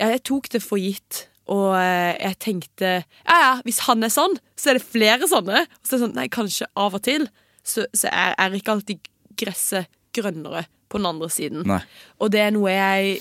[0.00, 1.26] Jeg tok det for gitt.
[1.50, 5.64] Og eh, jeg tenkte ja ja, hvis han er sånn, så er det flere sånne.
[5.66, 7.26] Og så er det sånn, nei, kanskje av og til
[7.66, 11.66] så, så er, er ikke alltid gresset grønnere på den andre siden.
[11.68, 11.82] Nei.
[12.18, 13.20] Og det er noe jeg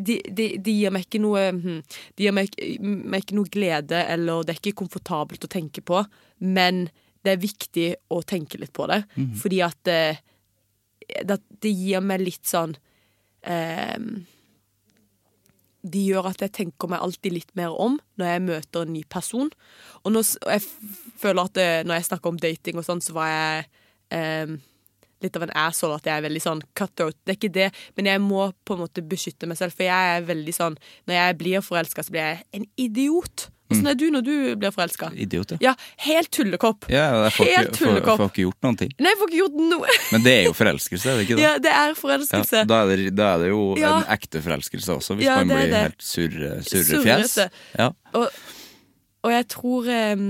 [0.00, 1.80] de, de, de gir meg ikke noe hm,
[2.16, 6.00] De gir meg, meg ikke noe glede, eller det er ikke komfortabelt å tenke på,
[6.40, 6.86] men
[7.20, 9.02] det er viktig å tenke litt på det,
[9.36, 9.90] fordi at
[11.24, 12.74] det, det, gir meg litt sånn
[13.46, 13.98] eh,
[15.80, 19.04] De gjør at jeg tenker meg alltid litt mer om når jeg møter en ny
[19.08, 19.52] person.
[20.02, 20.64] Og, nå, og jeg
[21.20, 23.70] føler at det, når jeg snakker om dating og sånn, så var jeg
[24.16, 24.58] eh,
[25.24, 27.18] litt av en asshole at jeg er veldig sånn cutthroat.
[27.24, 30.16] Det er ikke det, men jeg må på en måte beskytte meg selv, for jeg
[30.16, 30.78] er veldig sånn
[31.08, 33.48] Når jeg blir forelska, så blir jeg en idiot.
[33.70, 35.08] Åssen er du når du blir forelska?
[35.14, 35.58] Idiot, ja.
[35.70, 35.74] Ja,
[36.06, 36.88] helt tullekopp.
[36.90, 38.18] Ja, jeg får, Helt ikke, får, tullekopp.
[38.22, 38.92] får ikke gjort noen ting.
[38.98, 39.96] Nei, jeg får ikke gjort noe.
[40.12, 41.44] Men det er jo forelskelse, er det ikke det?
[41.46, 42.64] Ja, det er Ja, forelskelse.
[42.70, 43.92] da, er det, da er det jo Ja.
[44.00, 45.82] en ekte forelskelse også, hvis Ja, man blir det.
[45.86, 47.34] helt surre, surrefjes.
[47.36, 47.50] Surrete.
[47.78, 47.90] Ja.
[48.14, 48.28] Og,
[49.22, 50.26] og jeg tror em,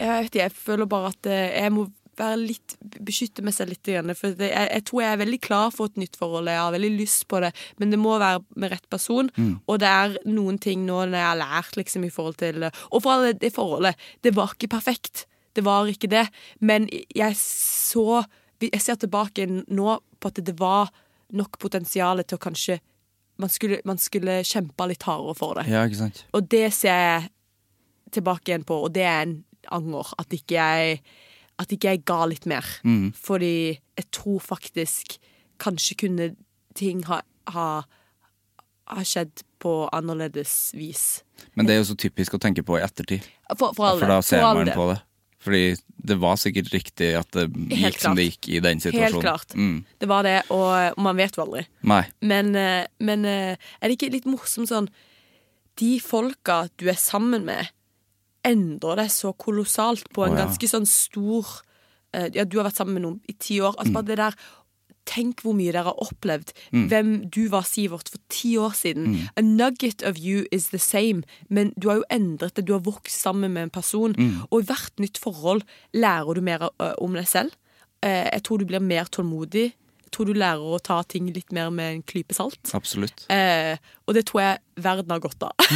[0.00, 1.86] Jeg vet ikke, jeg føler bare at eh, jeg må
[2.18, 3.90] være litt beskytte meg selv litt.
[4.18, 6.50] For jeg, jeg tror jeg er veldig klar for et nytt forhold.
[6.50, 9.30] Jeg har veldig lyst på det, men det må være med rett person.
[9.66, 13.00] Og det er noen ting nå når jeg har lært liksom i forhold til Og
[13.02, 15.26] for alle det forholdet, det var ikke perfekt.
[15.56, 16.26] Det var ikke det.
[16.60, 18.24] Men jeg så
[18.60, 20.88] Jeg ser tilbake nå på at det var
[21.36, 22.78] nok potensial til å kanskje
[23.36, 25.66] man skulle, man skulle kjempe litt hardere for det.
[25.68, 26.22] ja, ikke sant.
[26.32, 27.26] Og det ser jeg
[28.16, 29.34] tilbake igjen på, og det er en
[29.76, 30.12] anger.
[30.16, 31.02] At ikke jeg,
[31.62, 32.66] at ikke jeg ga litt mer.
[32.84, 33.12] Mm.
[33.16, 35.16] Fordi jeg tror faktisk
[35.62, 36.30] kanskje kunne
[36.76, 37.22] ting ha,
[37.54, 37.68] ha,
[38.92, 41.22] ha skjedd på annerledes vis.
[41.56, 43.24] Men det er jo så typisk å tenke på i ettertid,
[43.56, 44.02] For, for alle.
[44.04, 44.98] for da ser for man på det.
[45.46, 45.62] Fordi
[46.10, 48.18] det var sikkert riktig at det Helt gikk som klart.
[48.18, 49.06] det gikk i den situasjonen.
[49.14, 49.54] Helt klart.
[49.54, 49.76] Mm.
[50.02, 51.62] Det var det, og, og man vet jo aldri.
[51.86, 52.02] Nei.
[52.20, 54.88] Men, eh, men eh, er det ikke litt morsomt sånn
[55.76, 57.68] De folka du er sammen med,
[58.46, 60.44] endrer deg så kolossalt på en oh, ja.
[60.46, 61.48] ganske sånn stor
[62.16, 63.74] uh, Ja, du har vært sammen med noen i ti år.
[63.76, 63.98] Altså Mm.
[63.98, 64.38] bare det der
[65.06, 66.48] Tenk hvor mye dere har opplevd.
[66.90, 69.04] Hvem du var, Sivert, for ti år siden.
[69.12, 69.28] Mm.
[69.38, 72.64] A nugget of you is the same, men du har jo endret det.
[72.66, 74.16] Du har vokst sammen med en person.
[74.18, 74.42] Mm.
[74.50, 75.62] Og i hvert nytt forhold
[75.94, 77.54] lærer du mer uh, om deg selv.
[78.02, 79.76] Uh, jeg tror du blir mer tålmodig.
[80.14, 82.60] Tror du lærer å ta ting litt mer med en klype salt.
[82.76, 83.26] Absolutt.
[83.32, 83.76] Eh,
[84.06, 85.66] og det tror jeg verden har godt av.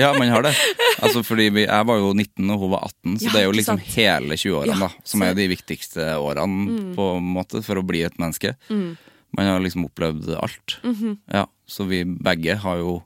[0.00, 0.54] Ja, man har det.
[1.00, 3.46] Altså, fordi vi, jeg var jo 19 og hun var 18, så Ja, det er
[3.46, 3.92] jo liksom sant?
[3.96, 5.04] hele 20-årene, Ja.
[5.08, 8.52] Som er de viktigste årene, på en måte, for å bli et menneske.
[8.68, 8.98] Mm.
[9.38, 10.76] Man har liksom opplevd alt.
[10.82, 11.16] -hmm.
[11.32, 13.02] Ja, så vi begge har jo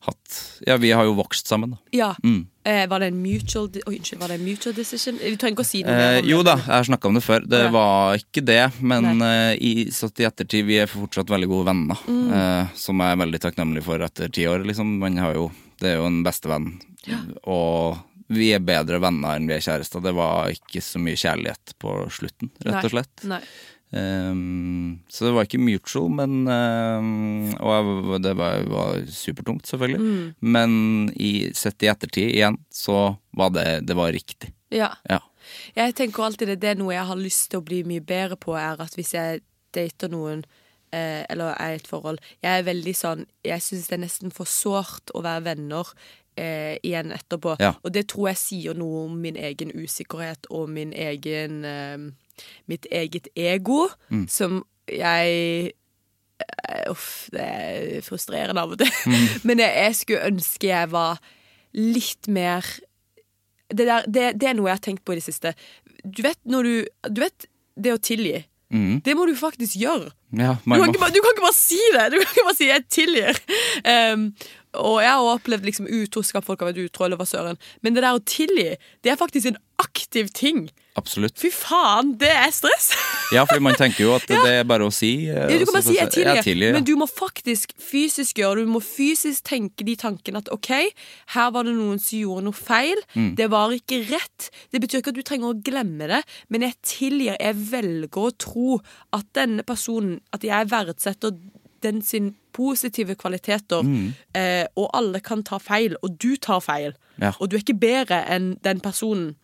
[0.00, 1.78] hatt Ja, vi har jo vokst sammen, da.
[1.92, 2.14] Ja.
[2.22, 2.48] Mm.
[2.68, 5.16] Eh, var det en mutual oh, unnskyld, var det en mutual decision?
[5.22, 5.86] Vi trenger ikke å si Eh,
[6.18, 6.24] det.
[6.28, 7.46] jo da, jeg har snakka om det før.
[7.48, 7.70] Det Ja.
[7.72, 11.96] var ikke det, men eh, i, satt i ettertid Vi er fortsatt veldig gode venner,
[12.06, 12.28] Mm.
[12.32, 14.66] uh, som jeg er veldig takknemlig for etter ti år.
[14.68, 14.98] Liksom.
[14.98, 15.50] Man har jo,
[15.80, 16.68] det er jo en bestevenn,
[17.46, 20.02] og vi er bedre venner enn vi er kjærester.
[20.04, 23.24] Det var ikke så mye kjærlighet på slutten, rett og slett.
[23.24, 23.38] Nei.
[23.38, 23.46] Nei.
[23.90, 30.00] Ehm, så det var ikke mutual, men um, Og det var, var supertungt, selvfølgelig.
[30.00, 30.34] Mm.
[30.40, 30.70] Men
[31.16, 34.52] i, sett i ettertid igjen, så var det, det var riktig.
[34.70, 34.92] Ja.
[35.08, 35.22] Ja.
[35.74, 38.36] Jeg tenker alltid det, det er noe jeg har lyst til å bli mye bedre
[38.36, 39.40] på, er at hvis jeg
[39.74, 40.44] dater noen
[40.92, 44.32] eh, eller er i et forhold Jeg er veldig sånn Jeg syns det er nesten
[44.32, 45.90] for sårt å være venner
[46.38, 47.56] eh, igjen etterpå.
[47.60, 47.74] Ja.
[47.82, 52.08] Og det tror jeg sier noe om min egen usikkerhet og min egen eh,
[52.66, 54.26] mitt eget ego, Mm.
[54.28, 55.72] som jeg
[56.40, 58.90] eh, Uff, det er frustrerende av og til.
[59.06, 59.26] Mm.
[59.50, 61.18] Men jeg, jeg skulle ønske jeg var
[61.74, 62.64] litt mer
[63.68, 65.52] det, der, det, det er noe jeg har tenkt på i det siste.
[66.04, 66.74] Du vet når du
[67.12, 67.48] Du vet
[67.78, 68.40] det å tilgi.
[68.74, 69.00] Mm.
[69.04, 70.10] Det må du faktisk gjøre.
[70.36, 72.08] Ja, Du kan, bare, du kan ikke bare si det!
[72.12, 73.38] Du kan ikke bare si 'jeg tilgir'.
[74.12, 74.24] Um,
[74.74, 77.56] og jeg har opplevd liksom utroskap, folk har vært utro, eller hva søren.
[77.82, 80.68] Men det der å tilgi, det er faktisk en aktiv ting.
[80.98, 81.36] Absolutt.
[81.38, 82.90] Fy faen, det er stress!
[83.28, 85.26] Ja, fordi man tenker jo at det er bare å si.
[85.28, 86.72] eh, Ja, du kan bare si 'jeg tilgir, ja.
[86.72, 88.64] men du må faktisk fysisk gjøre det.
[88.66, 90.70] Du må fysisk tenke de tankene at OK,
[91.36, 92.96] her var det noen som gjorde noe feil.
[93.14, 93.34] Mm.
[93.36, 94.48] Det var ikke rett.
[94.72, 97.36] Det betyr ikke at du trenger å glemme det, men jeg tilgir.
[97.38, 98.80] Jeg velger å tro
[99.12, 101.36] at denne personen At jeg verdsetter
[101.82, 104.14] den sin positive kvaliteter, Mm.
[104.34, 106.92] eh, og alle kan ta feil, og du tar feil.
[107.20, 107.32] Ja.
[107.40, 109.34] Og du er ikke bedre enn den personen.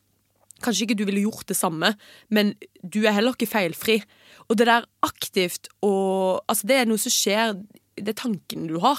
[0.65, 1.95] Kanskje ikke du ville gjort det samme,
[2.33, 4.01] men du er heller ikke feilfri.
[4.49, 7.55] Og det der aktivt og Altså, det er noe som skjer
[7.95, 8.99] Det er tanken du har.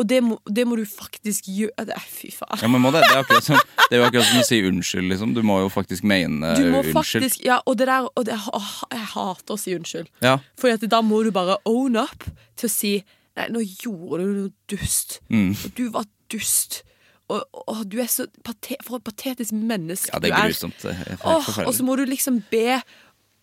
[0.00, 2.62] Og det må, det må du faktisk gjøre det, Fy faen.
[2.62, 3.58] Ja, men må det, det, er som,
[3.90, 5.34] det er jo akkurat som å si unnskyld, liksom.
[5.36, 6.94] Du må jo faktisk mene Du unnskyld.
[6.96, 10.08] faktisk Ja, og det der og det, åh, Jeg hater å si unnskyld.
[10.24, 10.38] Ja.
[10.58, 12.24] For da må du bare own up
[12.56, 12.94] til å si
[13.32, 15.20] Nei, nå gjorde du noe dust.
[15.32, 15.54] Mm.
[15.56, 16.82] Og du var dust.
[17.32, 20.84] Og, og du er så pate, For et patetisk menneske Ja, det er grusomt.
[20.88, 22.78] Er Åh, og så må du liksom be,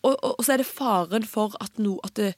[0.02, 2.32] og, og, og så er det faren for at noe At det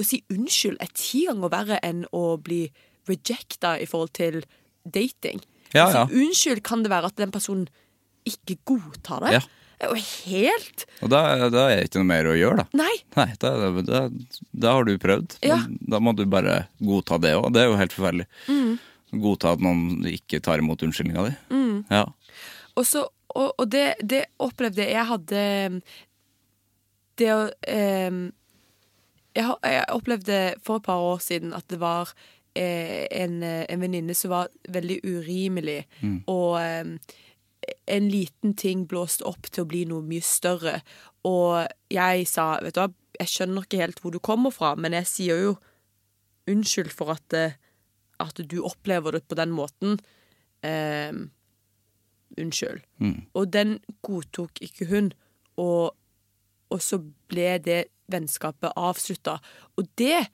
[0.00, 2.64] Å si unnskyld er ti ganger verre enn å bli
[3.10, 4.38] rejecta i forhold til
[4.88, 5.42] dating.
[5.74, 6.04] Ja, ja.
[6.06, 7.66] Så unnskyld kan det være at den personen
[8.28, 9.34] ikke godtar det.
[9.36, 9.42] Ja.
[9.82, 12.78] Er helt Og da, da er det ikke noe mer å gjøre, da.
[12.84, 12.92] Nei!
[13.18, 13.50] Nei, da,
[13.82, 14.02] da,
[14.64, 15.36] da har du prøvd.
[15.42, 15.58] Ja.
[15.66, 17.48] Da må du bare godta det òg.
[17.54, 18.28] Det er jo helt forferdelig.
[18.46, 18.76] Mm.
[19.12, 21.32] Godta at noen ikke tar imot unnskyldninga di.
[21.92, 22.06] Ja.
[22.76, 25.42] Og, så, og, og det, det opplevde jeg hadde
[27.20, 28.22] Det å eh,
[29.36, 32.12] jeg, jeg opplevde for et par år siden at det var
[32.56, 35.78] eh, en, en venninne som var veldig urimelig,
[36.28, 36.90] og eh,
[37.96, 40.80] en liten ting blåste opp til å bli noe mye større.
[41.28, 42.90] Og jeg sa, vet du hva,
[43.20, 45.52] jeg skjønner ikke helt hvor du kommer fra, men jeg sier jo
[46.50, 47.58] unnskyld for at, eh,
[48.22, 49.98] at du opplever det på den måten.
[50.62, 51.12] Eh,
[52.38, 52.84] unnskyld.
[53.34, 55.12] Og den godtok ikke hun,
[55.60, 55.96] og,
[56.72, 57.82] og så ble det
[58.12, 59.38] vennskapet avslutta.
[59.76, 60.28] Og det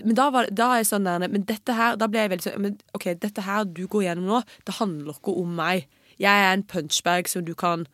[0.00, 2.44] Men da, var, da er jeg sånn der Men dette her Da ble jeg veldig
[2.46, 5.88] sånn men, OK, dette her du går gjennom nå, det handler ikke om meg.
[6.16, 7.84] Jeg er en punchbag som du kan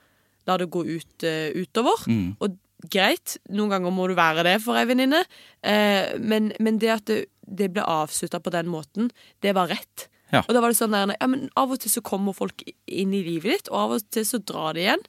[0.46, 2.06] la det gå ut, uh, utover.
[2.38, 2.54] Og
[2.92, 5.22] greit, noen ganger må du være det for ei venninne,
[5.66, 9.10] eh, men, men det at det, det ble avslutta på den måten,
[9.44, 10.08] det var rett.
[10.34, 10.42] Ja.
[10.42, 13.12] Og da var det sånn der, ja, men Av og til så kommer folk inn
[13.14, 15.04] i livet ditt, og av og til så drar de igjen.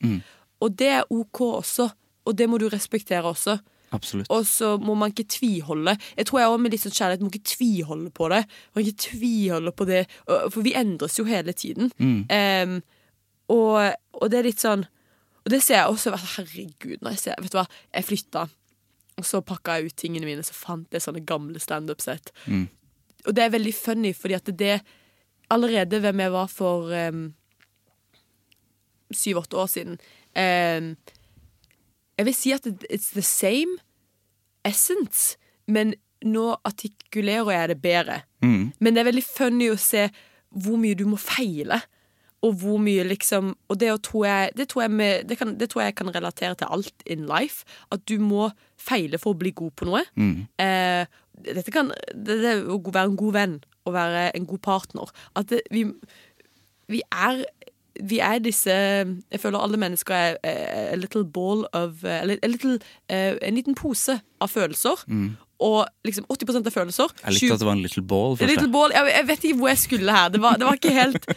[0.62, 1.88] Og det er OK også,
[2.28, 3.58] og det må du respektere også.
[3.96, 4.28] Absolutt.
[4.34, 5.94] Og så må man ikke tviholde.
[6.18, 8.42] Jeg tror jeg også med litt sånn kjærlighet må ikke tviholde på det.
[8.76, 11.94] Man ikke tviholde på det, For vi endres jo hele tiden.
[12.34, 12.82] Em,
[13.54, 13.80] og,
[14.12, 14.84] og det er litt sånn
[15.48, 18.44] Og det ser jeg også Herregud, når jeg ser Vet du hva, jeg flytta,
[19.18, 22.34] og så pakka jeg ut tingene mine, så fant jeg sånne gamle standup-sett.
[23.26, 24.82] Og det er veldig funny, fordi at det
[25.50, 26.92] Allerede hvem jeg var for
[29.16, 29.94] syv-åtte år siden
[30.36, 30.90] um,
[32.18, 33.78] jeg vil si at it's the same
[34.66, 35.38] essence,
[35.68, 35.94] men
[36.26, 38.22] nå artikulerer jeg det bedre.
[38.80, 40.10] Men det er veldig funny å se
[40.50, 41.80] hvor mye du må feile.
[42.46, 45.70] Og hvor mye liksom Og det, tror jeg, det, tror jeg med, det, kan, det
[45.70, 47.66] tror jeg kan relatere til alt in life.
[47.92, 50.04] At du må feile for å bli god på noe.
[50.62, 51.06] Eh,
[51.48, 53.58] dette kan det, det å være en god venn
[53.88, 55.12] og være en god partner.
[55.36, 55.86] At det, vi,
[56.88, 57.44] vi er
[57.98, 62.48] vi er disse Jeg føler alle mennesker er a little ball of eh, Eller a
[62.48, 65.02] little, eh, en liten pose av følelser.
[65.60, 67.14] Og liksom 80 av følelser.
[67.24, 69.72] Jeg likte at det var en little ball little ball, jeg, jeg vet ikke hvor
[69.72, 70.30] jeg skulle her.
[70.30, 71.32] Det var, det var ikke helt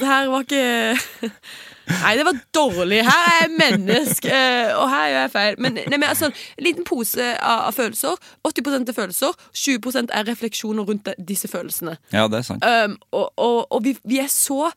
[0.00, 1.40] Det her var ikke
[1.86, 2.96] Nei, det var dårlig.
[3.06, 5.58] Her er jeg menneske, eh, og her gjør jeg feil.
[5.62, 8.18] Men, nei, men altså, En liten pose av, av følelser.
[8.42, 9.36] 80 er følelser.
[9.54, 11.96] 20 er refleksjoner rundt disse følelsene.
[12.12, 12.66] Ja, det er sant.
[12.66, 14.72] Um, og og, og vi, vi er så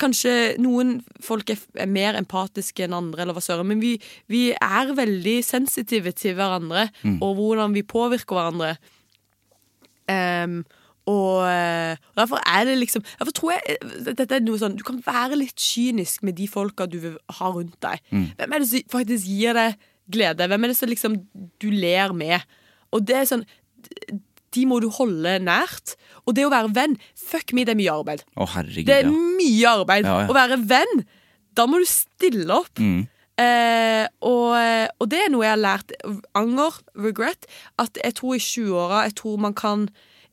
[0.00, 3.96] Kanskje noen folk er, er mer empatiske enn andre, eller hva søren, men vi,
[4.32, 6.86] vi er veldig sensitive til hverandre
[7.18, 8.76] og hvordan vi påvirker hverandre.
[10.08, 10.62] Um,
[11.06, 14.76] og, eh, og derfor er det liksom Derfor tror jeg eh, dette er noe sånn
[14.78, 18.02] Du kan være litt kynisk med de folka du vil ha rundt deg.
[18.38, 19.80] Hvem er det som faktisk gir deg
[20.12, 20.46] glede?
[20.46, 21.16] Hvem er det som liksom
[21.62, 22.46] du ler med?
[22.94, 23.42] Og det er sånn
[24.54, 25.96] De må du holde nært.
[26.26, 28.22] Og det å være venn Fuck me, det er mye arbeid.
[28.36, 29.16] Å, herregud, Det er ja.
[29.40, 30.06] mye arbeid.
[30.08, 30.30] Ja, ja.
[30.30, 31.02] Å være venn,
[31.56, 32.78] da må du stille opp.
[32.82, 33.02] Mm.
[33.42, 34.52] Eh, og,
[35.00, 35.94] og det er noe jeg har lært.
[36.38, 37.48] Anger, regret.
[37.80, 39.88] At jeg tror i 20-åra Jeg tror man kan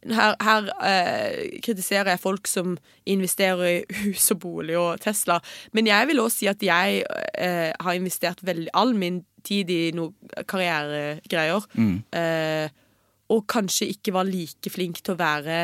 [0.08, 2.78] her, her eh, kritiserer jeg folk som
[3.10, 5.40] investerer i hus og bolig og Tesla.
[5.76, 7.04] Men jeg vil også si at jeg
[7.36, 10.16] eh, har investert veldig all min tid i noen
[10.48, 11.68] karrieregreier.
[12.16, 12.70] Eh,
[13.30, 15.62] og kanskje ikke var like flink til å være,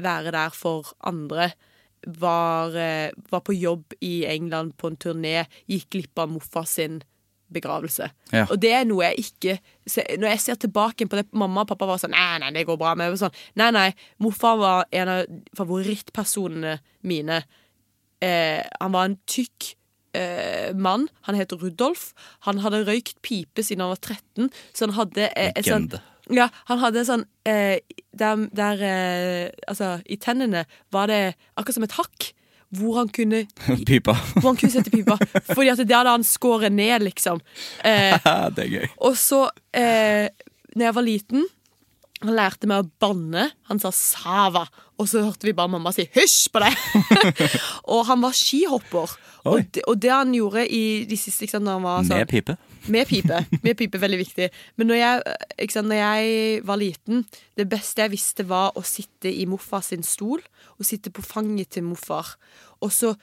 [0.00, 1.50] være der for andre.
[2.00, 7.02] Var, eh, var på jobb i England på en turné, gikk glipp av Moffa sin
[7.50, 8.08] begravelse.
[8.32, 8.46] Ja.
[8.46, 9.56] Og det er noe jeg ikke
[9.90, 12.78] Når jeg ser tilbake på det Mamma og pappa var sånn Nei, nei, det går
[12.78, 12.94] bra.
[12.94, 13.88] Men sånn Nei, nei.
[14.22, 16.76] Moffa var en av favorittpersonene
[17.10, 17.40] mine.
[18.22, 19.72] Eh, han var en tykk
[20.16, 21.08] eh, mann.
[21.26, 22.12] Han het Rudolf.
[22.46, 26.02] Han hadde røykt pipe siden han var 13, så han hadde eh, et Legende.
[26.36, 27.78] Ja, han hadde sånn eh,
[28.12, 32.30] Der, der eh, Altså, i tennene var det akkurat som et hakk.
[32.70, 33.44] Hvor han kunne
[33.88, 34.14] Pipa.
[34.38, 35.16] Hvor han kunne sette pipa.
[35.50, 37.40] Fordi at det hadde han skåret ned, liksom.
[37.82, 38.14] Eh,
[38.54, 38.86] det er gøy.
[38.98, 40.28] og så, eh,
[40.76, 41.48] når jeg var liten
[42.20, 43.46] Han lærte meg å banne.
[43.70, 44.66] Han sa 'Sava',
[45.00, 46.76] og så hørte vi bare mamma si 'hysj på deg'.
[47.96, 49.14] og han var skihopper.
[49.48, 52.28] Og det, og det han gjorde i de siste sant, når han var sånn Med
[52.28, 52.58] pipe.
[52.90, 53.40] Med pipe.
[53.64, 54.48] Med pipe er veldig viktig.
[54.80, 55.34] Men når jeg,
[55.72, 57.24] sant, når jeg var liten,
[57.58, 60.40] det beste jeg visste, var å sitte i morfar sin stol
[60.76, 62.34] og sitte på fanget til morfar.
[62.80, 63.14] Og så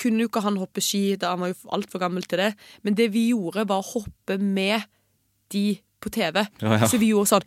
[0.00, 2.52] kunne jo ikke han hoppe ski, da han var jo altfor gammel til det.
[2.84, 4.84] Men det vi gjorde, var å hoppe med
[5.54, 6.42] de på TV.
[6.60, 6.88] Ja, ja.
[6.90, 7.46] Så vi gjorde sånn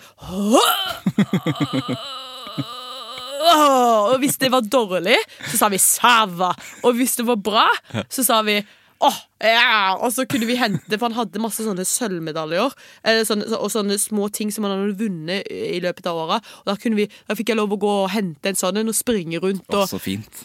[4.10, 6.51] Og hvis det var dårlig, så sa vi 'sava'.
[6.84, 7.68] Og hvis det var bra,
[8.10, 8.60] så sa vi
[8.99, 9.95] Åh, ja!
[10.03, 12.73] Og så kunne vi hente For han hadde masse sånne sølvmedaljer
[13.07, 16.39] eller sånne, og sånne små ting som han hadde vunnet i løpet av åra.
[16.63, 18.91] Og da, kunne vi, da fikk jeg lov å gå og hente en sånn en
[18.91, 19.63] og springe rundt.
[19.71, 20.43] Og, Og, så fint.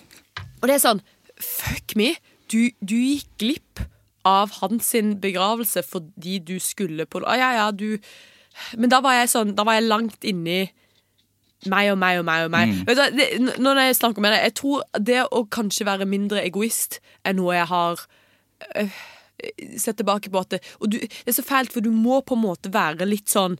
[0.60, 1.02] og det er sånn
[1.42, 2.12] Fuck me!
[2.52, 3.82] Du, du gikk glipp
[4.28, 7.98] av hans begravelse fordi du skulle på ah, Ja, ja, du
[8.78, 10.68] Men da var jeg sånn Da var jeg langt inni
[11.64, 12.68] meg og meg og meg og meg.
[12.68, 12.80] Mm.
[12.84, 13.26] Vet du, det,
[13.64, 17.54] når jeg snakker med deg, jeg tror det å kanskje være mindre egoist er noe
[17.56, 18.02] jeg har
[18.76, 19.00] øh,
[19.78, 22.38] sett tilbake på at det, Og du, det er så fælt, for du må på
[22.38, 23.58] en måte være litt sånn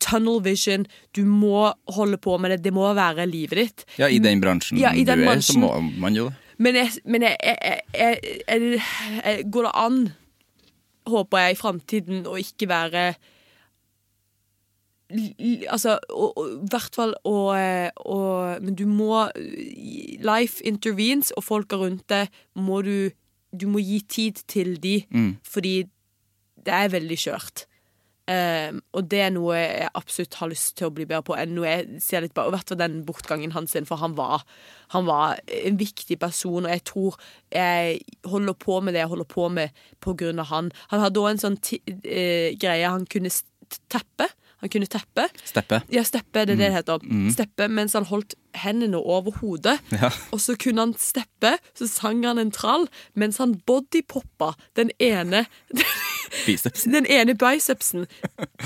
[0.00, 0.86] tunnel vision.
[1.16, 2.62] Du må holde på med det.
[2.64, 3.84] Det må være livet ditt.
[4.00, 6.46] Ja, i den bransjen Ja, i den du er, så må man jo det.
[6.60, 7.36] Men, jeg, men jeg,
[7.96, 10.00] jeg, går det an,
[11.08, 13.04] håper jeg, i framtiden å ikke være
[15.72, 17.32] Altså, i hvert fall å,
[18.62, 19.24] Men du må
[20.22, 23.10] Life intervenes, og folka rundt deg må du
[23.52, 25.00] Du må gi tid til de,
[25.42, 25.84] fordi
[26.66, 27.66] det er veldig skjørt.
[28.30, 31.34] Um, og det er noe jeg absolutt har lyst til å bli bedre på.
[31.34, 34.44] enn noe jeg ser litt på, og hvert den bortgangen hans, for han var,
[34.94, 37.16] han var en viktig person, og jeg tror
[37.50, 37.98] jeg
[38.30, 40.70] holder på med det jeg holder på med på grunn av han.
[40.92, 41.58] Han hadde òg en sånn
[42.04, 43.32] eh, greie han kunne
[43.90, 44.28] teppe.
[44.60, 45.26] Han kunne teppe.
[45.44, 45.80] Steppe.
[45.92, 47.04] Ja, steppe, det er det det heter.
[47.32, 49.78] Steppe mens han holdt hendene over hodet.
[49.94, 50.10] Ja.
[50.34, 55.46] Og så kunne han steppe, så sang han en trall mens han bodypoppa den ene
[56.46, 56.92] Bicepsen.
[56.94, 58.06] den ene bicepsen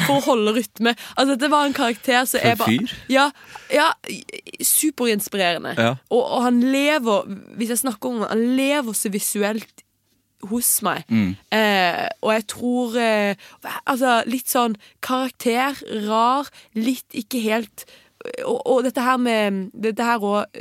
[0.04, 0.94] for å holde rytme.
[1.16, 2.90] Altså, det var en karakter som er bare.
[3.08, 3.30] Ja,
[3.72, 3.88] ja
[4.60, 5.72] superinspirerende.
[5.78, 5.94] Ja.
[6.10, 9.83] Og, og han lever, hvis jeg snakker om han lever så visuelt
[10.50, 11.04] hos meg.
[11.08, 11.34] Mm.
[11.54, 13.50] Eh, og jeg tror eh,
[13.84, 17.86] Altså, litt sånn karakter, rar, litt ikke helt
[18.44, 20.58] og, og dette her med Dette her òg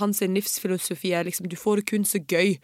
[0.00, 2.56] Hans livsfilosofi er liksom Du får det kun så gøy.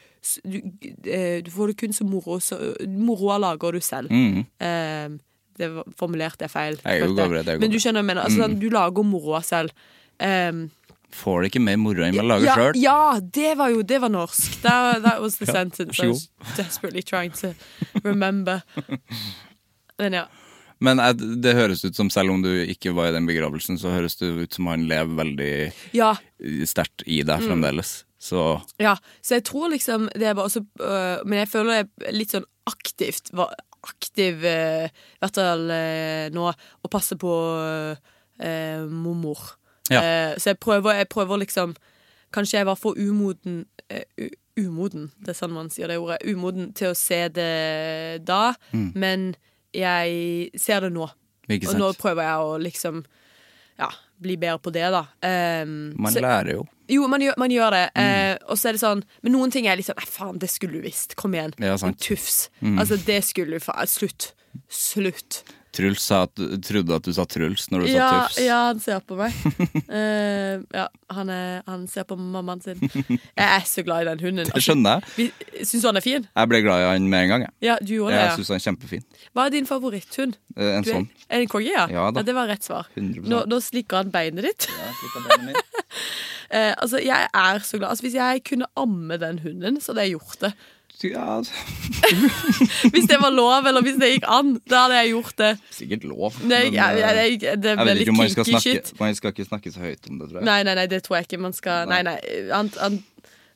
[0.44, 0.58] Du,
[1.04, 2.38] eh, du får det kun så moro.
[2.40, 2.56] Så,
[2.88, 4.12] moroa lager du selv.
[4.12, 4.46] Mm.
[4.64, 5.18] Eh,
[5.58, 5.68] det
[5.98, 6.78] formulerte jeg feil.
[6.84, 7.60] Jeg jeg, jeg.
[7.60, 8.22] Men du skjønner jeg mener.
[8.24, 8.56] Altså, mm.
[8.62, 9.76] du lager moroa selv.
[10.22, 10.68] Um,
[11.14, 12.78] Får det ikke mer moro enn man lager ja, sjøl?
[12.82, 13.00] ja,
[13.38, 14.60] det var jo Det var norsk.
[14.64, 17.54] That, that was the sentence I was desperately trying to
[18.02, 18.62] remember.
[19.98, 20.24] Men ja.
[20.82, 21.00] Men
[21.40, 24.32] det høres ut som, selv om du ikke var i den begravelsen, så høres det
[24.34, 25.52] ut som han lever veldig
[25.96, 26.10] Ja,
[26.68, 28.02] sterkt i deg fremdeles.
[28.24, 28.42] Så
[28.80, 28.96] ja.
[29.22, 32.32] Så jeg tror liksom det er bare også øh, Men jeg føler jeg er litt
[32.32, 33.52] sånn aktivt var
[33.84, 39.42] Aktiv, øh, i hvert fall øh, nå, å passe på øh, mormor.
[39.92, 40.00] Ja.
[40.00, 41.74] Eh, så jeg prøver, jeg prøver liksom
[42.34, 43.60] Kanskje jeg var for umoden
[43.92, 44.28] uh,
[44.58, 46.20] Umoden, det er sånn man sier det ordet.
[46.30, 49.32] Umoden til å se det da, men
[49.74, 51.08] jeg ser det nå.
[51.50, 51.56] Mm.
[51.58, 53.00] Og nå prøver jeg å liksom
[53.82, 53.88] ja,
[54.22, 55.02] bli bedre på det, da.
[55.26, 56.66] Um, Man så- lærer jo.
[56.88, 57.90] jo, man gjør, man gjør det.
[57.96, 58.06] Mm.
[58.06, 60.78] Uh, og så er det sånn Men noen ting er sånn Nei, faen, det skulle
[60.78, 61.16] du visst.
[61.16, 61.54] Kom igjen.
[61.58, 61.98] Ja, sant.
[62.60, 62.78] Mm.
[62.78, 64.32] Altså, det skulle du faen Slutt.
[64.70, 65.42] Slutt.
[65.74, 68.38] Truls sa at, trodde at du sa Truls når du Ja, sa Tufs.
[68.44, 69.34] ja, han ser på meg.
[69.90, 70.86] uh, ja,
[71.16, 72.78] han, er, han ser på mammaen sin.
[72.84, 74.50] Jeg er så glad i den hunden.
[74.54, 75.32] Det skjønner jeg.
[75.66, 76.28] Syns du han er fin?
[76.30, 77.46] Jeg ble glad i han med en gang.
[77.48, 78.36] Jeg, Ja, du gjorde det, jeg ja.
[78.38, 79.04] syns han er kjempefin.
[79.34, 80.38] Hva er din favoritthund?
[80.56, 81.08] Uh, En sånn.
[81.34, 81.88] en korgi, ja?
[81.90, 82.22] Ja ja?
[82.24, 82.88] Det var rett svar.
[82.94, 83.26] 100%.
[83.30, 84.70] Nå, nå slikker han beinet ditt.
[86.54, 87.88] Eh, altså, jeg er så glad.
[87.90, 90.50] Altså, hvis jeg kunne amme den hunden, så hadde jeg gjort det.
[91.02, 91.42] Ja,
[92.94, 95.50] Hvis det var lov, eller hvis det gikk an, da hadde jeg gjort det.
[95.74, 96.36] sikkert lov.
[96.38, 98.92] Det, men, jeg, jeg, jeg, det, det er veldig kinky snakke, shit.
[99.00, 100.46] man skal ikke snakke så høyt om det, tror jeg.
[100.48, 102.14] Nei, nei, nei, det tror jeg ikke man skal Nei, nei.
[102.56, 103.00] An, an,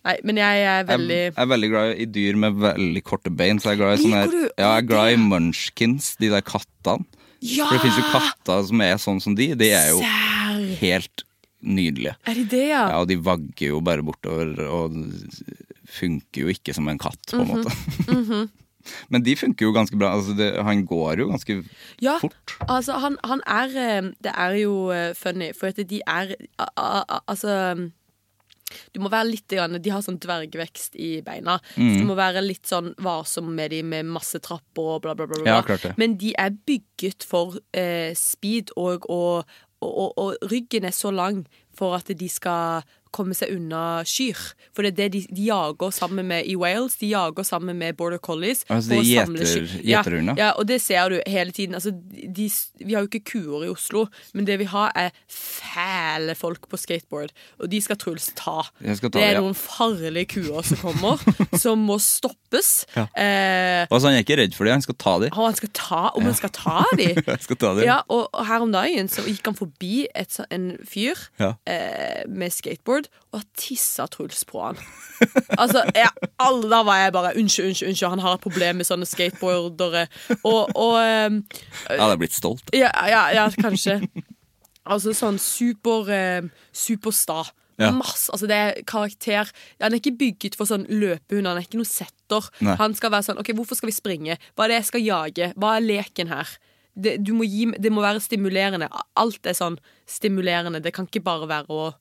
[0.08, 3.32] nei men jeg er veldig Jeg, jeg er veldig glad i dyr med veldig korte
[3.40, 3.62] bein.
[3.62, 6.44] Så jeg er glad i sånne her, ja, jeg er glad i munchkins, de der
[6.44, 7.08] kattene.
[7.38, 7.68] Ja!
[7.68, 9.52] For det fins jo katter som er sånn som de.
[9.56, 10.62] De er jo Sær.
[10.82, 11.24] helt
[11.62, 12.14] nydelige.
[12.26, 12.82] Er de det, ja?
[12.92, 14.98] Ja, og de vagger jo bare bortover og
[15.88, 17.58] funker jo ikke som en katt, på en Mhm.
[17.58, 18.48] måte.
[19.12, 20.14] Men de funker jo ganske bra.
[20.16, 21.56] Altså det, han går jo ganske
[22.00, 22.54] Ja, fort.
[22.68, 26.34] altså han, han er eh, Det er jo eh, funny, for at de er
[27.28, 27.90] Altså
[28.92, 31.54] du må være litt De har sånn dvergvekst i beina.
[31.72, 31.98] Så Mm.
[31.98, 35.38] du må være litt sånn varsom med de med masse trapper og bla, bla, bla.
[35.42, 35.62] bla.
[35.64, 35.92] Ja.
[35.96, 39.46] Men de er bygget for eh, speed, og, og,
[39.80, 42.82] og, og ryggen er så lang for at de skal
[43.14, 44.38] komme seg unna kyr.
[44.76, 46.96] For det er det de, de jager sammen med i Wales.
[47.00, 48.64] De jager sammen med border collies.
[48.68, 50.34] Altså, de gjeter- ja, unna?
[50.38, 51.74] Ja, ja, og det ser du hele tiden.
[51.78, 52.50] Altså, de,
[52.84, 56.76] vi har jo ikke kuer i Oslo, men det vi har, er fæle folk på
[56.80, 57.32] skateboard.
[57.62, 58.60] Og de skal Truls ta.
[58.94, 59.42] Skal ta det er ja.
[59.42, 61.22] noen farlige kuer som kommer,
[61.62, 62.84] som må stoppes.
[62.94, 65.32] Eh, Altså, han er ikke redd for det, han skal ta dem.
[65.36, 67.18] han skal ta, om han skal ta dem!
[67.48, 67.84] Skal ta dem.
[67.86, 71.52] Ja, og, og her om dagen så gikk han forbi et, en fyr Ja.
[71.70, 72.97] eh, med skateboard
[73.36, 74.78] og tissa Truls på han.
[75.58, 76.08] Altså, jeg,
[76.38, 80.06] alle, Da var jeg bare Unnskyld, unnskyld, unnskyld, han har et problem med sånne skateboardere.
[80.42, 81.38] Og, og um,
[81.88, 82.70] Jeg hadde blitt stolt.
[82.76, 84.00] ja, ja, ja, kanskje.
[84.88, 87.42] Altså sånn super um, supersta.
[87.78, 87.92] Ja.
[87.94, 91.78] Masse, altså det er karakter Han er ikke bygget for sånn løpehund, han er ikke
[91.78, 92.48] noe setter.
[92.64, 92.74] Nei.
[92.80, 94.38] Han skal være sånn OK, hvorfor skal vi springe?
[94.56, 95.50] Hva er det jeg skal jage?
[95.54, 96.50] Hva er leken her?
[96.98, 98.88] Det, du må gi, det må være stimulerende.
[99.14, 99.76] Alt er sånn
[100.10, 100.80] stimulerende.
[100.82, 101.92] Det kan ikke bare være å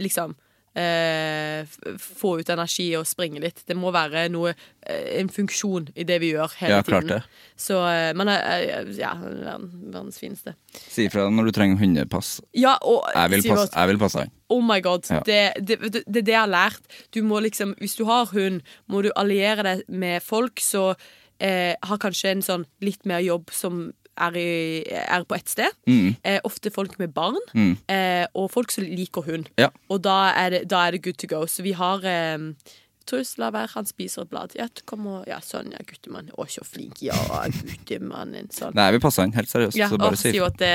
[0.00, 0.34] liksom
[0.74, 1.66] eh,
[2.00, 3.62] få ut energi og springe litt.
[3.66, 4.54] Det må være noe,
[4.86, 7.22] eh, en funksjon i det vi gjør hele Ja, klart tiden.
[7.22, 7.50] det.
[7.56, 10.54] Så men man er eh, ja, verdens fineste.
[10.74, 12.40] Si ifra når du trenger hundepass.
[12.52, 14.32] Ja, og Jeg vil passe, jeg vil passe han.
[14.48, 15.06] Oh my god.
[15.10, 15.22] Ja.
[15.26, 16.96] Det, det, det, det er det jeg har lært.
[17.14, 20.94] Du må liksom, hvis du har hund, må du alliere deg med folk som
[21.40, 25.74] eh, har kanskje en sånn litt mer jobb som er, i, er på ett sted.
[25.90, 26.14] Mm.
[26.22, 27.40] Eh, ofte folk med barn,
[27.88, 29.50] eh, og folk som liker hund.
[29.60, 29.70] Ja.
[29.90, 31.44] Og da er, det, da er det good to go.
[31.50, 32.50] Så vi har eh,
[33.04, 34.54] Truls, la være, han spiser et blad.
[34.56, 36.30] Ja, kommer, ja, sånn, ja, guttemann.
[36.40, 37.02] Å, så flink.
[37.04, 37.16] Ja,
[37.84, 38.48] guttemannen.
[38.54, 38.72] Sånn.
[38.78, 39.76] Nei, vi passer han, helt seriøst.
[39.76, 40.72] Ja, så bare si at det,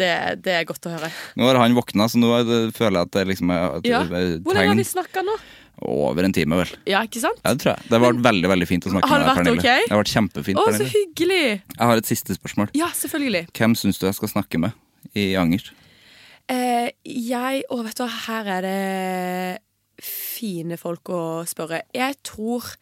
[0.00, 0.10] det,
[0.42, 1.12] det er godt å høre.
[1.38, 4.02] Nå har han våkna, så nå er føler jeg at det liksom er et, Ja.
[4.02, 5.38] et Hvor lenge har vi snakka nå?
[5.88, 6.70] Over en time, vel.
[6.86, 7.40] Ja, ikke sant?
[7.44, 7.84] Ja, det tror jeg.
[7.88, 9.58] Det har vært veldig veldig fint å snakke Har med det deg, vært Pernille.
[9.58, 9.86] ok?
[9.88, 10.92] Det har vært kjempefint, Å, så Pernille.
[10.96, 11.44] hyggelig!
[11.78, 12.70] Jeg har et siste spørsmål.
[12.78, 13.44] Ja, selvfølgelig.
[13.58, 14.72] Hvem syns du jeg skal snakke med
[15.18, 15.72] i Angers?
[16.48, 19.58] Eh, jeg Og vet du hva, her er det
[20.02, 21.82] fine folk å spørre.
[21.94, 22.72] Jeg tror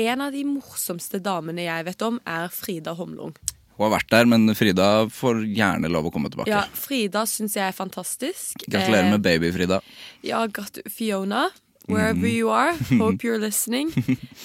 [0.00, 3.34] en av de morsomste damene jeg vet om, er Frida Homlung.
[3.74, 6.50] Hun har vært der, men Frida får gjerne lov å komme tilbake.
[6.50, 8.62] Ja, Frida syns jeg er fantastisk.
[8.70, 9.80] Gratulerer Eh, med baby, Frida.
[10.22, 11.48] Ja, gratu Fiona,
[11.88, 13.90] wherever you are, hope you're listening.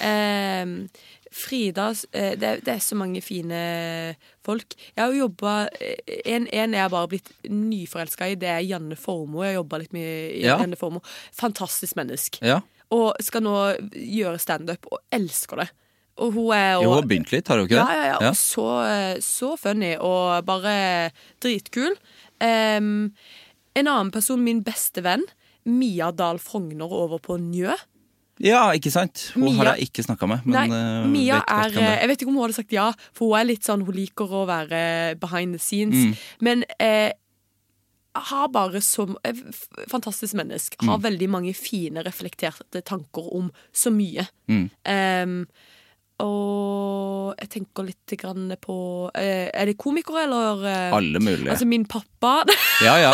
[0.00, 0.88] Um,
[1.32, 3.60] Frida eh, det, er- det er så mange fine
[4.44, 4.74] folk.
[4.96, 5.68] Jeg har jo jobba
[6.26, 9.44] En, en jeg har bare blitt nyforelska i, det er Janne Formoe.
[9.46, 10.56] Jeg har jobba litt med Ja.
[10.58, 11.04] Janne Formoe.
[11.38, 12.42] Fantastisk menneske.
[12.42, 12.58] Ja.
[12.90, 13.54] Og skal nå
[13.94, 15.68] gjøre standup, og elsker det.
[16.20, 17.94] Og hun er Jo, hun har begynt litt, har hun ikke ja, det?
[18.00, 18.30] ja, ja.
[18.32, 20.74] Og så, eh, så funny og bare
[21.40, 21.94] dritkul.
[22.42, 23.12] Um,
[23.78, 25.22] en annen person, min beste venn,
[25.66, 27.74] Mia Dahl Frogner over på Njø.
[28.40, 29.32] Ja, ikke sant?
[29.34, 30.46] Hun Mia- har jeg ikke snakka med.
[30.46, 33.26] Men Nei, eh, Mia vet er Jeg vet ikke om hun hadde sagt ja, for
[33.28, 35.94] hun er litt sånn Hun liker å være behind the scenes.
[35.94, 36.16] Mm.
[36.40, 37.12] Men eh,
[38.16, 39.32] har bare som eh,
[39.88, 40.76] Fantastisk menneske.
[40.84, 41.02] Har Mm.
[41.02, 44.26] veldig mange fine, reflekterte tanker om så mye.
[44.48, 44.70] Mm.
[44.84, 45.46] Em,
[46.22, 48.14] og jeg tenker litt
[48.60, 48.76] på
[49.14, 51.50] eh, Er det komikere, eller eh, Alle mulige.
[51.50, 52.44] Altså, min pappa
[52.86, 53.12] Ja, ja.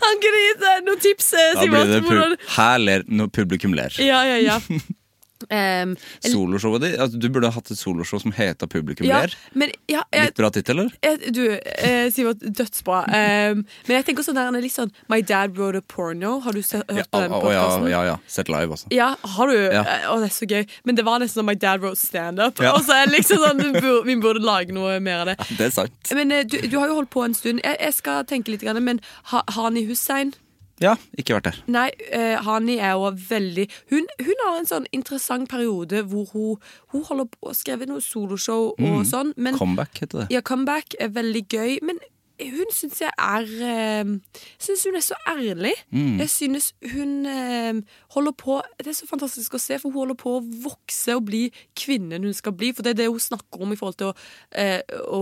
[0.00, 3.76] Han kunne gitt deg noen tips, eh, Da blir det pub Her ler når publikum
[3.76, 3.94] ler.
[4.02, 4.58] Ja, ja, ja.
[5.48, 5.96] El-
[6.32, 6.98] Soloshowet ditt?
[7.00, 9.34] Altså, du burde ha hatt et soloshow som heter Publikum ja, ler.
[9.54, 10.92] men ja, jeg, Litt bra tittel, eller?
[11.02, 13.00] jeg, Du, eh, Sivert, dødsbra.
[13.08, 16.40] Um, men jeg tenker sånn der, er litt sånn My Dad Wrote a Porno.
[16.44, 17.88] Har du se, hørt Ja, på den ja, podkasten?
[17.90, 18.16] ja, ja.
[18.26, 18.86] Sett live, altså.
[18.94, 19.56] Ja, har du?
[19.56, 19.82] Ja.
[19.84, 20.66] Eh, Å, det er så gøy.
[20.84, 22.60] Men det var nesten sånn My Dad Wrote Standup.
[22.60, 22.74] Ja.
[22.76, 25.38] Og så er liksom sånn, vi burde, vi burde lage noe mer av det.
[25.56, 26.12] Det er sant.
[26.16, 27.60] Men eh, du, du har jo holdt på en stund.
[27.64, 29.00] Jeg, jeg skal tenke litt, men
[29.32, 30.34] ha, Hani Hussein
[30.80, 31.58] Ja, ikke vært der.
[31.68, 36.56] Nei, eh, Hani er jo veldig hun, hun har en sånn interessant periode hvor hun,
[36.94, 39.34] hun holder på å skrive noe soloshow og sånn.
[39.36, 40.30] Men Comeback heter det.
[40.32, 41.78] ja, comeback er veldig gøy.
[41.84, 42.00] Men
[42.40, 44.12] hun syns jeg er eh,
[44.56, 45.74] Syns hun er så ærlig.
[45.92, 47.82] Jeg synes hun eh,
[48.14, 51.26] holder på Det er så fantastisk å se, for hun holder på å vokse og
[51.28, 51.42] bli
[51.76, 52.72] kvinnen hun skal bli.
[52.72, 54.16] For det er det hun snakker om i forhold til å,
[54.56, 54.80] eh,
[55.12, 55.20] å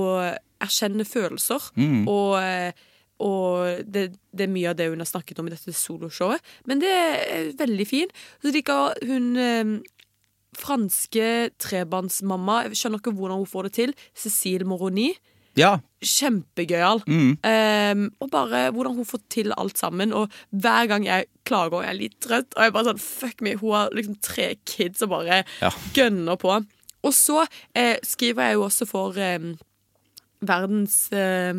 [0.63, 1.67] erkjenne følelser.
[2.07, 2.71] Og eh,
[3.21, 6.41] og det, det er mye av det hun har snakket om i dette soloshowet.
[6.71, 8.13] Men det er veldig fin.
[8.43, 9.73] Så liker hun eh,
[10.59, 11.27] franske
[11.63, 12.61] trebarnsmamma.
[12.69, 13.93] Jeg skjønner ikke hvordan hun får det til.
[14.17, 15.11] Cécile Moroni.
[15.59, 15.73] Ja.
[16.07, 17.01] Kjempegøyal.
[17.09, 20.13] Eh, og bare hvordan hun får til alt sammen.
[20.15, 23.43] Og hver gang jeg klager og jeg er litt trøtt, og jeg bare sånn fuck
[23.43, 25.71] me, hun har liksom tre kids og bare Ja.
[25.97, 26.61] gønner på.
[27.03, 27.43] Og så
[27.75, 29.39] eh, skriver jeg jo også for eh,
[30.47, 31.55] verdens eh,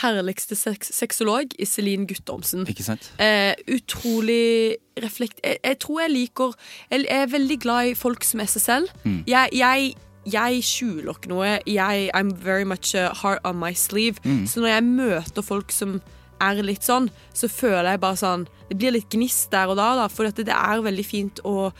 [0.00, 2.64] herligste sex sexolog, Iselin Guttormsen.
[2.68, 3.12] Ikke sant?
[3.20, 5.40] Eh, utrolig reflekt...
[5.44, 6.56] Jeg, jeg tror jeg liker
[6.90, 8.88] Jeg er veldig glad i folk som er seg selv.
[9.28, 9.92] Jeg, jeg,
[10.32, 11.58] jeg skjuler ikke noe.
[11.66, 14.16] Jeg, I'm very much a heart on my sleeve.
[14.46, 16.00] Så når jeg møter folk som
[16.42, 19.92] er litt sånn, så føler jeg bare sånn Det blir litt gnist der og da,
[20.00, 21.70] da for det er veldig fint å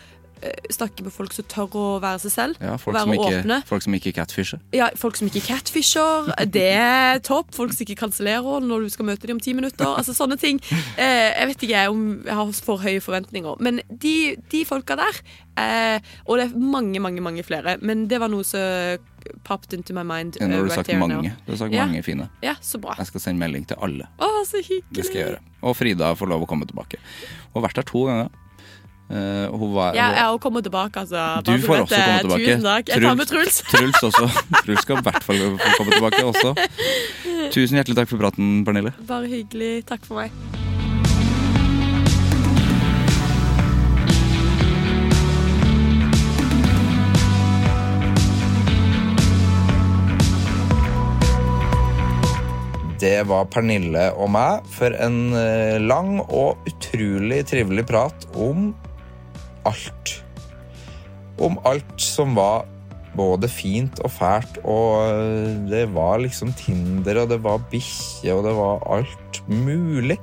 [0.43, 2.61] eh, snakke med folk som tør å være seg selv.
[2.63, 3.59] Ja, folk, være som ikke, åpne.
[3.69, 4.61] folk som ikke catfisher.
[4.77, 7.55] Ja, Folk som ikke catfisher, det er topp.
[7.57, 9.87] Folk som ikke kansellerer når du skal møte dem om ti minutter.
[9.87, 10.61] Altså sånne ting.
[10.99, 13.57] Eh, jeg vet ikke om jeg har for høye forventninger.
[13.63, 15.23] Men de, de folka der,
[15.63, 19.09] eh, og det er mange, mange mange flere, men det var noe som
[19.47, 20.37] popped into my mind.
[20.41, 21.33] Ja, Nå har du right sagt mange.
[21.47, 21.87] Du har sagt Ja.
[21.87, 22.29] mange fine.
[22.43, 22.97] Ja, så bra.
[22.99, 24.09] Jeg skal sende melding til alle.
[24.19, 24.83] Å, så hyggelig.
[24.99, 25.41] Det skal jeg gjøre.
[25.63, 26.99] Og Frida får lov å komme tilbake.
[27.55, 28.31] Har vært der to ganger.
[29.13, 31.43] Eh, hun var, Ja, jeg har kommet tilbake, altså.
[31.45, 32.47] Du får også komme tilbake.
[32.47, 32.89] Tusen takk.
[32.89, 33.59] Jeg tar med Truls.
[33.69, 34.01] Truls.
[34.65, 36.55] Truls skal i hvert fall få komme tilbake også.
[37.53, 38.95] Tusen hjertelig takk for praten, Pernille.
[39.05, 39.85] Bare hyggelig.
[39.85, 40.33] Takk for meg.
[53.03, 58.71] Det var Pernille og meg for en eh, lang og utrolig trivelig prat om
[59.69, 60.15] alt.
[61.43, 62.67] Om alt som var
[63.17, 68.47] både fint og fælt, og eh, det var liksom Tinder, og det var bikkje, og
[68.47, 70.19] det var alt mulig.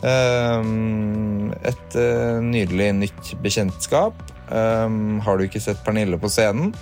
[0.00, 4.16] Um, et eh, nydelig nytt bekjentskap.
[4.50, 6.72] Har du ikke sett Pernille på scenen,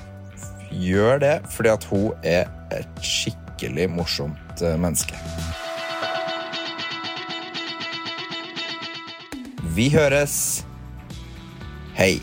[0.73, 5.19] gjør det, fordi at hun er et skikkelig morsomt eh, menneske.
[9.74, 10.68] Vi høres.
[11.99, 12.20] Hei.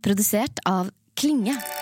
[0.00, 1.81] Produsert av Klinge.